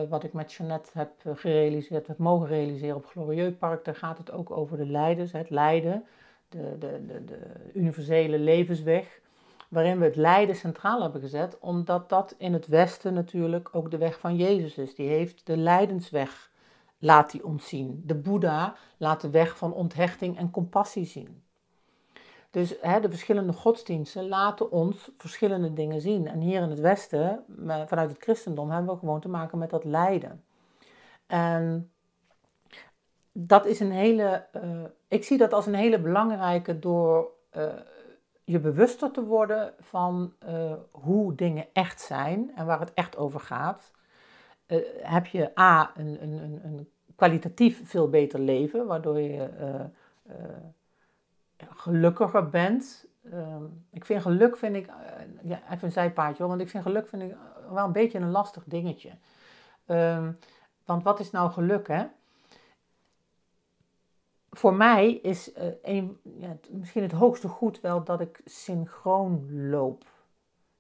wat 0.09 0.25
ik 0.25 0.33
met 0.33 0.53
Jeannette 0.53 0.91
heb 0.95 1.11
gerealiseerd, 1.35 2.07
heb 2.07 2.19
mogen 2.19 2.47
realiseren 2.47 2.97
op 2.97 3.07
Glorieux 3.07 3.59
Park. 3.59 3.85
Daar 3.85 3.95
gaat 3.95 4.19
het 4.19 4.31
ook 4.31 4.51
over 4.51 4.77
de 4.77 4.87
leiders, 4.87 5.33
het 5.33 5.51
lijden, 5.51 6.05
de, 6.49 6.77
de, 6.79 7.07
de, 7.07 7.25
de 7.25 7.39
universele 7.75 8.39
levensweg 8.39 9.21
waarin 9.71 9.99
we 9.99 10.05
het 10.05 10.17
lijden 10.17 10.57
centraal 10.57 11.03
hebben 11.03 11.21
gezet, 11.21 11.59
omdat 11.59 12.09
dat 12.09 12.35
in 12.39 12.53
het 12.53 12.67
Westen 12.67 13.15
natuurlijk 13.15 13.69
ook 13.73 13.91
de 13.91 13.99
weg 13.99 14.19
van 14.19 14.37
Jezus 14.37 14.79
is. 14.79 14.95
Die 14.95 15.09
heeft 15.09 15.47
de 15.47 15.57
lijdensweg, 15.57 16.51
laat 16.99 17.31
die 17.31 17.45
ons 17.45 17.69
zien. 17.69 18.03
De 18.07 18.15
Boeddha 18.15 18.75
laat 18.97 19.21
de 19.21 19.31
weg 19.31 19.57
van 19.57 19.73
onthechting 19.73 20.39
en 20.39 20.51
compassie 20.51 21.05
zien. 21.05 21.43
Dus 22.51 22.75
hè, 22.81 23.01
de 23.01 23.11
verschillende 23.11 23.53
godsdiensten 23.53 24.29
laten 24.29 24.71
ons 24.71 25.11
verschillende 25.19 25.73
dingen 25.73 26.01
zien. 26.01 26.27
En 26.27 26.41
hier 26.41 26.63
in 26.63 26.71
het 26.71 26.81
Westen, 26.81 27.45
vanuit 27.87 28.11
het 28.11 28.23
christendom, 28.23 28.71
hebben 28.71 28.93
we 28.93 28.99
gewoon 28.99 29.21
te 29.21 29.29
maken 29.29 29.59
met 29.59 29.71
dat 29.71 29.85
lijden. 29.85 30.45
En 31.27 31.91
dat 33.33 33.67
is 33.67 33.81
een 33.81 33.93
hele, 33.93 34.47
uh, 34.57 34.85
ik 35.09 35.25
zie 35.25 35.39
dat 35.39 35.53
als 35.53 35.67
een 35.67 35.75
hele 35.75 36.01
belangrijke 36.01 36.79
door 36.79 37.31
uh, 37.57 37.73
je 38.45 38.59
bewuster 38.59 39.11
te 39.11 39.25
worden 39.25 39.75
van 39.81 40.33
uh, 40.49 40.73
hoe 40.91 41.35
dingen 41.35 41.67
echt 41.73 42.01
zijn 42.01 42.53
en 42.55 42.67
waar 42.67 42.81
het 42.81 42.95
echt 42.95 43.17
over 43.17 43.41
gaat, 43.41 43.93
uh, 44.67 44.79
heb 45.03 45.27
je 45.27 45.59
A, 45.61 45.93
een, 45.97 46.23
een, 46.23 46.61
een, 46.65 46.89
kwalitatief 47.17 47.89
veel 47.89 48.09
beter 48.09 48.41
leven, 48.41 48.87
waardoor 48.87 49.21
je 49.21 49.51
uh, 49.61 50.35
gelukkiger 51.57 52.49
bent. 52.49 53.07
Ehm, 53.31 53.63
ik 53.91 54.05
vind 54.05 54.23
geluk, 54.23 54.57
vind 54.57 54.77
ik, 54.77 54.89
ja, 55.43 55.63
even 55.71 55.85
een 55.85 55.93
zijpaadje 55.93 56.39
hoor, 56.39 56.49
want 56.49 56.61
ik 56.61 56.69
vind 56.69 56.83
geluk 56.83 57.07
vind 57.09 57.23
ik 57.23 57.37
wel 57.71 57.85
een 57.85 57.93
beetje 57.93 58.19
een 58.19 58.31
lastig 58.31 58.65
dingetje. 58.67 59.11
Ehm, 59.87 60.33
want 60.85 61.03
wat 61.03 61.21
is 61.21 61.31
nou 61.31 61.51
geluk, 61.51 61.89
hè? 61.89 62.05
Voor 64.55 64.75
mij 64.75 65.13
is 65.13 65.51
een, 65.83 66.19
ja, 66.39 66.57
misschien 66.71 67.03
het 67.03 67.13
hoogste 67.13 67.49
goed 67.49 67.81
wel 67.81 68.05
dat 68.05 68.21
ik 68.21 68.41
synchroon 68.45 69.69
loop 69.69 70.05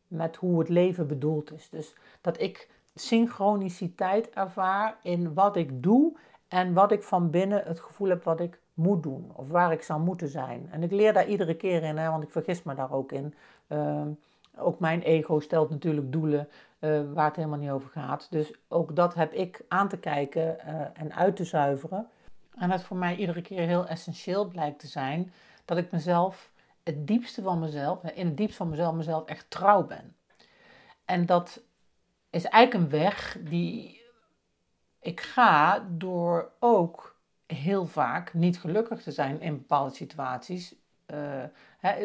met 0.06 0.36
hoe 0.36 0.58
het 0.58 0.68
leven 0.68 1.06
bedoeld 1.06 1.52
is. 1.52 1.68
Dus 1.70 1.94
dat 2.20 2.40
ik 2.40 2.70
synchroniciteit 2.94 4.30
ervaar 4.30 4.96
in 5.02 5.34
wat 5.34 5.56
ik 5.56 5.82
doe 5.82 6.16
en 6.48 6.72
wat 6.72 6.92
ik 6.92 7.02
van 7.02 7.30
binnen 7.30 7.62
het 7.64 7.80
gevoel 7.80 8.08
heb 8.08 8.24
wat 8.24 8.40
ik 8.40 8.60
moet 8.74 9.02
doen 9.02 9.32
of 9.34 9.48
waar 9.48 9.72
ik 9.72 9.82
zou 9.82 10.00
moeten 10.00 10.28
zijn. 10.28 10.68
En 10.70 10.82
ik 10.82 10.90
leer 10.90 11.12
daar 11.12 11.26
iedere 11.26 11.56
keer 11.56 11.82
in, 11.82 11.96
hè, 11.96 12.10
want 12.10 12.22
ik 12.22 12.30
vergis 12.30 12.62
me 12.62 12.74
daar 12.74 12.92
ook 12.92 13.12
in. 13.12 13.34
Uh, 13.68 14.02
ook 14.56 14.78
mijn 14.78 15.02
ego 15.02 15.40
stelt 15.40 15.70
natuurlijk 15.70 16.12
doelen 16.12 16.48
uh, 16.80 17.00
waar 17.12 17.26
het 17.26 17.36
helemaal 17.36 17.58
niet 17.58 17.70
over 17.70 17.90
gaat. 17.90 18.26
Dus 18.30 18.52
ook 18.68 18.96
dat 18.96 19.14
heb 19.14 19.32
ik 19.32 19.64
aan 19.68 19.88
te 19.88 19.98
kijken 19.98 20.56
uh, 20.66 20.80
en 20.92 21.14
uit 21.14 21.36
te 21.36 21.44
zuiveren. 21.44 22.08
En 22.56 22.68
dat 22.68 22.82
voor 22.82 22.96
mij 22.96 23.16
iedere 23.16 23.42
keer 23.42 23.66
heel 23.66 23.86
essentieel 23.86 24.48
blijkt 24.48 24.78
te 24.78 24.86
zijn 24.86 25.32
dat 25.64 25.76
ik 25.76 25.90
mezelf, 25.90 26.50
het 26.82 27.06
diepste 27.06 27.42
van 27.42 27.58
mezelf, 27.58 28.02
in 28.02 28.26
het 28.26 28.36
diepste 28.36 28.56
van 28.56 28.68
mezelf, 28.68 28.94
mezelf 28.94 29.24
echt 29.24 29.50
trouw 29.50 29.86
ben. 29.86 30.16
En 31.04 31.26
dat 31.26 31.60
is 32.30 32.44
eigenlijk 32.44 32.84
een 32.84 33.00
weg 33.00 33.38
die 33.40 34.02
ik 35.00 35.20
ga 35.20 35.86
door 35.90 36.50
ook 36.58 37.16
heel 37.46 37.86
vaak 37.86 38.34
niet 38.34 38.60
gelukkig 38.60 39.02
te 39.02 39.12
zijn 39.12 39.40
in 39.40 39.56
bepaalde 39.56 39.94
situaties. 39.94 40.74
Uh, 41.06 41.44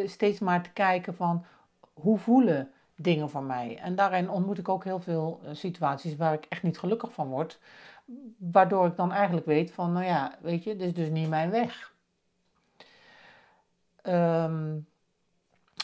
steeds 0.05 0.39
maar 0.39 0.63
te 0.63 0.71
kijken 0.71 1.15
van 1.15 1.45
hoe 1.93 2.17
voelen 2.17 2.71
dingen 2.95 3.29
voor 3.29 3.43
mij. 3.43 3.77
En 3.77 3.95
daarin 3.95 4.29
ontmoet 4.29 4.57
ik 4.57 4.69
ook 4.69 4.83
heel 4.83 4.99
veel 4.99 5.39
eh, 5.43 5.53
situaties 5.53 6.15
waar 6.15 6.33
ik 6.33 6.45
echt 6.49 6.63
niet 6.63 6.79
gelukkig 6.79 7.13
van 7.13 7.27
word. 7.27 7.59
Waardoor 8.37 8.85
ik 8.85 8.95
dan 8.95 9.11
eigenlijk 9.11 9.45
weet 9.45 9.71
van, 9.71 9.91
nou 9.91 10.05
ja, 10.05 10.37
weet 10.41 10.63
je, 10.63 10.75
dit 10.75 10.87
is 10.87 10.93
dus 10.93 11.09
niet 11.09 11.29
mijn 11.29 11.49
weg. 11.49 11.93
Um, 14.03 14.87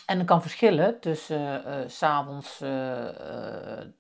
en 0.05 0.17
dat 0.17 0.25
kan 0.25 0.41
verschillen 0.41 0.99
tussen 0.99 1.67
uh, 1.67 1.79
uh, 1.79 1.87
s'avonds 1.87 2.61
uh, 2.61 3.07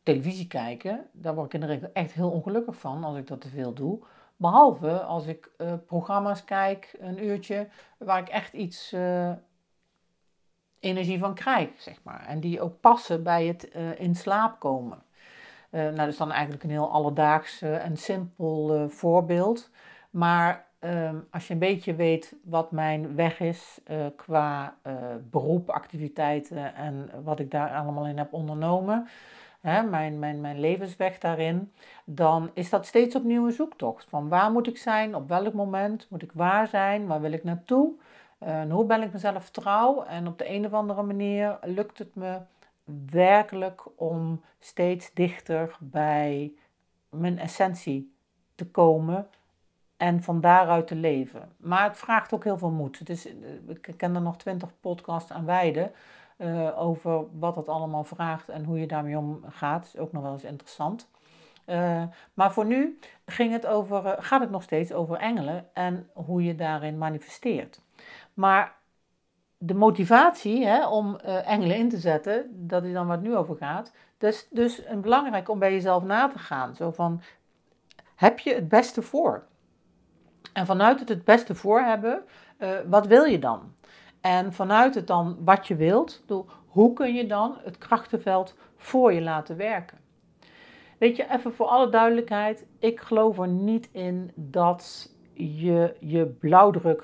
televisie 0.03 0.47
kijken. 0.47 1.07
Daar 1.11 1.35
word 1.35 1.45
ik 1.45 1.53
in 1.53 1.59
de 1.59 1.65
regel 1.65 1.89
echt 1.93 2.11
heel 2.11 2.31
ongelukkig 2.31 2.75
van 2.75 3.03
als 3.03 3.17
ik 3.17 3.27
dat 3.27 3.41
te 3.41 3.49
veel 3.49 3.73
doe. 3.73 3.99
Behalve 4.35 5.01
als 5.01 5.25
ik 5.25 5.49
programma's 5.85 6.43
kijk, 6.43 6.95
een 6.99 7.23
uurtje, 7.23 7.67
waar 7.97 8.19
ik 8.19 8.29
echt 8.29 8.53
iets 8.53 8.95
energie 10.79 11.19
van 11.19 11.33
krijg, 11.33 11.69
zeg 11.77 12.03
maar. 12.03 12.25
En 12.25 12.39
die 12.39 12.61
ook 12.61 12.79
passen 12.79 13.23
bij 13.23 13.45
het 13.45 13.63
in 13.97 14.15
slaap 14.15 14.59
komen. 14.59 15.03
Uh, 15.75 15.81
nou, 15.81 15.95
dat 15.95 16.07
is 16.07 16.17
dan 16.17 16.31
eigenlijk 16.31 16.63
een 16.63 16.69
heel 16.69 16.91
alledaags 16.91 17.61
uh, 17.61 17.85
en 17.85 17.97
simpel 17.97 18.75
uh, 18.75 18.89
voorbeeld. 18.89 19.69
Maar 20.09 20.65
ehm, 20.79 21.15
als 21.31 21.47
je 21.47 21.53
een 21.53 21.59
beetje 21.59 21.95
weet 21.95 22.35
wat 22.43 22.71
mijn 22.71 23.15
weg 23.15 23.39
is 23.39 23.79
qua 24.15 24.75
beroep, 25.29 25.69
activiteiten 25.69 26.75
en 26.75 27.09
wat 27.23 27.39
ik 27.39 27.51
daar 27.51 27.69
allemaal 27.69 28.07
in 28.07 28.17
heb 28.17 28.33
ondernomen, 28.33 29.07
hè, 29.61 29.83
mijn, 29.83 30.19
mijn, 30.19 30.41
mijn 30.41 30.59
levensweg 30.59 31.19
daarin, 31.19 31.71
dan 32.05 32.49
is 32.53 32.69
dat 32.69 32.85
steeds 32.85 33.15
opnieuw 33.15 33.45
een 33.45 33.51
zoektocht. 33.51 34.05
Van 34.09 34.29
waar 34.29 34.51
moet 34.51 34.67
ik 34.67 34.77
zijn, 34.77 35.15
op 35.15 35.27
welk 35.27 35.53
moment 35.53 36.07
moet 36.09 36.21
ik 36.21 36.31
waar 36.33 36.67
zijn, 36.67 37.07
waar 37.07 37.21
wil 37.21 37.31
ik 37.31 37.43
naartoe, 37.43 37.93
hoe 38.69 38.85
ben 38.85 39.01
ik 39.01 39.13
mezelf 39.13 39.49
trouw. 39.49 40.03
En 40.03 40.27
op 40.27 40.37
de 40.37 40.49
een 40.49 40.65
of 40.65 40.73
andere 40.73 41.03
manier 41.03 41.57
lukt 41.63 41.97
het 41.97 42.15
me 42.15 42.37
werkelijk 43.09 43.83
om 43.95 44.41
steeds 44.59 45.13
dichter 45.13 45.77
bij 45.79 46.53
mijn 47.09 47.39
essentie 47.39 48.13
te 48.55 48.67
komen 48.67 49.27
en 49.97 50.23
van 50.23 50.41
daaruit 50.41 50.87
te 50.87 50.95
leven. 50.95 51.51
Maar 51.57 51.83
het 51.83 51.97
vraagt 51.97 52.33
ook 52.33 52.43
heel 52.43 52.57
veel 52.57 52.71
moed. 52.71 53.05
Dus 53.05 53.25
ik 53.67 53.93
ken 53.97 54.15
er 54.15 54.21
nog 54.21 54.37
twintig 54.37 54.69
podcasts 54.79 55.31
aan 55.31 55.45
wijden 55.45 55.91
uh, 56.37 56.79
over 56.79 57.39
wat 57.39 57.55
het 57.55 57.67
allemaal 57.67 58.03
vraagt 58.03 58.49
en 58.49 58.63
hoe 58.63 58.79
je 58.79 58.87
daarmee 58.87 59.17
omgaat. 59.17 59.83
Dat 59.83 59.93
is 59.93 59.99
ook 59.99 60.11
nog 60.11 60.23
wel 60.23 60.31
eens 60.31 60.43
interessant. 60.43 61.09
Uh, 61.65 62.03
maar 62.33 62.53
voor 62.53 62.65
nu 62.65 62.99
ging 63.25 63.51
het 63.51 63.65
over, 63.65 64.15
gaat 64.23 64.41
het 64.41 64.49
nog 64.49 64.63
steeds 64.63 64.91
over 64.91 65.17
engelen 65.17 65.65
en 65.73 66.09
hoe 66.13 66.43
je 66.43 66.55
daarin 66.55 66.97
manifesteert. 66.97 67.81
Maar 68.33 68.74
de 69.65 69.73
motivatie 69.73 70.65
hè, 70.65 70.87
om 70.87 71.17
uh, 71.25 71.49
engelen 71.49 71.77
in 71.77 71.89
te 71.89 71.97
zetten, 71.97 72.67
dat 72.67 72.83
is 72.83 72.93
dan 72.93 73.07
waar 73.07 73.15
het 73.15 73.25
nu 73.25 73.35
over 73.35 73.55
gaat. 73.55 73.91
Dus, 74.17 74.47
dus 74.49 74.85
een 74.85 75.01
belangrijk 75.01 75.49
om 75.49 75.59
bij 75.59 75.71
jezelf 75.71 76.03
na 76.03 76.27
te 76.27 76.39
gaan. 76.39 76.75
Zo 76.75 76.91
van, 76.91 77.21
heb 78.15 78.39
je 78.39 78.53
het 78.53 78.67
beste 78.67 79.01
voor? 79.01 79.43
En 80.53 80.65
vanuit 80.65 80.99
het 80.99 81.09
het 81.09 81.23
beste 81.23 81.55
voor 81.55 81.79
hebben, 81.79 82.23
uh, 82.59 82.69
wat 82.87 83.07
wil 83.07 83.23
je 83.23 83.39
dan? 83.39 83.73
En 84.21 84.53
vanuit 84.53 84.95
het 84.95 85.07
dan 85.07 85.37
wat 85.39 85.67
je 85.67 85.75
wilt, 85.75 86.23
hoe 86.67 86.93
kun 86.93 87.13
je 87.13 87.27
dan 87.27 87.57
het 87.63 87.77
krachtenveld 87.77 88.55
voor 88.75 89.13
je 89.13 89.21
laten 89.21 89.57
werken? 89.57 89.97
Weet 90.97 91.15
je, 91.15 91.31
even 91.31 91.53
voor 91.53 91.65
alle 91.65 91.89
duidelijkheid, 91.89 92.65
ik 92.79 92.99
geloof 92.99 93.39
er 93.39 93.47
niet 93.47 93.89
in 93.91 94.31
dat 94.35 95.13
je 95.33 95.95
je 95.99 96.25
blauwdruk 96.25 97.03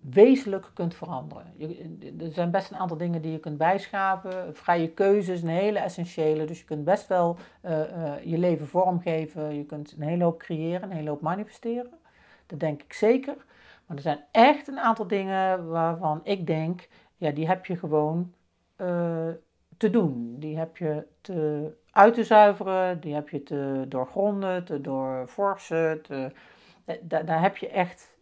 wezenlijk 0.00 0.70
kunt 0.74 0.94
veranderen. 0.94 1.52
Je, 1.56 1.96
er 2.18 2.32
zijn 2.32 2.50
best 2.50 2.70
een 2.70 2.76
aantal 2.76 2.96
dingen 2.96 3.22
die 3.22 3.32
je 3.32 3.38
kunt 3.38 3.58
bijschaven. 3.58 4.56
Vrije 4.56 4.90
keuze 4.90 5.32
is 5.32 5.42
een 5.42 5.48
hele 5.48 5.78
essentiële. 5.78 6.44
Dus 6.44 6.58
je 6.58 6.64
kunt 6.64 6.84
best 6.84 7.06
wel 7.06 7.36
uh, 7.64 7.78
uh, 7.78 8.12
je 8.24 8.38
leven 8.38 8.66
vormgeven. 8.66 9.56
Je 9.56 9.64
kunt 9.64 9.94
een 9.98 10.02
hele 10.02 10.24
hoop 10.24 10.38
creëren, 10.38 10.82
een 10.82 10.96
hele 10.96 11.10
hoop 11.10 11.20
manifesteren. 11.20 11.98
Dat 12.46 12.60
denk 12.60 12.82
ik 12.82 12.92
zeker. 12.92 13.36
Maar 13.86 13.96
er 13.96 14.02
zijn 14.02 14.24
echt 14.30 14.68
een 14.68 14.78
aantal 14.78 15.06
dingen 15.06 15.68
waarvan 15.68 16.20
ik 16.22 16.46
denk, 16.46 16.88
ja, 17.16 17.30
die 17.30 17.46
heb 17.46 17.66
je 17.66 17.76
gewoon 17.76 18.32
uh, 18.76 19.28
te 19.76 19.90
doen. 19.90 20.36
Die 20.38 20.58
heb 20.58 20.76
je 20.76 21.06
te 21.20 21.72
uit 21.90 22.14
te 22.14 22.24
zuiveren, 22.24 23.00
die 23.00 23.14
heb 23.14 23.28
je 23.28 23.42
te 23.42 23.84
doorgronden, 23.88 24.64
te 24.64 24.80
doorforsen. 24.80 26.02
Te, 26.02 26.32
daar, 27.00 27.24
daar 27.24 27.42
heb 27.42 27.56
je 27.56 27.68
echt 27.68 28.18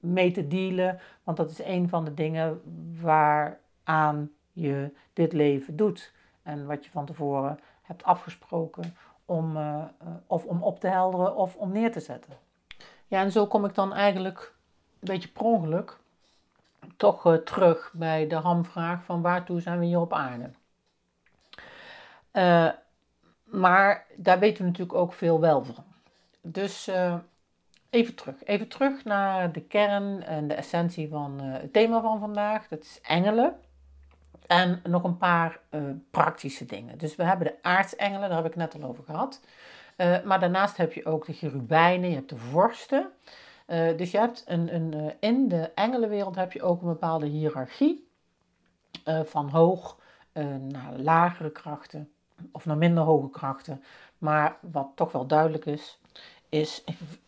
mee 0.00 0.30
te 0.30 0.48
dealen. 0.48 1.00
Want 1.22 1.36
dat 1.36 1.50
is 1.50 1.62
een 1.62 1.88
van 1.88 2.04
de 2.04 2.14
dingen 2.14 2.60
waaraan 3.00 4.30
je 4.52 4.92
dit 5.12 5.32
leven 5.32 5.76
doet. 5.76 6.12
En 6.42 6.66
wat 6.66 6.84
je 6.84 6.90
van 6.90 7.06
tevoren 7.06 7.58
hebt 7.82 8.04
afgesproken 8.04 8.96
om, 9.24 9.56
uh, 9.56 9.84
of 10.26 10.44
om 10.44 10.62
op 10.62 10.80
te 10.80 10.88
helderen 10.88 11.36
of 11.36 11.56
om 11.56 11.72
neer 11.72 11.92
te 11.92 12.00
zetten. 12.00 12.32
Ja, 13.06 13.20
en 13.22 13.32
zo 13.32 13.46
kom 13.46 13.64
ik 13.64 13.74
dan 13.74 13.92
eigenlijk 13.92 14.54
een 14.92 15.08
beetje 15.08 15.28
per 15.28 15.42
ongeluk 15.42 15.98
toch 16.96 17.26
uh, 17.26 17.34
terug 17.34 17.92
bij 17.92 18.26
de 18.26 18.34
hamvraag 18.34 19.04
van 19.04 19.22
waartoe 19.22 19.60
zijn 19.60 19.78
we 19.78 19.84
hier 19.84 20.00
op 20.00 20.12
aarde. 20.12 20.50
Maar 23.44 24.06
daar 24.16 24.38
weten 24.38 24.62
we 24.62 24.68
natuurlijk 24.68 24.98
ook 24.98 25.12
veel 25.12 25.40
wel 25.40 25.64
van. 25.64 25.84
Dus 26.40 26.90
Even 27.90 28.14
terug. 28.14 28.44
Even 28.44 28.68
terug 28.68 29.04
naar 29.04 29.52
de 29.52 29.60
kern 29.60 30.22
en 30.22 30.48
de 30.48 30.54
essentie 30.54 31.08
van 31.08 31.44
uh, 31.44 31.52
het 31.52 31.72
thema 31.72 32.00
van 32.00 32.18
vandaag. 32.18 32.68
Dat 32.68 32.82
is 32.82 33.00
engelen. 33.02 33.56
En 34.46 34.80
nog 34.84 35.04
een 35.04 35.16
paar 35.16 35.60
uh, 35.70 35.82
praktische 36.10 36.64
dingen. 36.64 36.98
Dus 36.98 37.16
we 37.16 37.22
hebben 37.22 37.46
de 37.46 37.62
aartsengelen, 37.62 38.28
daar 38.28 38.42
heb 38.42 38.46
ik 38.46 38.56
net 38.56 38.74
al 38.74 38.88
over 38.88 39.04
gehad. 39.04 39.40
Uh, 39.96 40.22
maar 40.24 40.40
daarnaast 40.40 40.76
heb 40.76 40.92
je 40.92 41.04
ook 41.04 41.26
de 41.26 41.32
cherubijnen, 41.32 42.08
je 42.08 42.14
hebt 42.14 42.28
de 42.28 42.36
vorsten. 42.36 43.10
dus 43.96 44.10
je 44.10 44.18
hebt 44.18 44.44
een, 44.46 44.74
een, 44.74 45.14
in 45.20 45.48
de 45.48 45.70
engelenwereld 45.74 46.34
heb 46.34 46.52
je 46.52 46.62
ook 46.62 46.80
een 46.80 46.88
bepaalde 46.88 47.26
hiërarchie. 47.26 48.08
van 49.04 49.48
hoog 49.48 49.98
naar 50.58 50.92
lagere 50.96 51.52
krachten. 51.52 52.12
Of 52.52 52.64
naar 52.64 52.76
minder 52.76 53.04
hoge 53.04 53.30
krachten. 53.30 53.82
Maar 54.18 54.56
wat 54.60 54.90
toch 54.94 55.12
wel 55.12 55.26
duidelijk 55.26 55.66
is, 55.66 55.98
is 56.48 56.84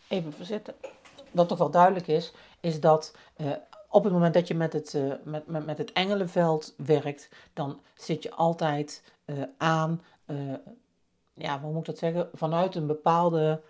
even 0.08 0.32
verzitten, 0.32 0.74
wat 1.30 1.48
toch 1.48 1.58
wel 1.58 1.70
duidelijk 1.70 2.06
is, 2.06 2.32
is 2.60 2.80
dat 2.80 3.14
uh, 3.36 3.50
op 3.88 4.04
het 4.04 4.12
moment 4.12 4.34
dat 4.34 4.48
je 4.48 4.54
met 4.54 4.72
het, 4.72 4.94
uh, 4.94 5.12
met, 5.24 5.46
met, 5.46 5.66
met 5.66 5.78
het 5.78 5.92
engelenveld 5.92 6.74
werkt, 6.76 7.28
dan 7.52 7.80
zit 7.94 8.22
je 8.22 8.30
altijd 8.30 9.12
uh, 9.26 9.42
aan, 9.56 10.02
ja, 11.34 11.60
hoe 11.60 11.70
moet 11.70 11.80
ik 11.80 11.86
dat 11.86 11.98
zeggen, 11.98 12.28
vanuit 12.34 12.74
een 12.74 12.86
bepaalde 12.86 13.62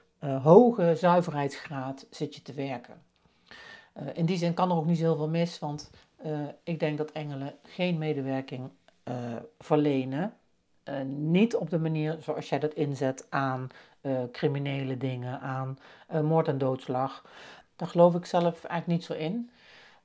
hoge 0.43 0.95
zuiverheidsgraad 0.97 2.07
zit 2.11 2.35
je 2.35 2.43
te 2.43 2.53
werken. 2.53 3.03
in 4.13 4.27
die 4.27 4.37
zin 4.37 4.55
kan 4.55 4.71
er 4.71 4.77
ook 4.77 4.87
niet 4.87 4.99
zoveel 4.99 5.29
mis, 5.29 5.59
want 5.59 5.91
ik 6.63 6.81
denk 6.81 6.99
dat 6.99 7.13
engelen 7.13 7.55
geen 7.63 7.99
medewerking 7.99 8.71
verlenen. 9.59 10.35
niet 11.07 11.57
op 11.57 11.71
de 11.71 11.79
manier 11.79 12.17
zoals 12.21 12.49
jij 12.49 12.59
dat 12.59 12.75
inzet 12.75 13.27
aan 13.29 13.69
uh, 14.03 14.21
criminele 14.33 14.97
dingen, 14.97 15.41
aan 15.41 15.79
uh, 16.13 16.21
moord 16.21 16.49
en 16.49 16.59
doodslag. 16.59 17.25
Daar 17.77 17.89
geloof 17.89 18.15
ik 18.15 18.25
zelf 18.25 18.65
eigenlijk 18.65 18.87
niet 18.87 19.05
zo 19.05 19.13
in. 19.13 19.51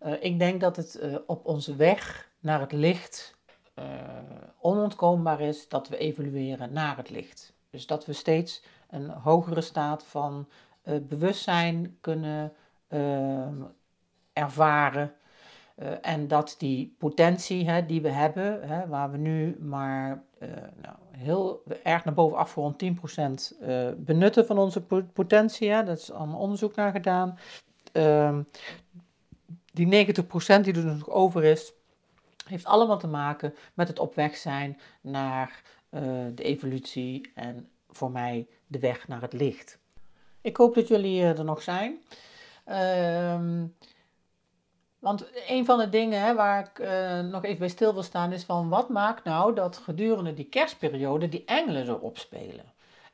Uh, 0.06 0.24
ik 0.24 0.40
denk 0.40 0.62
dat 0.62 0.76
het 0.76 1.00
op 1.26 1.46
onze 1.46 1.76
weg 1.76 2.30
naar 2.40 2.60
het 2.60 2.72
licht 2.72 3.36
onontkoombaar 4.60 5.42
is 5.42 5.70
dat 5.70 5.88
we 5.90 5.98
evolueren 5.98 6.74
naar 6.74 6.98
het 6.98 7.10
licht. 7.10 7.54
Dus 7.70 7.88
dat 7.88 8.06
we 8.06 8.14
steeds 8.14 8.64
een 8.90 9.10
hogere 9.10 9.62
staat 9.62 10.04
van 10.04 10.48
bewustzijn 10.84 11.98
kunnen 12.02 12.54
ervaren. 14.34 15.14
En 16.02 16.28
dat 16.28 16.56
die 16.58 16.96
potentie 16.98 17.70
hè, 17.70 17.86
die 17.86 18.02
we 18.02 18.10
hebben, 18.10 18.68
hè, 18.68 18.88
waar 18.88 19.12
we 19.12 19.18
nu 19.18 19.58
maar 19.60 20.24
nou, 20.82 20.96
heel 21.12 21.64
erg 21.84 22.06
naar 22.06 22.14
boven 22.14 22.38
afgerond 22.38 22.84
10% 22.84 22.88
uh, 23.62 23.90
benutten 23.98 24.46
van 24.46 24.58
onze 24.58 24.82
potentie. 25.14 25.70
Hè, 25.70 25.84
dat 25.84 25.98
is 25.98 26.12
allemaal 26.12 26.40
onderzoek 26.40 26.76
naar 26.76 26.92
gedaan. 26.92 27.40
Uh, 27.94 28.40
die 29.74 29.86
90% 29.86 30.62
die 30.62 30.74
er 30.74 30.86
nog 30.86 31.10
over 31.10 31.44
is, 31.44 31.74
heeft 32.48 32.66
allemaal 32.66 33.00
te 33.00 33.08
maken 33.08 33.54
met 33.74 33.88
het 33.88 34.00
op 34.00 34.16
weg 34.16 34.38
zijn 34.38 34.80
naar 35.02 35.62
uh, 35.90 36.02
de 36.36 36.44
evolutie 36.44 37.32
en 37.36 37.70
voor 37.90 38.12
mij 38.12 38.48
de 38.68 38.80
weg 38.80 39.08
naar 39.08 39.22
het 39.22 39.34
licht. 39.34 39.80
Ik 40.42 40.58
hoop 40.58 40.76
dat 40.76 40.88
jullie 40.88 41.24
er 41.24 41.44
nog 41.44 41.62
zijn. 41.62 41.98
Ehm, 42.66 43.66
want 45.06 45.26
een 45.48 45.66
van 45.66 45.78
de 45.78 45.90
dingen 45.90 46.22
hè, 46.22 46.36
waar 46.36 46.60
ik 46.60 46.80
uh, 46.80 47.20
nog 47.20 47.44
even 47.44 47.60
bij 47.60 47.68
stil 47.68 47.94
wil 47.94 48.04
staan 48.04 48.32
is 48.32 48.44
van 48.44 48.70
wat 48.70 48.90
maakt 48.90 49.24
nou 49.24 49.56
dat 49.56 49.78
gedurende 49.78 50.34
die 50.34 50.46
kerstperiode 50.46 51.30
die 51.30 51.46
engelen 51.46 51.86
zo 51.86 51.96
opspelen. 51.96 52.66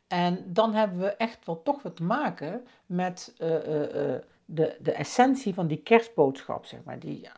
En 0.07 0.53
dan 0.53 0.73
hebben 0.73 0.99
we 0.99 1.07
echt 1.15 1.45
wel 1.45 1.61
toch 1.61 1.81
wat 1.81 1.95
te 1.95 2.03
maken 2.03 2.67
met 2.85 3.35
uh, 3.39 3.49
uh, 3.49 3.59
de, 4.45 4.77
de 4.79 4.91
essentie 4.91 5.53
van 5.53 5.67
die 5.67 5.77
kerstboodschap, 5.77 6.65
zeg 6.65 6.79
maar. 6.83 6.99
Die, 6.99 7.29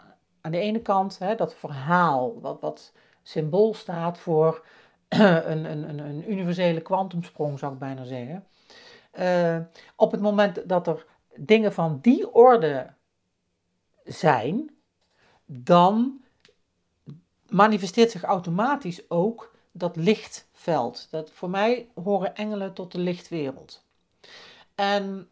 aan 0.41 0.51
de 0.51 0.59
ene 0.59 0.81
kant 0.81 1.19
hè, 1.19 1.35
dat 1.35 1.55
verhaal, 1.55 2.41
wat, 2.41 2.61
wat 2.61 2.93
symbool 3.23 3.73
staat 3.73 4.17
voor 4.17 4.65
een, 5.07 5.65
een, 5.65 5.99
een 5.99 6.31
universele 6.31 6.81
kwantumsprong, 6.81 7.59
zou 7.59 7.73
ik 7.73 7.79
bijna 7.79 8.03
zeggen. 8.03 8.45
op 9.95 10.11
het 10.11 10.21
moment 10.21 10.69
dat 10.69 10.87
er 10.87 11.05
dingen 11.35 11.73
van 11.73 11.99
die 12.01 12.33
orde 12.33 12.93
zijn, 14.05 14.75
dan 15.45 16.21
manifesteert 17.49 18.11
zich 18.11 18.23
automatisch 18.23 19.09
ook 19.09 19.55
dat 19.71 19.95
lichtveld. 19.95 21.07
Dat, 21.09 21.31
voor 21.31 21.49
mij 21.49 21.87
horen 22.03 22.35
engelen 22.35 22.73
tot 22.73 22.91
de 22.91 22.99
lichtwereld. 22.99 23.83
En 24.75 25.29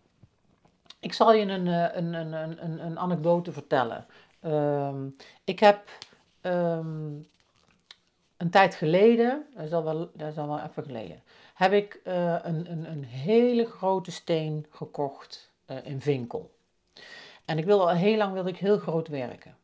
ik 0.99 1.13
zal 1.13 1.33
je 1.33 1.45
een, 1.45 1.67
eh, 1.67 1.95
een, 1.95 2.13
een, 2.13 2.63
een, 2.63 2.85
een 2.85 2.99
anekdote 2.99 3.51
vertellen. 3.51 4.05
Um, 4.45 5.15
ik 5.43 5.59
heb 5.59 5.89
um, 6.41 7.27
een 8.37 8.49
tijd 8.49 8.75
geleden, 8.75 9.45
dat 9.55 9.65
is 9.65 9.73
al 9.73 9.83
wel, 9.83 10.09
dat 10.13 10.29
is 10.29 10.35
wel 10.35 10.59
even 10.59 10.83
geleden, 10.83 11.23
heb 11.53 11.71
ik 11.71 12.01
uh, 12.03 12.35
een, 12.41 12.71
een, 12.71 12.91
een 12.91 13.03
hele 13.03 13.65
grote 13.65 14.11
steen 14.11 14.65
gekocht 14.69 15.51
uh, 15.67 15.77
in 15.85 15.99
Winkel. 15.99 16.51
En 17.45 17.57
ik 17.57 17.65
wilde 17.65 17.83
al 17.83 17.89
heel 17.89 18.17
lang 18.17 18.33
wilde 18.33 18.49
ik 18.49 18.57
heel 18.57 18.77
groot 18.77 19.07
werken. 19.07 19.55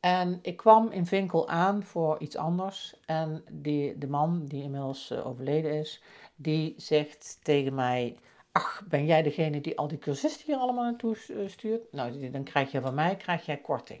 En 0.00 0.38
ik 0.42 0.56
kwam 0.56 0.90
in 0.90 1.06
Vinkel 1.06 1.48
aan 1.48 1.82
voor 1.82 2.18
iets 2.18 2.36
anders. 2.36 2.94
En 3.04 3.44
die, 3.50 3.98
de 3.98 4.08
man, 4.08 4.44
die 4.46 4.62
inmiddels 4.62 5.10
uh, 5.10 5.26
overleden 5.26 5.72
is, 5.72 6.02
die 6.36 6.74
zegt 6.76 7.38
tegen 7.42 7.74
mij: 7.74 8.18
Ach, 8.52 8.82
ben 8.88 9.06
jij 9.06 9.22
degene 9.22 9.60
die 9.60 9.78
al 9.78 9.88
die 9.88 9.98
cursisten 9.98 10.46
hier 10.46 10.56
allemaal 10.56 10.84
naartoe 10.84 11.16
eh, 11.28 11.48
stuurt? 11.48 11.92
Nou, 11.92 12.30
dan 12.30 12.44
krijg 12.44 12.70
je 12.70 12.80
van 12.80 12.94
mij 12.94 13.16
krijg 13.16 13.60
korting. 13.60 14.00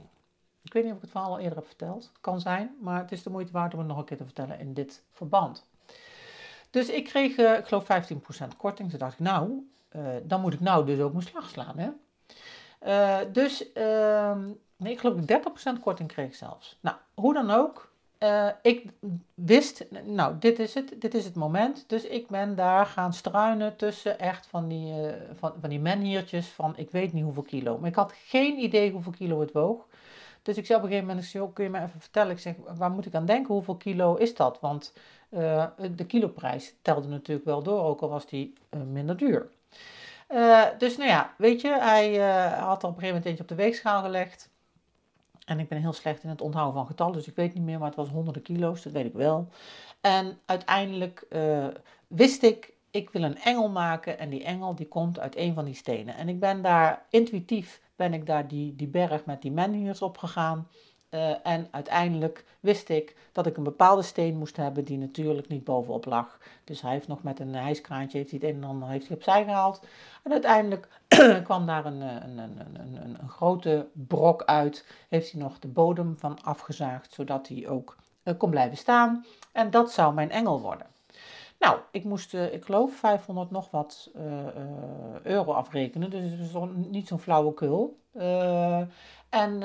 Ik 0.62 0.72
weet 0.72 0.82
niet 0.82 0.92
of 0.92 0.98
ik 0.98 1.04
het 1.04 1.12
verhaal 1.12 1.30
al 1.30 1.38
eerder 1.38 1.58
heb 1.58 1.66
verteld. 1.66 2.02
Het 2.02 2.20
kan 2.20 2.40
zijn, 2.40 2.76
maar 2.80 3.00
het 3.00 3.12
is 3.12 3.22
de 3.22 3.30
moeite 3.30 3.52
waard 3.52 3.72
om 3.72 3.78
het 3.78 3.88
nog 3.88 3.98
een 3.98 4.04
keer 4.04 4.16
te 4.16 4.24
vertellen 4.24 4.58
in 4.58 4.74
dit 4.74 5.02
verband. 5.10 5.66
Dus 6.70 6.88
ik 6.88 7.04
kreeg, 7.04 7.36
uh, 7.36 7.58
ik 7.58 7.66
geloof, 7.66 7.84
15% 7.84 8.56
korting. 8.56 8.90
Toen 8.90 8.98
dacht 8.98 9.12
ik, 9.12 9.18
nou, 9.18 9.70
dan 10.22 10.40
moet 10.40 10.52
ik 10.52 10.60
nou 10.60 10.86
dus 10.86 11.00
ook 11.00 11.12
mijn 11.12 11.24
slag 11.24 11.48
slaan, 11.48 11.78
hè? 11.78 11.88
Uh, 12.86 13.18
dus 13.32 13.64
uh, 13.74 14.36
nee, 14.76 14.92
ik 14.92 14.98
geloof 14.98 15.20
dat 15.20 15.30
ik 15.30 15.78
30% 15.78 15.82
korting 15.82 16.08
kreeg 16.08 16.34
zelfs. 16.34 16.78
Nou, 16.80 16.96
hoe 17.14 17.34
dan 17.34 17.50
ook. 17.50 17.92
Uh, 18.22 18.48
ik 18.62 18.90
wist, 19.34 19.84
nou, 20.04 20.38
dit 20.38 20.58
is, 20.58 20.74
het, 20.74 20.94
dit 20.98 21.14
is 21.14 21.24
het 21.24 21.34
moment. 21.34 21.84
Dus 21.86 22.04
ik 22.04 22.28
ben 22.28 22.54
daar 22.54 22.86
gaan 22.86 23.12
struinen 23.12 23.76
tussen 23.76 24.18
echt 24.18 24.46
van 24.46 24.68
die, 24.68 25.02
uh, 25.02 25.12
van, 25.34 25.52
van 25.60 25.70
die 25.70 25.80
menhiertjes 25.80 26.46
van 26.46 26.76
ik 26.76 26.90
weet 26.90 27.12
niet 27.12 27.24
hoeveel 27.24 27.42
kilo. 27.42 27.78
Maar 27.78 27.88
ik 27.88 27.94
had 27.94 28.12
geen 28.12 28.58
idee 28.58 28.90
hoeveel 28.90 29.12
kilo 29.12 29.40
het 29.40 29.52
woog. 29.52 29.86
Dus 30.42 30.56
ik 30.56 30.66
zei 30.66 30.78
op 30.78 30.84
een 30.84 30.90
gegeven 30.90 31.14
moment, 31.14 31.52
kun 31.54 31.64
je 31.64 31.70
me 31.70 31.82
even 31.82 32.00
vertellen? 32.00 32.32
Ik 32.32 32.38
zeg, 32.38 32.54
waar 32.76 32.90
moet 32.90 33.06
ik 33.06 33.14
aan 33.14 33.26
denken? 33.26 33.54
Hoeveel 33.54 33.76
kilo 33.76 34.14
is 34.14 34.34
dat? 34.34 34.60
Want 34.60 34.92
de 35.96 36.06
kiloprijs 36.06 36.74
telde 36.82 37.08
natuurlijk 37.08 37.46
wel 37.46 37.62
door, 37.62 37.82
ook 37.84 38.00
al 38.00 38.08
was 38.08 38.26
die 38.26 38.52
minder 38.86 39.16
duur. 39.16 39.48
Uh, 40.28 40.64
dus 40.78 40.96
nou 40.96 41.08
ja, 41.08 41.34
weet 41.38 41.60
je, 41.60 41.78
hij 41.80 42.16
uh, 42.16 42.62
had 42.62 42.82
er 42.82 42.88
op 42.88 42.94
een 42.94 43.00
gegeven 43.00 43.06
moment 43.06 43.24
eentje 43.24 43.42
op 43.42 43.48
de 43.48 43.54
weegschaal 43.54 44.02
gelegd. 44.02 44.50
En 45.44 45.58
ik 45.58 45.68
ben 45.68 45.80
heel 45.80 45.92
slecht 45.92 46.22
in 46.22 46.28
het 46.28 46.40
onthouden 46.40 46.74
van 46.74 46.86
getallen, 46.86 47.12
dus 47.12 47.28
ik 47.28 47.36
weet 47.36 47.54
niet 47.54 47.62
meer, 47.62 47.78
maar 47.78 47.88
het 47.88 47.96
was 47.96 48.08
honderden 48.08 48.42
kilo's, 48.42 48.82
dat 48.82 48.92
weet 48.92 49.06
ik 49.06 49.12
wel. 49.12 49.48
En 50.00 50.38
uiteindelijk 50.44 51.26
uh, 51.30 51.66
wist 52.06 52.42
ik 52.42 52.76
ik 52.90 53.10
wil 53.10 53.22
een 53.22 53.38
engel 53.38 53.68
maken 53.68 54.18
en 54.18 54.30
die 54.30 54.44
engel 54.44 54.74
die 54.74 54.88
komt 54.88 55.18
uit 55.18 55.36
een 55.36 55.54
van 55.54 55.64
die 55.64 55.74
stenen. 55.74 56.14
En 56.14 56.28
ik 56.28 56.40
ben 56.40 56.62
daar 56.62 57.06
intuïtief 57.10 57.80
ben 57.96 58.14
ik 58.14 58.26
daar 58.26 58.48
die, 58.48 58.76
die 58.76 58.88
berg 58.88 59.24
met 59.24 59.42
die 59.42 59.52
menhirs 59.52 60.02
op 60.02 60.18
gegaan. 60.18 60.68
Uh, 61.10 61.46
en 61.46 61.68
uiteindelijk 61.70 62.44
wist 62.60 62.88
ik 62.88 63.16
dat 63.32 63.46
ik 63.46 63.56
een 63.56 63.62
bepaalde 63.62 64.02
steen 64.02 64.36
moest 64.36 64.56
hebben 64.56 64.84
die 64.84 64.98
natuurlijk 64.98 65.48
niet 65.48 65.64
bovenop 65.64 66.04
lag. 66.04 66.38
Dus 66.64 66.80
hij 66.80 66.92
heeft 66.92 67.08
nog 67.08 67.22
met 67.22 67.40
een 67.40 67.54
hijskraantje 67.54 68.18
heeft 68.18 68.30
hij 68.30 68.38
het 68.42 68.48
een 68.48 68.62
en 68.62 68.68
ander 68.68 68.88
heeft 68.88 69.08
hij 69.08 69.16
opzij 69.16 69.44
gehaald. 69.44 69.80
En 70.22 70.32
uiteindelijk 70.32 70.88
kwam 71.44 71.66
daar 71.66 71.86
een, 71.86 72.00
een, 72.00 72.38
een, 72.38 72.58
een, 72.80 73.16
een 73.20 73.28
grote 73.28 73.88
brok 73.92 74.44
uit. 74.44 74.86
Heeft 75.08 75.32
hij 75.32 75.40
nog 75.40 75.58
de 75.58 75.68
bodem 75.68 76.16
van 76.18 76.42
afgezaagd, 76.42 77.12
zodat 77.12 77.48
hij 77.48 77.68
ook 77.68 77.96
uh, 78.24 78.34
kon 78.38 78.50
blijven 78.50 78.76
staan. 78.76 79.24
En 79.52 79.70
dat 79.70 79.92
zou 79.92 80.14
mijn 80.14 80.30
engel 80.30 80.60
worden. 80.60 80.86
Nou, 81.58 81.78
ik 81.90 82.04
moest, 82.04 82.34
uh, 82.34 82.52
ik 82.52 82.64
geloof, 82.64 82.94
500 82.94 83.50
nog 83.50 83.70
wat 83.70 84.10
uh, 84.16 84.22
uh, 84.22 85.20
euro 85.22 85.52
afrekenen. 85.52 86.10
Dus 86.10 86.52
niet 86.90 87.08
zo'n 87.08 87.18
flauwekul. 87.18 87.98
en, 89.28 89.58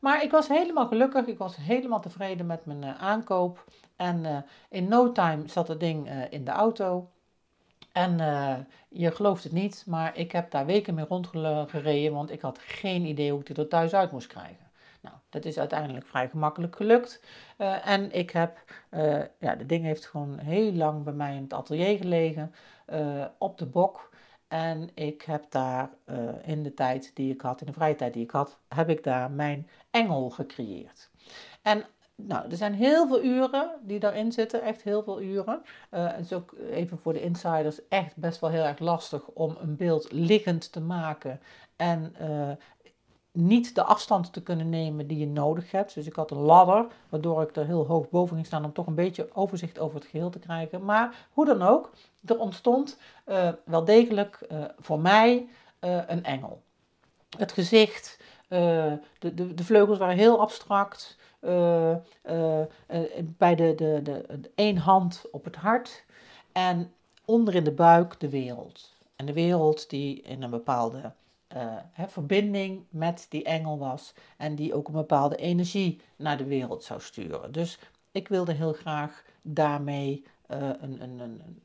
maar 0.00 0.22
ik 0.22 0.30
was 0.30 0.48
helemaal 0.48 0.86
gelukkig. 0.86 1.26
Ik 1.26 1.38
was 1.38 1.56
helemaal 1.56 2.00
tevreden 2.00 2.46
met 2.46 2.64
mijn 2.66 2.84
aankoop. 2.84 3.64
En 3.96 4.44
in 4.68 4.88
no 4.88 5.12
time 5.12 5.48
zat 5.48 5.68
het 5.68 5.80
ding 5.80 6.10
in 6.30 6.44
de 6.44 6.50
auto. 6.50 7.08
En 7.92 8.16
je 8.88 9.10
gelooft 9.10 9.44
het 9.44 9.52
niet, 9.52 9.84
maar 9.86 10.16
ik 10.16 10.32
heb 10.32 10.50
daar 10.50 10.66
weken 10.66 10.94
mee 10.94 11.04
rondgereden, 11.04 12.12
want 12.12 12.30
ik 12.30 12.40
had 12.40 12.58
geen 12.58 13.04
idee 13.04 13.30
hoe 13.30 13.40
ik 13.40 13.48
het 13.48 13.58
er 13.58 13.68
thuis 13.68 13.94
uit 13.94 14.12
moest 14.12 14.26
krijgen. 14.26 14.69
Nou, 15.00 15.14
dat 15.28 15.44
is 15.44 15.58
uiteindelijk 15.58 16.06
vrij 16.06 16.28
gemakkelijk 16.28 16.76
gelukt. 16.76 17.22
Uh, 17.58 17.86
en 17.88 18.12
ik 18.12 18.30
heb, 18.30 18.64
uh, 18.90 19.22
ja, 19.38 19.54
de 19.54 19.66
ding 19.66 19.84
heeft 19.84 20.06
gewoon 20.06 20.38
heel 20.38 20.72
lang 20.72 21.04
bij 21.04 21.12
mij 21.12 21.36
in 21.36 21.42
het 21.42 21.52
atelier 21.52 21.98
gelegen, 21.98 22.54
uh, 22.92 23.24
op 23.38 23.58
de 23.58 23.66
bok. 23.66 24.08
En 24.48 24.90
ik 24.94 25.22
heb 25.22 25.44
daar 25.48 25.90
in 26.42 26.62
de 26.62 26.74
tijd 26.74 27.10
die 27.14 27.32
ik 27.32 27.40
had, 27.40 27.60
in 27.60 27.66
de 27.66 27.72
vrije 27.72 27.94
tijd 27.94 28.12
die 28.12 28.22
ik 28.22 28.30
had, 28.30 28.58
heb 28.68 28.88
ik 28.88 29.04
daar 29.04 29.30
mijn 29.30 29.68
engel 29.90 30.30
gecreëerd. 30.30 31.10
En 31.62 31.84
nou, 32.14 32.50
er 32.50 32.56
zijn 32.56 32.74
heel 32.74 33.06
veel 33.06 33.22
uren 33.22 33.70
die 33.82 33.98
daarin 33.98 34.32
zitten, 34.32 34.62
echt 34.62 34.82
heel 34.82 35.02
veel 35.02 35.22
uren. 35.22 35.62
het 35.90 36.24
is 36.24 36.32
ook 36.32 36.54
even 36.70 36.98
voor 36.98 37.12
de 37.12 37.22
insiders 37.22 37.88
echt 37.88 38.16
best 38.16 38.40
wel 38.40 38.50
heel 38.50 38.64
erg 38.64 38.78
lastig 38.78 39.26
om 39.26 39.56
een 39.60 39.76
beeld 39.76 40.12
liggend 40.12 40.72
te 40.72 40.80
maken 40.80 41.40
en 41.76 42.14
niet 43.32 43.74
de 43.74 43.82
afstand 43.82 44.32
te 44.32 44.42
kunnen 44.42 44.68
nemen 44.68 45.06
die 45.06 45.18
je 45.18 45.26
nodig 45.26 45.70
hebt. 45.70 45.94
Dus 45.94 46.06
ik 46.06 46.14
had 46.14 46.30
een 46.30 46.38
ladder, 46.38 46.86
waardoor 47.08 47.42
ik 47.42 47.56
er 47.56 47.66
heel 47.66 47.86
hoog 47.86 48.10
boven 48.10 48.34
ging 48.34 48.46
staan 48.46 48.64
om 48.64 48.72
toch 48.72 48.86
een 48.86 48.94
beetje 48.94 49.28
overzicht 49.32 49.78
over 49.78 49.98
het 49.98 50.08
geheel 50.08 50.30
te 50.30 50.38
krijgen. 50.38 50.84
Maar 50.84 51.28
hoe 51.32 51.46
dan 51.46 51.62
ook, 51.62 51.90
er 52.24 52.38
ontstond 52.38 52.98
uh, 53.26 53.48
wel 53.64 53.84
degelijk 53.84 54.38
uh, 54.52 54.64
voor 54.78 55.00
mij 55.00 55.48
uh, 55.80 55.98
een 56.06 56.24
engel. 56.24 56.62
Het 57.38 57.52
gezicht, 57.52 58.18
de, 58.48 58.98
de, 59.18 59.54
de, 59.54 59.64
vleugels 59.64 59.98
waren 59.98 60.16
heel 60.16 60.40
abstract. 60.40 61.18
bij 61.40 62.00
de, 63.54 63.74
de, 63.74 64.00
de, 64.02 64.50
één 64.54 64.76
hand 64.76 65.24
op 65.30 65.44
het 65.44 65.56
hart 65.56 66.04
en 66.52 66.92
onder 67.24 67.54
in 67.54 67.64
de 67.64 67.72
buik 67.72 68.20
de 68.20 68.28
wereld. 68.28 68.92
En 69.16 69.26
de 69.26 69.32
wereld 69.32 69.90
die 69.90 70.22
in 70.22 70.42
een 70.42 70.50
bepaalde 70.50 71.12
uh, 71.56 71.76
verbinding 72.06 72.84
met 72.88 73.26
die 73.28 73.44
engel 73.44 73.78
was 73.78 74.14
en 74.36 74.54
die 74.54 74.74
ook 74.74 74.88
een 74.88 74.94
bepaalde 74.94 75.36
energie 75.36 76.00
naar 76.16 76.36
de 76.36 76.44
wereld 76.44 76.84
zou 76.84 77.00
sturen. 77.00 77.52
Dus 77.52 77.78
ik 78.12 78.28
wilde 78.28 78.52
heel 78.52 78.72
graag 78.72 79.24
daarmee 79.42 80.24
uh, 80.50 80.70
een, 80.80 81.02
een, 81.02 81.18
een, 81.18 81.62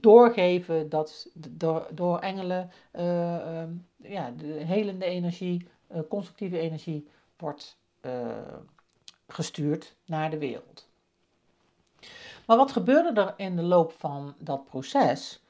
doorgeven 0.00 0.88
dat 0.88 1.28
door, 1.90 2.18
engelen 2.18 2.70
uh, 2.92 3.62
ja, 3.96 4.30
de 4.30 4.46
helende 4.46 5.04
energie, 5.04 5.66
constructieve 6.08 6.58
energie 6.58 7.08
wordt 7.36 7.76
gestuurd 9.26 9.96
naar 10.06 10.30
de 10.30 10.38
wereld. 10.38 10.88
Maar 12.46 12.56
wat 12.56 12.72
gebeurde 12.72 13.20
er 13.20 13.34
in 13.36 13.56
de 13.56 13.62
loop 13.62 13.92
van 13.92 14.34
dat 14.38 14.64
proces? 14.64 15.42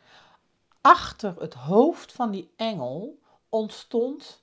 Achter 0.81 1.35
het 1.39 1.55
hoofd 1.55 2.13
van 2.13 2.31
die 2.31 2.51
engel 2.57 3.21
ontstond 3.53 4.43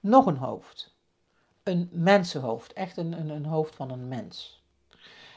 nog 0.00 0.26
een 0.26 0.36
hoofd. 0.36 0.94
Een 1.62 1.88
mensenhoofd, 1.92 2.72
echt 2.72 2.96
een, 2.96 3.12
een, 3.12 3.28
een 3.28 3.44
hoofd 3.44 3.74
van 3.74 3.90
een 3.90 4.08
mens. 4.08 4.62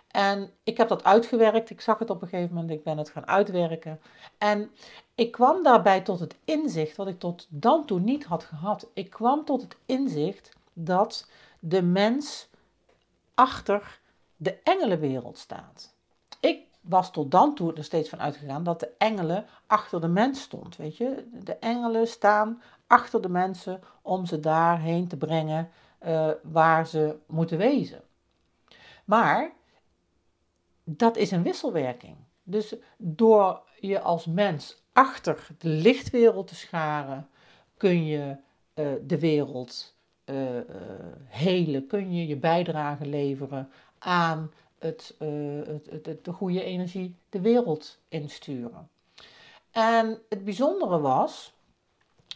En 0.07 0.51
ik 0.63 0.77
heb 0.77 0.87
dat 0.87 1.03
uitgewerkt. 1.03 1.69
Ik 1.69 1.81
zag 1.81 1.99
het 1.99 2.09
op 2.09 2.21
een 2.21 2.27
gegeven 2.27 2.53
moment. 2.53 2.71
Ik 2.71 2.83
ben 2.83 2.97
het 2.97 3.09
gaan 3.09 3.27
uitwerken. 3.27 4.01
En 4.37 4.71
ik 5.15 5.31
kwam 5.31 5.63
daarbij 5.63 6.01
tot 6.01 6.19
het 6.19 6.35
inzicht, 6.45 6.97
wat 6.97 7.07
ik 7.07 7.19
tot 7.19 7.47
dan 7.49 7.85
toe 7.85 7.99
niet 7.99 8.23
had 8.23 8.43
gehad. 8.43 8.87
Ik 8.93 9.09
kwam 9.09 9.45
tot 9.45 9.61
het 9.61 9.75
inzicht 9.85 10.49
dat 10.73 11.29
de 11.59 11.81
mens 11.81 12.49
achter 13.33 13.99
de 14.35 14.59
engelenwereld 14.63 15.37
staat. 15.37 15.93
Ik 16.39 16.67
was 16.81 17.11
tot 17.11 17.31
dan 17.31 17.55
toe 17.55 17.73
er 17.73 17.83
steeds 17.83 18.09
van 18.09 18.21
uitgegaan 18.21 18.63
dat 18.63 18.79
de 18.79 18.91
engelen 18.97 19.45
achter 19.67 20.01
de 20.01 20.07
mens 20.07 20.41
stond. 20.41 20.75
Weet 20.75 20.97
je, 20.97 21.27
de 21.43 21.55
engelen 21.55 22.07
staan 22.07 22.61
achter 22.87 23.21
de 23.21 23.29
mensen 23.29 23.81
om 24.01 24.25
ze 24.25 24.39
daarheen 24.39 25.07
te 25.07 25.17
brengen 25.17 25.69
uh, 26.05 26.29
waar 26.43 26.87
ze 26.87 27.17
moeten 27.27 27.57
wezen. 27.57 28.01
Maar 29.05 29.51
dat 30.83 31.17
is 31.17 31.31
een 31.31 31.43
wisselwerking. 31.43 32.15
Dus 32.43 32.75
door 32.97 33.61
je 33.79 34.01
als 34.01 34.25
mens 34.25 34.83
achter 34.93 35.47
de 35.57 35.69
lichtwereld 35.69 36.47
te 36.47 36.55
scharen, 36.55 37.29
kun 37.77 38.05
je 38.05 38.37
uh, 38.75 38.91
de 39.01 39.19
wereld 39.19 39.95
uh, 40.25 40.59
helen, 41.25 41.87
kun 41.87 42.13
je 42.13 42.27
je 42.27 42.37
bijdrage 42.37 43.05
leveren 43.05 43.69
aan 43.99 44.51
het, 44.79 45.15
het, 45.89 46.23
de 46.23 46.31
goede 46.31 46.63
energie 46.63 47.15
de 47.29 47.41
wereld 47.41 47.99
insturen. 48.07 48.89
En 49.71 50.21
het 50.29 50.43
bijzondere 50.43 50.99
was 50.99 51.52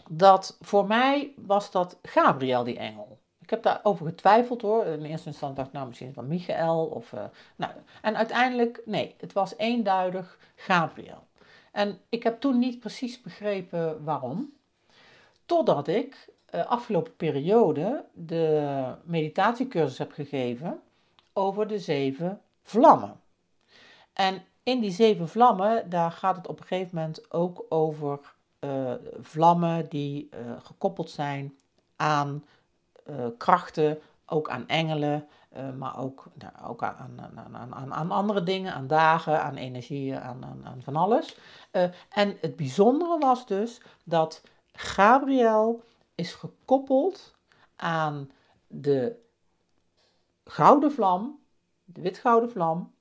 dat 0.09 0.57
voor 0.61 0.87
mij 0.87 1.33
was 1.35 1.71
dat 1.71 1.97
Gabriel 2.01 2.63
die 2.63 2.77
engel. 2.77 3.19
Ik 3.41 3.49
heb 3.49 3.63
daarover 3.63 4.05
getwijfeld 4.05 4.61
hoor. 4.61 4.85
In 4.85 5.03
eerste 5.03 5.27
instantie 5.27 5.55
dacht 5.55 5.67
ik, 5.67 5.73
nou 5.73 5.87
misschien 5.87 6.13
van 6.13 6.27
Michael. 6.27 6.85
Of, 6.85 7.11
uh, 7.11 7.23
nou, 7.55 7.71
en 8.01 8.15
uiteindelijk, 8.17 8.81
nee, 8.85 9.15
het 9.17 9.33
was 9.33 9.57
eenduidig 9.57 10.39
Gabriel. 10.55 11.27
En 11.71 11.99
ik 12.09 12.23
heb 12.23 12.39
toen 12.39 12.59
niet 12.59 12.79
precies 12.79 13.21
begrepen 13.21 14.03
waarom. 14.03 14.53
Totdat 15.45 15.87
ik 15.87 16.29
uh, 16.55 16.65
afgelopen 16.65 17.15
periode 17.15 18.05
de 18.13 18.93
meditatiecursus 19.03 19.97
heb 19.97 20.11
gegeven 20.11 20.81
over 21.33 21.67
de 21.67 21.79
zeven 21.79 22.41
vlammen. 22.63 23.19
En 24.13 24.43
in 24.63 24.79
die 24.79 24.91
zeven 24.91 25.29
vlammen, 25.29 25.89
daar 25.89 26.11
gaat 26.11 26.35
het 26.35 26.47
op 26.47 26.59
een 26.59 26.65
gegeven 26.65 26.95
moment 26.95 27.31
ook 27.31 27.65
over 27.69 28.35
uh, 28.59 28.93
vlammen 29.19 29.89
die 29.89 30.29
uh, 30.33 30.51
gekoppeld 30.63 31.09
zijn 31.09 31.57
aan 31.95 32.45
uh, 33.09 33.25
krachten, 33.37 33.99
ook 34.25 34.49
aan 34.49 34.67
engelen, 34.67 35.27
maar 35.77 35.99
ook, 35.99 36.25
nou, 36.33 36.53
ook 36.69 36.83
aan, 36.83 37.21
aan, 37.35 37.75
aan, 37.75 37.93
aan, 37.93 38.11
andere 38.11 38.43
dingen, 38.43 38.73
aan 38.73 38.87
dagen, 38.87 39.43
aan 39.43 39.55
energieën, 39.55 40.19
aan 40.19 40.81
van 40.83 40.95
alles. 40.95 41.37
en 42.09 42.37
het 42.41 42.55
bijzondere 42.55 43.17
was 43.17 43.45
dus 43.45 43.81
dat 44.03 44.41
Gabriel 44.73 45.83
is 46.15 46.33
gekoppeld 46.33 47.35
aan 47.75 48.31
de 48.67 49.15
gouden 50.45 50.91
vlam, 50.91 51.39
de 51.85 52.01
witgouden 52.01 52.51
vlam, 52.51 52.93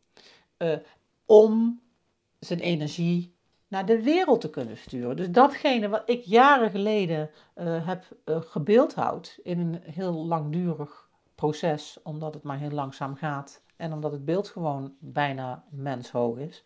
om 1.24 1.80
zijn 2.38 2.60
energie 2.60 3.35
naar 3.68 3.86
de 3.86 4.02
wereld 4.02 4.40
te 4.40 4.50
kunnen 4.50 4.76
sturen. 4.76 5.16
Dus 5.16 5.30
datgene 5.30 5.88
wat 5.88 6.02
ik 6.06 6.24
jaren 6.24 6.70
geleden 6.70 7.30
uh, 7.56 7.86
heb 7.86 8.04
uh, 8.24 8.36
gebeeldhouwd 8.40 9.38
in 9.42 9.58
een 9.58 9.80
heel 9.82 10.12
langdurig 10.12 11.08
proces, 11.34 11.98
omdat 12.02 12.34
het 12.34 12.42
maar 12.42 12.58
heel 12.58 12.70
langzaam 12.70 13.16
gaat 13.16 13.62
en 13.76 13.92
omdat 13.92 14.12
het 14.12 14.24
beeld 14.24 14.48
gewoon 14.48 14.94
bijna 14.98 15.64
menshoog 15.70 16.38
is, 16.38 16.64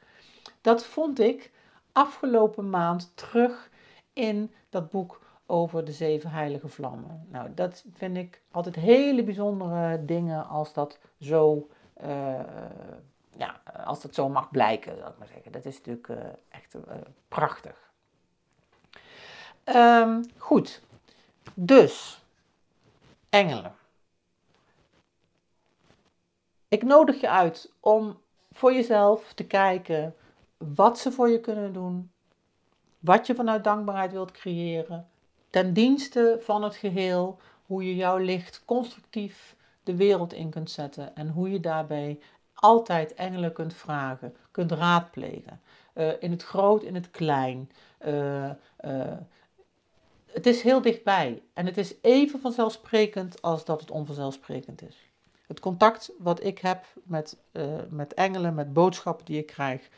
dat 0.61 0.84
vond 0.84 1.20
ik 1.20 1.53
afgelopen 1.92 2.70
maand 2.70 3.12
terug 3.14 3.70
in 4.12 4.53
dat 4.68 4.90
boek 4.90 5.20
over 5.46 5.84
de 5.84 5.92
zeven 5.92 6.30
heilige 6.30 6.68
vlammen. 6.68 7.26
Nou, 7.30 7.55
dat 7.55 7.84
vind 7.92 8.16
ik 8.16 8.42
altijd 8.51 8.74
hele 8.74 9.22
bijzondere 9.22 10.05
dingen 10.05 10.48
als 10.48 10.72
dat 10.72 10.98
zo 11.20 11.68
uh, 12.05 12.40
ja, 13.41 13.62
als 13.84 14.01
dat 14.01 14.14
zo 14.14 14.28
mag 14.28 14.51
blijken, 14.51 14.97
zou 14.97 15.11
ik 15.11 15.18
maar 15.18 15.28
zeggen. 15.28 15.53
Dat 15.53 15.64
is 15.64 15.76
natuurlijk 15.76 16.09
uh, 16.09 16.16
echt 16.49 16.74
uh, 16.74 16.82
prachtig. 17.28 17.91
Um, 19.64 20.24
goed, 20.36 20.82
dus 21.55 22.24
engelen. 23.28 23.74
Ik 26.68 26.82
nodig 26.82 27.20
je 27.20 27.28
uit 27.28 27.72
om 27.80 28.20
voor 28.53 28.72
jezelf 28.72 29.32
te 29.32 29.47
kijken 29.47 30.14
wat 30.57 30.99
ze 30.99 31.12
voor 31.12 31.28
je 31.28 31.41
kunnen 31.41 31.72
doen, 31.72 32.12
wat 32.99 33.26
je 33.26 33.34
vanuit 33.34 33.64
dankbaarheid 33.64 34.12
wilt 34.12 34.30
creëren, 34.30 35.09
ten 35.51 35.72
dienste 35.72 36.38
van 36.41 36.62
het 36.62 36.76
geheel, 36.76 37.38
hoe 37.66 37.84
je 37.84 37.97
jouw 37.97 38.16
licht 38.16 38.64
constructief 38.64 39.57
de 39.82 39.97
wereld 39.97 40.32
in 40.32 40.51
kunt 40.51 40.70
zetten 40.70 41.14
en 41.14 41.28
hoe 41.28 41.51
je 41.51 41.61
daarbij 41.61 42.20
altijd 42.61 43.14
engelen 43.14 43.52
kunt 43.52 43.74
vragen, 43.74 44.36
kunt 44.50 44.72
raadplegen. 44.72 45.61
Uh, 45.94 46.12
in 46.20 46.30
het 46.30 46.42
groot, 46.42 46.82
in 46.82 46.94
het 46.94 47.11
klein. 47.11 47.70
Uh, 48.06 48.50
uh, 48.84 49.12
het 50.26 50.46
is 50.46 50.62
heel 50.62 50.82
dichtbij 50.82 51.42
en 51.54 51.66
het 51.66 51.76
is 51.76 51.94
even 52.00 52.40
vanzelfsprekend 52.40 53.42
als 53.42 53.64
dat 53.64 53.80
het 53.80 53.90
onvanzelfsprekend 53.90 54.82
is. 54.82 54.96
Het 55.46 55.61
contact 55.61 56.12
wat 56.18 56.44
ik 56.44 56.58
heb 56.58 56.84
met, 57.02 57.36
met 57.88 58.14
engelen, 58.14 58.54
met 58.54 58.72
boodschappen 58.72 59.24
die 59.24 59.38
ik 59.38 59.46
krijg, 59.46 59.88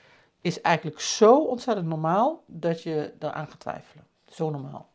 is 0.40 0.60
eigenlijk 0.60 1.00
zo 1.00 1.44
ontzettend 1.44 1.86
normaal 1.86 2.42
dat 2.46 2.82
je 2.82 3.12
eraan 3.18 3.46
gaat 3.48 3.60
twijfelen. 3.60 4.06
Zo 4.28 4.50
normaal. 4.50 4.88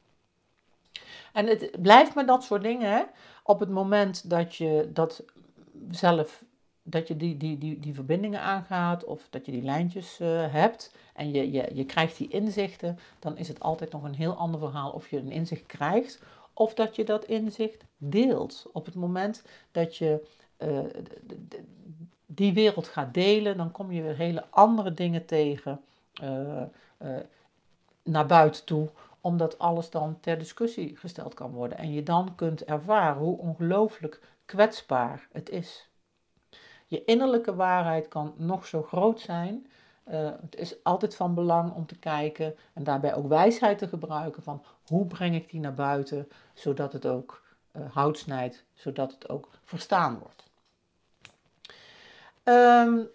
En 1.33 1.47
het 1.47 1.81
blijft 1.81 2.15
met 2.15 2.27
dat 2.27 2.43
soort 2.43 2.63
dingen. 2.63 2.91
Hè? 2.91 3.03
Op 3.43 3.59
het 3.59 3.69
moment 3.69 4.29
dat 4.29 4.55
je 4.55 4.89
dat 4.93 5.23
zelf, 5.91 6.43
dat 6.89 7.07
je 7.07 7.17
die, 7.17 7.37
die, 7.37 7.57
die, 7.57 7.79
die 7.79 7.93
verbindingen 7.93 8.41
aangaat 8.41 9.03
of 9.03 9.27
dat 9.29 9.45
je 9.45 9.51
die 9.51 9.61
lijntjes 9.61 10.19
uh, 10.19 10.53
hebt 10.53 10.95
en 11.13 11.31
je, 11.31 11.51
je, 11.51 11.69
je 11.73 11.85
krijgt 11.85 12.17
die 12.17 12.27
inzichten, 12.27 12.99
dan 13.19 13.37
is 13.37 13.47
het 13.47 13.59
altijd 13.59 13.91
nog 13.91 14.03
een 14.03 14.15
heel 14.15 14.33
ander 14.33 14.59
verhaal 14.59 14.91
of 14.91 15.09
je 15.09 15.17
een 15.17 15.31
inzicht 15.31 15.65
krijgt 15.65 16.21
of 16.53 16.73
dat 16.73 16.95
je 16.95 17.03
dat 17.03 17.25
inzicht 17.25 17.83
deelt. 17.97 18.65
Op 18.73 18.85
het 18.85 18.95
moment 18.95 19.43
dat 19.71 19.97
je 19.97 20.27
uh, 20.57 20.79
die 22.25 22.53
wereld 22.53 22.87
gaat 22.87 23.13
delen, 23.13 23.57
dan 23.57 23.71
kom 23.71 23.91
je 23.91 24.01
weer 24.01 24.15
hele 24.15 24.45
andere 24.49 24.93
dingen 24.93 25.25
tegen 25.25 25.81
uh, 26.23 26.63
naar 28.03 28.25
buiten 28.25 28.65
toe 28.65 28.89
omdat 29.21 29.59
alles 29.59 29.89
dan 29.89 30.19
ter 30.19 30.37
discussie 30.37 30.95
gesteld 30.97 31.33
kan 31.33 31.51
worden 31.51 31.77
en 31.77 31.93
je 31.93 32.03
dan 32.03 32.35
kunt 32.35 32.63
ervaren 32.63 33.21
hoe 33.21 33.37
ongelooflijk 33.37 34.21
kwetsbaar 34.45 35.27
het 35.31 35.49
is. 35.49 35.86
Je 36.87 37.05
innerlijke 37.05 37.55
waarheid 37.55 38.07
kan 38.07 38.33
nog 38.37 38.65
zo 38.65 38.83
groot 38.83 39.19
zijn. 39.19 39.67
Uh, 40.11 40.29
het 40.41 40.55
is 40.55 40.83
altijd 40.83 41.15
van 41.15 41.33
belang 41.33 41.73
om 41.73 41.85
te 41.85 41.99
kijken 41.99 42.55
en 42.73 42.83
daarbij 42.83 43.15
ook 43.15 43.27
wijsheid 43.27 43.77
te 43.77 43.87
gebruiken 43.87 44.43
van 44.43 44.63
hoe 44.87 45.05
breng 45.05 45.35
ik 45.35 45.49
die 45.49 45.59
naar 45.59 45.73
buiten, 45.73 46.27
zodat 46.53 46.93
het 46.93 47.05
ook 47.05 47.43
uh, 47.75 47.91
hout 47.91 48.17
snijdt, 48.17 48.63
zodat 48.73 49.11
het 49.11 49.29
ook 49.29 49.49
verstaan 49.63 50.19
wordt. 50.19 50.43
Um, 52.43 53.07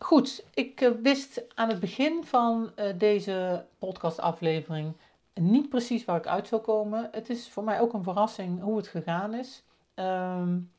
Goed, 0.00 0.44
ik 0.54 0.80
eh, 0.80 0.90
wist 1.02 1.42
aan 1.54 1.68
het 1.68 1.80
begin 1.80 2.24
van 2.24 2.72
deze 2.96 3.64
podcastaflevering 3.78 4.94
niet 5.34 5.68
precies 5.68 6.04
waar 6.04 6.16
ik 6.16 6.26
uit 6.26 6.48
zou 6.48 6.62
komen. 6.62 7.08
Het 7.12 7.30
is 7.30 7.48
voor 7.48 7.64
mij 7.64 7.80
ook 7.80 7.92
een 7.92 8.02
verrassing 8.02 8.62
hoe 8.62 8.76
het 8.76 8.88
gegaan 8.88 9.34
is. 9.34 9.64
Um, 9.94 10.72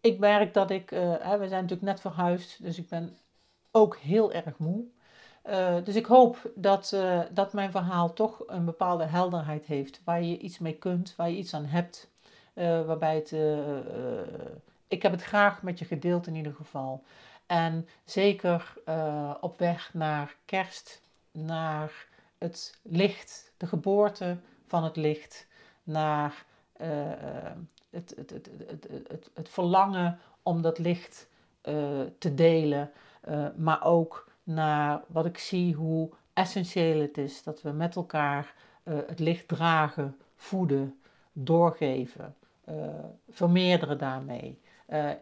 ik 0.00 0.18
merk 0.18 0.54
dat 0.54 0.70
ik, 0.70 0.90
uh, 0.90 1.00
hè, 1.00 1.38
we 1.38 1.48
zijn 1.48 1.62
natuurlijk 1.62 1.82
net 1.82 2.00
verhuisd, 2.00 2.62
dus 2.62 2.78
ik 2.78 2.88
ben 2.88 3.16
ook 3.70 3.96
heel 3.96 4.32
erg 4.32 4.58
moe. 4.58 4.84
Uh, 5.46 5.76
dus 5.84 5.94
ik 5.94 6.06
hoop 6.06 6.50
dat, 6.54 6.90
uh, 6.94 7.20
dat 7.30 7.52
mijn 7.52 7.70
verhaal 7.70 8.12
toch 8.12 8.42
een 8.46 8.64
bepaalde 8.64 9.04
helderheid 9.04 9.66
heeft, 9.66 10.00
waar 10.04 10.22
je 10.22 10.38
iets 10.38 10.58
mee 10.58 10.74
kunt, 10.74 11.16
waar 11.16 11.30
je 11.30 11.36
iets 11.36 11.54
aan 11.54 11.64
hebt, 11.64 12.10
waarbij 12.54 13.14
het, 13.14 13.34
ik 14.88 15.02
heb 15.02 15.12
het 15.12 15.22
graag 15.22 15.62
met 15.62 15.78
je 15.78 15.84
gedeeld 15.84 16.26
in 16.26 16.34
ieder 16.34 16.54
geval. 16.54 17.02
En 17.46 17.88
zeker 18.04 18.74
op 19.40 19.58
weg 19.58 19.94
naar 19.94 20.36
kerst, 20.44 21.02
naar 21.30 22.06
het 22.38 22.78
licht, 22.82 23.52
de 23.56 23.66
geboorte 23.66 24.36
van 24.66 24.84
het 24.84 24.96
licht, 24.96 25.46
naar 25.82 26.44
het, 27.90 28.14
het, 28.16 28.30
het, 28.30 28.50
het, 29.08 29.30
het, 29.34 29.48
verlangen 29.48 30.18
om 30.42 30.62
dat 30.62 30.78
licht 30.78 31.28
uh, 31.62 32.00
te 32.18 32.34
delen, 32.34 32.90
maar 33.56 33.84
ook 33.84 34.30
naar 34.42 35.02
wat 35.06 35.26
ik 35.26 35.38
zie 35.38 35.74
hoe 35.74 36.10
essentieel 36.32 37.00
het 37.00 37.18
is 37.18 37.42
dat 37.42 37.62
we 37.62 37.70
met 37.70 37.96
elkaar 37.96 38.54
het 38.82 39.18
licht 39.18 39.48
dragen, 39.48 40.16
voeden, 40.36 41.00
doorgeven, 41.32 42.34
vermeerderen 43.28 43.98
daarmee. 43.98 44.60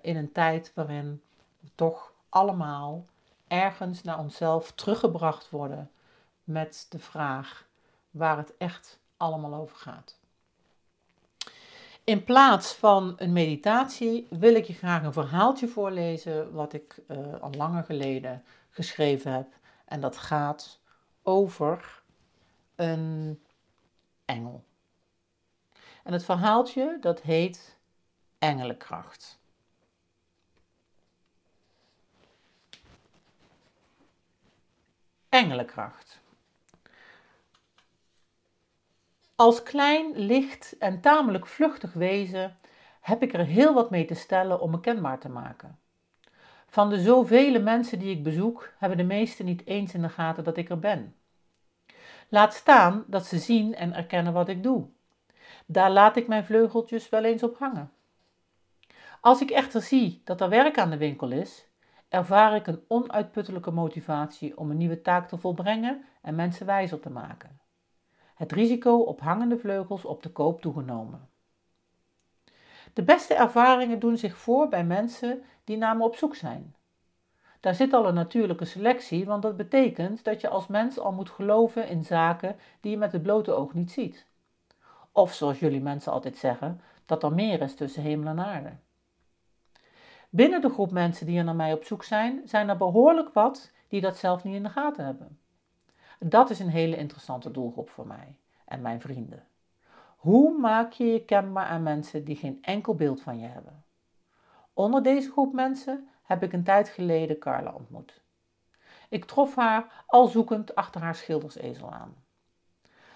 in 0.02 0.16
een 0.16 0.32
tijd 0.32 0.72
waarin 0.74 1.22
we 1.60 1.68
toch 1.74 2.12
allemaal 2.28 3.04
ergens 3.48 4.02
naar 4.02 4.18
onszelf 4.18 4.72
teruggebracht 4.72 5.50
worden 5.50 5.90
met 6.44 6.86
de 6.88 6.98
vraag 6.98 7.66
waar 8.10 8.36
het 8.36 8.56
echt 8.56 8.98
allemaal 9.16 9.54
over 9.54 9.76
gaat. 9.76 10.18
In 12.06 12.24
plaats 12.24 12.72
van 12.72 13.14
een 13.16 13.32
meditatie 13.32 14.26
wil 14.30 14.54
ik 14.54 14.64
je 14.64 14.72
graag 14.72 15.02
een 15.02 15.12
verhaaltje 15.12 15.68
voorlezen 15.68 16.52
wat 16.52 16.72
ik 16.72 16.98
uh, 17.08 17.40
al 17.40 17.50
langer 17.50 17.84
geleden 17.84 18.44
geschreven 18.70 19.32
heb. 19.32 19.46
En 19.84 20.00
dat 20.00 20.16
gaat 20.16 20.80
over 21.22 22.02
een 22.74 23.40
engel. 24.24 24.64
En 26.02 26.12
het 26.12 26.24
verhaaltje 26.24 26.96
dat 27.00 27.20
heet 27.20 27.78
Engelenkracht. 28.38 29.38
Engelenkracht. 35.28 36.20
Als 39.36 39.62
klein, 39.62 40.12
licht 40.18 40.78
en 40.78 41.00
tamelijk 41.00 41.46
vluchtig 41.46 41.92
wezen 41.92 42.56
heb 43.00 43.22
ik 43.22 43.32
er 43.32 43.44
heel 43.44 43.74
wat 43.74 43.90
mee 43.90 44.04
te 44.04 44.14
stellen 44.14 44.60
om 44.60 44.70
me 44.70 44.80
kenbaar 44.80 45.18
te 45.18 45.28
maken. 45.28 45.78
Van 46.66 46.88
de 46.88 47.00
zoveel 47.00 47.62
mensen 47.62 47.98
die 47.98 48.10
ik 48.10 48.22
bezoek, 48.22 48.72
hebben 48.78 48.98
de 48.98 49.04
meesten 49.04 49.44
niet 49.44 49.66
eens 49.66 49.94
in 49.94 50.02
de 50.02 50.08
gaten 50.08 50.44
dat 50.44 50.56
ik 50.56 50.68
er 50.68 50.78
ben. 50.78 51.14
Laat 52.28 52.54
staan 52.54 53.04
dat 53.06 53.26
ze 53.26 53.38
zien 53.38 53.74
en 53.74 53.94
erkennen 53.94 54.32
wat 54.32 54.48
ik 54.48 54.62
doe. 54.62 54.86
Daar 55.66 55.90
laat 55.90 56.16
ik 56.16 56.26
mijn 56.26 56.44
vleugeltjes 56.44 57.08
wel 57.08 57.24
eens 57.24 57.42
op 57.42 57.58
hangen. 57.58 57.92
Als 59.20 59.40
ik 59.40 59.50
echter 59.50 59.82
zie 59.82 60.20
dat 60.24 60.40
er 60.40 60.48
werk 60.48 60.78
aan 60.78 60.90
de 60.90 60.96
winkel 60.96 61.30
is, 61.30 61.66
ervaar 62.08 62.54
ik 62.54 62.66
een 62.66 62.84
onuitputtelijke 62.88 63.70
motivatie 63.70 64.58
om 64.58 64.70
een 64.70 64.76
nieuwe 64.76 65.02
taak 65.02 65.28
te 65.28 65.38
volbrengen 65.38 66.04
en 66.22 66.34
mensen 66.34 66.66
wijzer 66.66 67.00
te 67.00 67.10
maken. 67.10 67.65
Het 68.36 68.52
risico 68.52 68.98
op 68.98 69.20
hangende 69.20 69.58
vleugels 69.58 70.04
op 70.04 70.22
de 70.22 70.30
koop 70.30 70.60
toegenomen. 70.60 71.28
De 72.92 73.02
beste 73.02 73.34
ervaringen 73.34 73.98
doen 73.98 74.16
zich 74.16 74.36
voor 74.36 74.68
bij 74.68 74.84
mensen 74.84 75.42
die 75.64 75.76
naar 75.76 75.96
me 75.96 76.04
op 76.04 76.16
zoek 76.16 76.34
zijn. 76.34 76.74
Daar 77.60 77.74
zit 77.74 77.92
al 77.92 78.08
een 78.08 78.14
natuurlijke 78.14 78.64
selectie, 78.64 79.24
want 79.24 79.42
dat 79.42 79.56
betekent 79.56 80.24
dat 80.24 80.40
je 80.40 80.48
als 80.48 80.66
mens 80.66 80.98
al 80.98 81.12
moet 81.12 81.30
geloven 81.30 81.88
in 81.88 82.04
zaken 82.04 82.56
die 82.80 82.90
je 82.90 82.96
met 82.96 83.12
het 83.12 83.22
blote 83.22 83.52
oog 83.52 83.74
niet 83.74 83.90
ziet. 83.90 84.26
Of 85.12 85.34
zoals 85.34 85.58
jullie 85.58 85.80
mensen 85.80 86.12
altijd 86.12 86.36
zeggen, 86.36 86.80
dat 87.06 87.22
er 87.22 87.32
meer 87.32 87.60
is 87.62 87.74
tussen 87.74 88.02
hemel 88.02 88.28
en 88.28 88.40
aarde. 88.40 88.76
Binnen 90.30 90.60
de 90.60 90.70
groep 90.70 90.90
mensen 90.90 91.26
die 91.26 91.38
er 91.38 91.44
naar 91.44 91.56
mij 91.56 91.72
op 91.72 91.84
zoek 91.84 92.04
zijn, 92.04 92.42
zijn 92.44 92.68
er 92.68 92.76
behoorlijk 92.76 93.32
wat 93.32 93.72
die 93.88 94.00
dat 94.00 94.16
zelf 94.16 94.44
niet 94.44 94.54
in 94.54 94.62
de 94.62 94.68
gaten 94.68 95.04
hebben. 95.04 95.38
Dat 96.18 96.50
is 96.50 96.58
een 96.58 96.68
hele 96.68 96.96
interessante 96.96 97.50
doelgroep 97.50 97.90
voor 97.90 98.06
mij 98.06 98.38
en 98.64 98.80
mijn 98.80 99.00
vrienden. 99.00 99.46
Hoe 100.16 100.58
maak 100.58 100.92
je 100.92 101.04
je 101.04 101.24
kenbaar 101.24 101.66
aan 101.66 101.82
mensen 101.82 102.24
die 102.24 102.36
geen 102.36 102.58
enkel 102.62 102.94
beeld 102.94 103.22
van 103.22 103.38
je 103.38 103.46
hebben? 103.46 103.84
Onder 104.72 105.02
deze 105.02 105.30
groep 105.30 105.52
mensen 105.52 106.08
heb 106.22 106.42
ik 106.42 106.52
een 106.52 106.64
tijd 106.64 106.88
geleden 106.88 107.38
Carla 107.38 107.72
ontmoet. 107.72 108.20
Ik 109.08 109.24
trof 109.24 109.54
haar 109.54 110.04
al 110.06 110.26
zoekend 110.26 110.74
achter 110.74 111.00
haar 111.00 111.14
schildersezel 111.14 111.92
aan. 111.92 112.14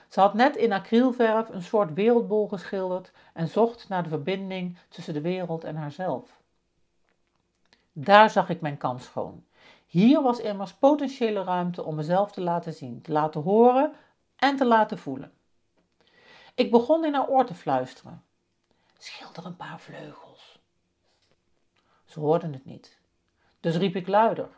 Ze 0.09 0.21
had 0.21 0.35
net 0.35 0.57
in 0.57 0.73
acrylverf 0.73 1.49
een 1.49 1.63
soort 1.63 1.93
wereldbol 1.93 2.49
geschilderd 2.49 3.13
en 3.33 3.49
zocht 3.49 3.89
naar 3.89 4.03
de 4.03 4.09
verbinding 4.09 4.79
tussen 4.89 5.15
de 5.15 5.21
wereld 5.21 5.65
en 5.65 5.77
haarzelf. 5.77 6.41
Daar 7.93 8.31
zag 8.31 8.49
ik 8.49 8.61
mijn 8.61 8.77
kans 8.77 9.05
schoon. 9.05 9.45
Hier 9.91 10.23
was 10.23 10.41
immers 10.41 10.75
potentiële 10.75 11.43
ruimte 11.43 11.85
om 11.85 11.95
mezelf 11.95 12.33
te 12.33 12.41
laten 12.41 12.73
zien, 12.73 13.03
te 13.03 13.13
laten 13.13 13.41
horen 13.41 13.93
en 14.37 14.57
te 14.57 14.65
laten 14.65 14.99
voelen. 14.99 15.33
Ik 16.55 16.71
begon 16.71 17.05
in 17.05 17.15
haar 17.15 17.29
oor 17.29 17.47
te 17.47 17.55
fluisteren. 17.55 18.23
Schilder 18.99 19.47
een 19.47 19.57
paar 19.57 19.81
vleugels. 19.81 20.61
Ze 22.05 22.21
hoorde 22.21 22.47
het 22.51 22.65
niet. 22.65 22.99
Dus 23.61 23.77
riep 23.77 23.97
ik 23.97 24.09
luider. 24.09 24.49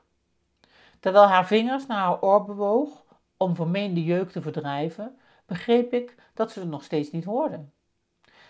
Terwijl 1.01 1.27
haar 1.27 1.47
vingers 1.47 1.87
naar 1.87 1.99
haar 1.99 2.21
oor 2.21 2.45
bewoog 2.45 3.05
om 3.37 3.55
vermeende 3.55 4.05
jeuk 4.05 4.31
te 4.31 4.43
verdrijven, 4.43 5.19
begreep 5.47 5.93
ik 5.93 6.17
dat 6.35 6.53
ze 6.53 6.61
het 6.61 6.69
nog 6.69 6.85
steeds 6.85 7.11
niet 7.11 7.25
hoorde. 7.25 7.65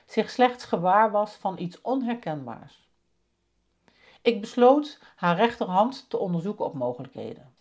Zich 0.07 0.31
slechts 0.31 0.65
gewaar 0.65 1.11
was 1.11 1.35
van 1.35 1.59
iets 1.59 1.81
onherkenbaars. 1.81 2.82
Ik 4.23 4.41
besloot 4.41 4.99
haar 5.17 5.37
rechterhand 5.37 6.11
te 6.11 6.19
onderzoeken 6.19 6.65
op 6.65 6.75
mogelijkheden. 6.75 7.55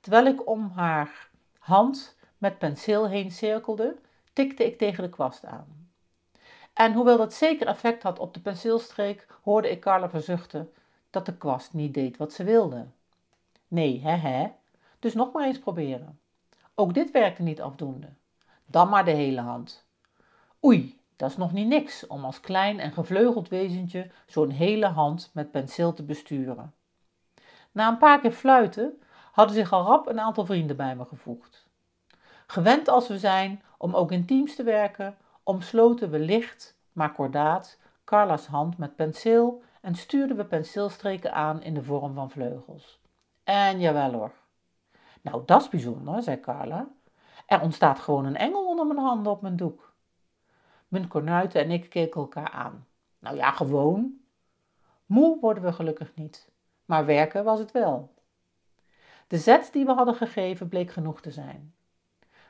Terwijl 0.00 0.26
ik 0.26 0.48
om 0.48 0.70
haar 0.74 1.28
hand 1.58 2.16
met 2.38 2.58
penseel 2.58 3.08
heen 3.08 3.30
cirkelde, 3.30 3.96
tikte 4.32 4.64
ik 4.64 4.78
tegen 4.78 5.02
de 5.02 5.10
kwast 5.10 5.44
aan. 5.44 5.90
En 6.72 6.92
hoewel 6.92 7.16
dat 7.16 7.34
zeker 7.34 7.66
effect 7.66 8.02
had 8.02 8.18
op 8.18 8.34
de 8.34 8.40
penseelstreek, 8.40 9.26
hoorde 9.42 9.70
ik 9.70 9.80
Carla 9.80 10.10
verzuchten 10.10 10.72
dat 11.10 11.26
de 11.26 11.36
kwast 11.36 11.72
niet 11.72 11.94
deed 11.94 12.16
wat 12.16 12.32
ze 12.32 12.44
wilde. 12.44 12.86
Nee, 13.68 14.00
hè 14.00 14.16
hè, 14.16 14.52
dus 14.98 15.14
nog 15.14 15.32
maar 15.32 15.46
eens 15.46 15.58
proberen. 15.58 16.20
Ook 16.74 16.94
dit 16.94 17.10
werkte 17.10 17.42
niet 17.42 17.60
afdoende. 17.60 18.08
Dan 18.66 18.88
maar 18.88 19.04
de 19.04 19.10
hele 19.10 19.40
hand. 19.40 19.86
Oei, 20.64 21.00
dat 21.16 21.30
is 21.30 21.36
nog 21.36 21.52
niet 21.52 21.66
niks 21.66 22.06
om 22.06 22.24
als 22.24 22.40
klein 22.40 22.80
en 22.80 22.92
gevleugeld 22.92 23.48
wezentje 23.48 24.10
zo'n 24.26 24.50
hele 24.50 24.86
hand 24.86 25.30
met 25.34 25.50
penseel 25.50 25.92
te 25.92 26.02
besturen. 26.02 26.74
Na 27.72 27.88
een 27.88 27.98
paar 27.98 28.20
keer 28.20 28.32
fluiten 28.32 29.00
hadden 29.32 29.54
zich 29.54 29.72
al 29.72 29.84
rap 29.84 30.06
een 30.06 30.20
aantal 30.20 30.46
vrienden 30.46 30.76
bij 30.76 30.96
me 30.96 31.04
gevoegd. 31.04 31.66
Gewend 32.46 32.88
als 32.88 33.08
we 33.08 33.18
zijn 33.18 33.62
om 33.78 33.94
ook 33.94 34.12
in 34.12 34.26
teams 34.26 34.54
te 34.54 34.62
werken, 34.62 35.16
omsloten 35.42 36.10
we 36.10 36.18
licht, 36.18 36.76
maar 36.92 37.12
kordaat 37.12 37.78
Carla's 38.04 38.46
hand 38.46 38.78
met 38.78 38.96
penseel 38.96 39.62
en 39.80 39.94
stuurden 39.94 40.36
we 40.36 40.44
penseelstreken 40.44 41.32
aan 41.32 41.62
in 41.62 41.74
de 41.74 41.82
vorm 41.82 42.14
van 42.14 42.30
vleugels. 42.30 43.00
En 43.44 43.80
jawel 43.80 44.12
hoor. 44.12 44.32
Nou, 45.22 45.42
dat 45.46 45.62
is 45.62 45.68
bijzonder, 45.68 46.22
zei 46.22 46.40
Carla. 46.40 46.88
Er 47.46 47.60
ontstaat 47.60 47.98
gewoon 47.98 48.24
een 48.24 48.36
engel 48.36 48.66
onder 48.66 48.86
mijn 48.86 48.98
handen 48.98 49.32
op 49.32 49.42
mijn 49.42 49.56
doek. 49.56 49.85
Mijn 50.88 51.08
kornuiten 51.08 51.60
en 51.60 51.70
ik 51.70 51.90
keken 51.90 52.20
elkaar 52.20 52.50
aan. 52.50 52.86
Nou 53.18 53.36
ja, 53.36 53.50
gewoon. 53.50 54.20
Moe 55.06 55.40
worden 55.40 55.62
we 55.62 55.72
gelukkig 55.72 56.14
niet, 56.14 56.50
maar 56.84 57.06
werken 57.06 57.44
was 57.44 57.58
het 57.58 57.72
wel. 57.72 58.14
De 59.26 59.38
zet 59.38 59.72
die 59.72 59.84
we 59.84 59.92
hadden 59.92 60.14
gegeven 60.14 60.68
bleek 60.68 60.90
genoeg 60.90 61.20
te 61.20 61.30
zijn. 61.30 61.74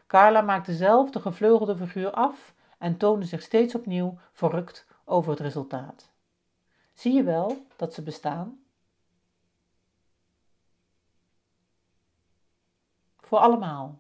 Carla 0.07 0.41
maakte 0.41 0.75
zelf 0.75 1.11
de 1.11 1.21
gevleugelde 1.21 1.77
figuur 1.77 2.11
af 2.11 2.55
en 2.79 2.97
toonde 2.97 3.27
zich 3.27 3.43
steeds 3.43 3.75
opnieuw 3.75 4.19
verrukt 4.33 4.87
over 5.05 5.31
het 5.31 5.41
resultaat. 5.41 6.11
Zie 6.95 7.13
je 7.13 7.23
wel 7.23 7.67
dat 7.77 7.95
ze 7.95 8.03
bestaan? 8.03 8.61
Voor 13.17 13.39
allemaal. 13.39 13.99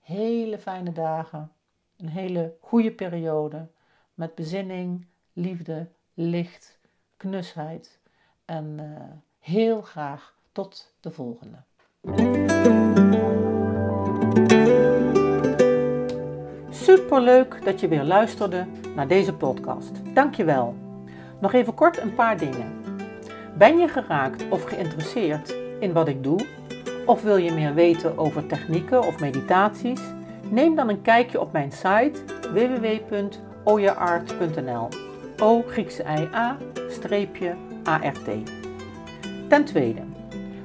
Hele 0.00 0.58
fijne 0.58 0.92
dagen. 0.92 1.52
Een 1.96 2.08
hele 2.08 2.56
goede 2.60 2.92
periode. 2.92 3.68
Met 4.18 4.34
bezinning, 4.34 5.06
liefde, 5.32 5.88
licht, 6.14 6.78
knusheid. 7.16 7.98
En 8.44 8.76
uh, 8.80 8.86
heel 9.38 9.82
graag 9.82 10.34
tot 10.52 10.94
de 11.00 11.10
volgende. 11.10 11.56
Superleuk 16.70 17.64
dat 17.64 17.80
je 17.80 17.88
weer 17.88 18.04
luisterde 18.04 18.66
naar 18.94 19.08
deze 19.08 19.34
podcast. 19.34 20.14
Dankjewel. 20.14 20.74
Nog 21.40 21.52
even 21.52 21.74
kort 21.74 21.98
een 21.98 22.14
paar 22.14 22.38
dingen. 22.38 22.82
Ben 23.56 23.78
je 23.78 23.88
geraakt 23.88 24.48
of 24.50 24.64
geïnteresseerd 24.64 25.54
in 25.80 25.92
wat 25.92 26.08
ik 26.08 26.22
doe? 26.22 26.46
Of 27.06 27.22
wil 27.22 27.36
je 27.36 27.52
meer 27.52 27.74
weten 27.74 28.18
over 28.18 28.46
technieken 28.46 29.06
of 29.06 29.20
meditaties? 29.20 30.00
Neem 30.50 30.74
dan 30.74 30.88
een 30.88 31.02
kijkje 31.02 31.40
op 31.40 31.52
mijn 31.52 31.72
site 31.72 32.22
www.oyaart.nl. 33.68 34.88
O 35.40 35.62
Griekse 35.62 36.02
I 36.02 36.28
A 36.34 36.56
streepje 36.88 37.56
ART. 37.84 38.28
Ten 39.48 39.64
tweede, 39.64 40.00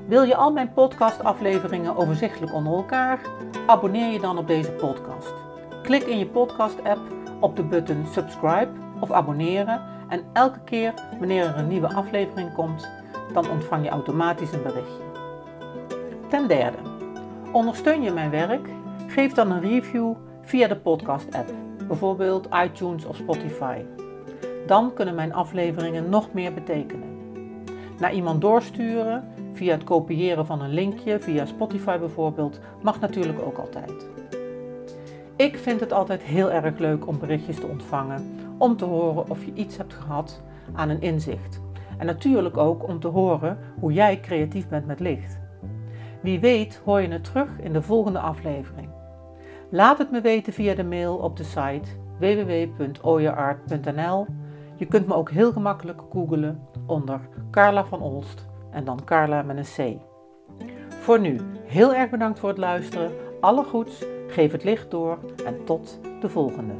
wil 0.08 0.24
je 0.24 0.36
al 0.36 0.51
mijn 0.51 0.74
podcastafleveringen 0.74 1.95
overzichtelijk 1.95 2.54
onder 2.54 2.74
elkaar? 2.74 3.20
Abonneer 3.68 4.12
je 4.12 4.20
dan 4.20 4.38
op 4.38 4.47
deze 4.47 4.72
podcast. 4.72 5.34
Klik 5.82 6.04
in 6.04 6.18
je 6.18 6.28
podcast-app 6.28 6.99
op 7.39 7.56
de 7.56 7.64
button 7.64 8.06
subscribe 8.12 8.70
of 8.99 9.12
abonneren 9.12 9.82
en 10.10 10.24
elke 10.34 10.60
keer 10.60 10.93
wanneer 11.20 11.45
er 11.45 11.58
een 11.58 11.68
nieuwe 11.68 11.93
aflevering 11.93 12.54
komt, 12.54 12.89
dan 13.34 13.49
ontvang 13.49 13.84
je 13.84 13.89
automatisch 13.89 14.51
een 14.51 14.64
berichtje. 14.64 15.04
Ten 16.30 16.47
derde, 16.47 16.78
ondersteun 17.51 18.01
je 18.01 18.12
mijn 18.12 18.30
werk? 18.30 18.70
Geef 19.08 19.34
dan 19.34 19.51
een 19.51 19.62
review 19.62 20.14
via 20.41 20.68
de 20.68 20.76
podcast-app, 20.76 21.49
bijvoorbeeld 21.88 22.47
iTunes 22.65 23.05
of 23.05 23.15
Spotify. 23.15 23.77
Dan 24.67 24.93
kunnen 24.93 25.15
mijn 25.15 25.34
afleveringen 25.34 26.09
nog 26.09 26.34
meer 26.34 26.53
betekenen. 26.53 27.09
Naar 27.99 28.13
iemand 28.13 28.41
doorsturen 28.41 29.23
via 29.53 29.71
het 29.71 29.84
kopiëren 29.84 30.45
van 30.45 30.61
een 30.61 30.73
linkje, 30.73 31.19
via 31.19 31.45
Spotify 31.45 31.97
bijvoorbeeld, 31.97 32.59
mag 32.81 32.99
natuurlijk 32.99 33.39
ook 33.41 33.57
altijd. 33.57 34.09
Ik 35.36 35.57
vind 35.57 35.79
het 35.79 35.93
altijd 35.93 36.21
heel 36.21 36.51
erg 36.51 36.77
leuk 36.77 37.07
om 37.07 37.19
berichtjes 37.19 37.59
te 37.59 37.67
ontvangen, 37.67 38.36
om 38.57 38.77
te 38.77 38.86
horen 38.86 39.29
of 39.29 39.45
je 39.45 39.53
iets 39.53 39.77
hebt 39.77 39.93
gehad 39.93 40.41
aan 40.73 40.89
een 40.89 41.01
inzicht. 41.01 41.61
En 41.97 42.05
natuurlijk 42.05 42.57
ook 42.57 42.88
om 42.88 42.99
te 42.99 43.07
horen 43.07 43.57
hoe 43.79 43.93
jij 43.93 44.19
creatief 44.19 44.67
bent 44.67 44.86
met 44.86 44.99
licht. 44.99 45.39
Wie 46.21 46.39
weet 46.39 46.81
hoor 46.86 47.01
je 47.01 47.07
het 47.07 47.23
terug 47.23 47.49
in 47.59 47.73
de 47.73 47.81
volgende 47.81 48.19
aflevering. 48.19 48.93
Laat 49.74 49.97
het 49.97 50.11
me 50.11 50.21
weten 50.21 50.53
via 50.53 50.76
de 50.76 50.84
mail 50.84 51.15
op 51.15 51.38
de 51.38 51.43
site 51.43 51.89
www.oyeart.nl. 52.19 54.26
Je 54.76 54.86
kunt 54.86 55.07
me 55.07 55.13
ook 55.13 55.32
heel 55.32 55.51
gemakkelijk 55.51 56.01
googlen 56.11 56.67
onder 56.86 57.19
Carla 57.51 57.86
van 57.86 58.01
Olst 58.01 58.45
en 58.71 58.86
dan 58.86 59.03
Carla 59.05 59.41
met 59.41 59.57
een 59.57 59.63
C. 59.63 59.78
Voor 60.89 61.19
nu, 61.19 61.39
heel 61.65 61.93
erg 61.93 62.09
bedankt 62.09 62.39
voor 62.39 62.49
het 62.49 62.57
luisteren. 62.57 63.11
Alle 63.39 63.63
goeds, 63.63 64.05
geef 64.28 64.51
het 64.51 64.63
licht 64.63 64.91
door 64.91 65.19
en 65.45 65.65
tot 65.65 65.99
de 66.21 66.30
volgende. 66.30 66.74